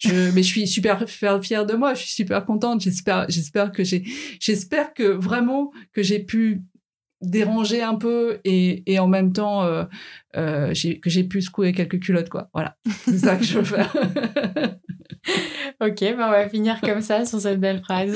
Je, 0.01 0.31
mais 0.31 0.41
je 0.41 0.47
suis 0.47 0.67
super 0.67 1.07
fière 1.07 1.65
de 1.65 1.73
moi. 1.75 1.93
Je 1.93 2.01
suis 2.01 2.11
super 2.11 2.43
contente. 2.43 2.81
J'espère, 2.81 3.27
j'espère 3.29 3.71
que 3.71 3.83
j'ai, 3.83 4.03
j'espère 4.39 4.93
que 4.93 5.03
vraiment 5.03 5.71
que 5.93 6.01
j'ai 6.01 6.19
pu 6.19 6.63
déranger 7.21 7.83
un 7.83 7.95
peu 7.95 8.39
et, 8.43 8.97
en 8.99 9.07
même 9.07 9.31
temps 9.31 9.63
euh, 9.63 9.83
euh, 10.37 10.73
que 11.01 11.09
j'ai 11.09 11.23
pu 11.23 11.41
secouer 11.41 11.73
quelques 11.73 11.99
culottes 11.99 12.29
quoi. 12.29 12.49
Voilà. 12.53 12.75
C'est 13.05 13.17
ça 13.17 13.35
que 13.35 13.43
je 13.43 13.59
veux 13.59 13.63
faire. 13.63 13.93
Ok 15.81 15.99
bah 16.17 16.27
on 16.27 16.31
va 16.31 16.49
finir 16.49 16.81
comme 16.81 17.01
ça 17.01 17.25
sur 17.25 17.39
cette 17.39 17.59
belle 17.59 17.79
phrase. 17.79 18.15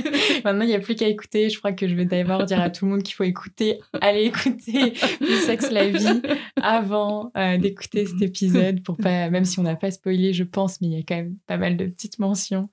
Maintenant 0.44 0.62
il 0.62 0.68
n'y 0.68 0.74
a 0.74 0.78
plus 0.78 0.94
qu'à 0.94 1.06
écouter. 1.06 1.50
Je 1.50 1.58
crois 1.58 1.72
que 1.72 1.86
je 1.86 1.94
vais 1.94 2.06
d'abord 2.06 2.44
dire 2.44 2.60
à 2.60 2.70
tout 2.70 2.86
le 2.86 2.92
monde 2.92 3.02
qu'il 3.02 3.14
faut 3.14 3.24
écouter 3.24 3.80
allez 4.00 4.24
écouter 4.24 4.94
le 5.20 5.36
sexe 5.44 5.70
la 5.70 5.88
vie 5.88 6.22
avant 6.62 7.30
euh, 7.36 7.58
d'écouter 7.58 8.06
cet 8.06 8.22
épisode 8.22 8.82
pour 8.82 8.96
pas 8.96 9.28
même 9.28 9.44
si 9.44 9.58
on 9.58 9.62
n'a 9.62 9.76
pas 9.76 9.90
spoilé 9.90 10.32
je 10.32 10.44
pense 10.44 10.80
mais 10.80 10.86
il 10.86 10.92
y 10.94 10.98
a 10.98 11.02
quand 11.06 11.16
même 11.16 11.36
pas 11.46 11.58
mal 11.58 11.76
de 11.76 11.84
petites 11.84 12.18
mentions. 12.18 12.70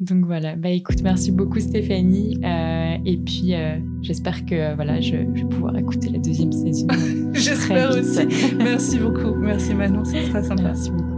Donc 0.00 0.26
voilà. 0.26 0.54
Bah 0.56 0.70
écoute 0.70 1.00
merci 1.02 1.32
beaucoup 1.32 1.60
Stéphanie. 1.60 2.40
Et 3.06 3.16
puis 3.16 3.54
j'espère 4.02 4.44
que 4.44 4.74
voilà 4.74 5.00
je 5.00 5.14
je, 5.14 5.42
vais 5.42 5.48
pouvoir 5.48 5.76
écouter 5.76 6.08
la 6.10 6.18
deuxième 6.18 6.52
saison. 6.52 6.86
J'espère 7.32 7.90
aussi. 7.90 8.23
Merci 8.58 8.98
beaucoup. 8.98 9.34
Merci 9.34 9.74
Manon, 9.74 10.04
c'est 10.04 10.22
très 10.30 10.42
sympa. 10.42 10.62
Merci 10.62 10.90
beaucoup. 10.90 11.14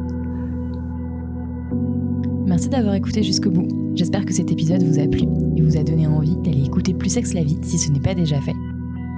Merci 2.46 2.68
d'avoir 2.68 2.94
écouté 2.94 3.22
jusqu'au 3.22 3.50
bout. 3.50 3.68
J'espère 3.94 4.24
que 4.24 4.32
cet 4.32 4.50
épisode 4.50 4.82
vous 4.82 4.98
a 4.98 5.06
plu 5.06 5.22
et 5.56 5.62
vous 5.62 5.76
a 5.76 5.82
donné 5.82 6.06
envie 6.06 6.36
d'aller 6.36 6.64
écouter 6.64 6.94
Plus 6.94 7.10
Sexe 7.10 7.34
la 7.34 7.42
vie 7.42 7.58
si 7.62 7.78
ce 7.78 7.90
n'est 7.90 8.00
pas 8.00 8.14
déjà 8.14 8.40
fait. 8.40 8.54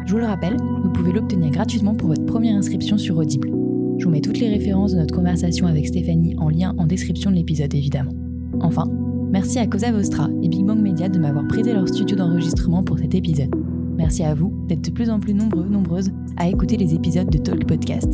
Je 0.06 0.12
vous 0.12 0.18
le 0.18 0.24
rappelle, 0.24 0.56
vous 0.82 0.90
pouvez 0.90 1.12
l'obtenir 1.12 1.50
gratuitement 1.50 1.94
pour 1.94 2.08
votre 2.08 2.24
première 2.24 2.56
inscription 2.56 2.96
sur 2.96 3.18
Audible. 3.18 3.50
Je 3.98 4.04
vous 4.04 4.10
mets 4.10 4.20
toutes 4.20 4.38
les 4.38 4.48
références 4.48 4.92
de 4.92 4.98
notre 4.98 5.14
conversation 5.14 5.66
avec 5.66 5.86
Stéphanie 5.86 6.34
en 6.38 6.48
lien 6.48 6.74
en 6.78 6.86
description 6.86 7.30
de 7.30 7.36
l'épisode 7.36 7.74
évidemment. 7.74 8.14
Enfin, 8.60 8.88
merci 9.30 9.58
à 9.58 9.66
Cosa 9.66 9.92
Vostra 9.92 10.28
et 10.42 10.48
Big 10.48 10.64
Bang 10.64 10.80
Media 10.80 11.08
de 11.08 11.18
m'avoir 11.18 11.46
prêté 11.46 11.72
leur 11.72 11.86
studio 11.88 12.16
d'enregistrement 12.16 12.82
pour 12.82 12.98
cet 12.98 13.14
épisode. 13.14 13.50
Merci 13.98 14.22
à 14.22 14.32
vous 14.32 14.52
d'être 14.68 14.84
de 14.84 14.90
plus 14.90 15.10
en 15.10 15.18
plus 15.18 15.34
nombreux, 15.34 15.66
nombreuses 15.66 16.12
à 16.36 16.48
écouter 16.48 16.76
les 16.76 16.94
épisodes 16.94 17.28
de 17.28 17.38
Talk 17.38 17.66
Podcast. 17.66 18.08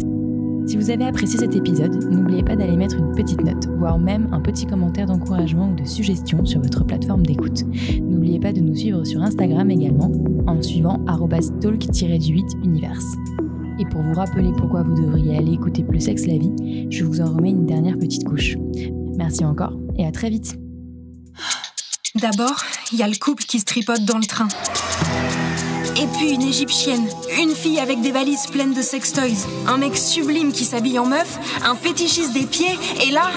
Si 0.67 0.79
vous 0.79 0.89
avez 0.89 1.05
apprécié 1.05 1.39
cet 1.39 1.55
épisode, 1.55 2.03
n'oubliez 2.11 2.43
pas 2.43 2.57
d'aller 2.57 2.75
mettre 2.75 2.97
une 2.97 3.13
petite 3.13 3.45
note, 3.45 3.69
voire 3.77 3.99
même 3.99 4.31
un 4.33 4.41
petit 4.41 4.67
commentaire 4.67 5.05
d'encouragement 5.07 5.71
ou 5.71 5.75
de 5.75 5.85
suggestion 5.85 6.47
sur 6.47 6.63
votre 6.63 6.87
plateforme 6.87 7.27
d'écoute. 7.27 7.65
N'oubliez 8.01 8.41
pas 8.41 8.55
de 8.55 8.61
nous 8.61 8.75
suivre 8.75 9.05
sur 9.05 9.21
Instagram 9.21 9.71
également 9.71 10.11
en 10.47 10.63
suivant 10.63 11.05
talk-du8univers. 11.05 13.03
Et 13.79 13.85
pour 13.85 14.01
vous 14.01 14.15
rappeler 14.15 14.53
pourquoi 14.57 14.85
vous 14.85 14.95
devriez 14.95 15.37
aller 15.37 15.53
écouter 15.53 15.83
Plus 15.83 16.01
Sexe 16.01 16.27
la 16.27 16.39
vie, 16.39 16.87
je 16.91 17.05
vous 17.05 17.21
en 17.21 17.27
remets 17.27 17.51
une 17.51 17.67
dernière 17.67 17.99
petite 17.99 18.25
couche. 18.25 18.57
Merci 19.19 19.45
encore 19.45 19.79
et 19.99 20.07
à 20.07 20.13
très 20.13 20.31
vite. 20.31 20.59
D'abord, 22.15 22.57
il 22.93 22.99
y 22.99 23.03
a 23.03 23.09
le 23.09 23.17
couple 23.17 23.45
qui 23.45 23.61
se 23.61 23.65
tripote 23.67 24.05
dans 24.07 24.19
le 24.19 24.25
train. 24.25 24.49
Et 25.97 26.07
puis 26.09 26.31
une 26.31 26.43
égyptienne, 26.43 27.09
une 27.41 27.55
fille 27.55 27.79
avec 27.79 28.01
des 28.01 28.11
valises 28.11 28.47
pleines 28.49 28.75
de 28.75 28.83
sextoys, 28.83 29.47
un 29.69 29.77
mec 29.77 29.97
sublime 29.97 30.53
qui 30.53 30.65
s'habille 30.65 30.99
en 30.99 31.07
meuf, 31.07 31.39
un 31.65 31.77
fétichiste 31.77 32.33
des 32.33 32.47
pieds, 32.47 32.77
et 33.07 33.11
là, 33.11 33.31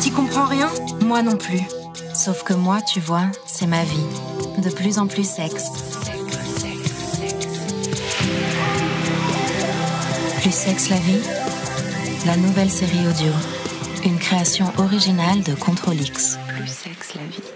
t'y 0.00 0.10
comprends 0.10 0.46
rien 0.46 0.70
Moi 1.04 1.22
non 1.22 1.36
plus. 1.36 1.60
Sauf 2.14 2.44
que 2.44 2.54
moi, 2.54 2.80
tu 2.82 3.00
vois, 3.00 3.26
c'est 3.46 3.66
ma 3.66 3.82
vie. 3.82 4.06
De 4.58 4.70
plus 4.70 4.98
en 4.98 5.06
plus 5.06 5.28
sexe. 5.28 5.64
Plus 10.40 10.54
sexe 10.54 10.88
la 10.88 10.96
vie 10.96 11.20
La 12.26 12.36
nouvelle 12.36 12.70
série 12.70 13.06
audio. 13.08 13.32
Une 14.04 14.18
création 14.18 14.66
originale 14.78 15.42
de 15.42 15.54
Control 15.54 16.00
X. 16.00 16.38
Plus 16.56 16.68
sexe 16.68 17.14
la 17.16 17.22
vie. 17.24 17.55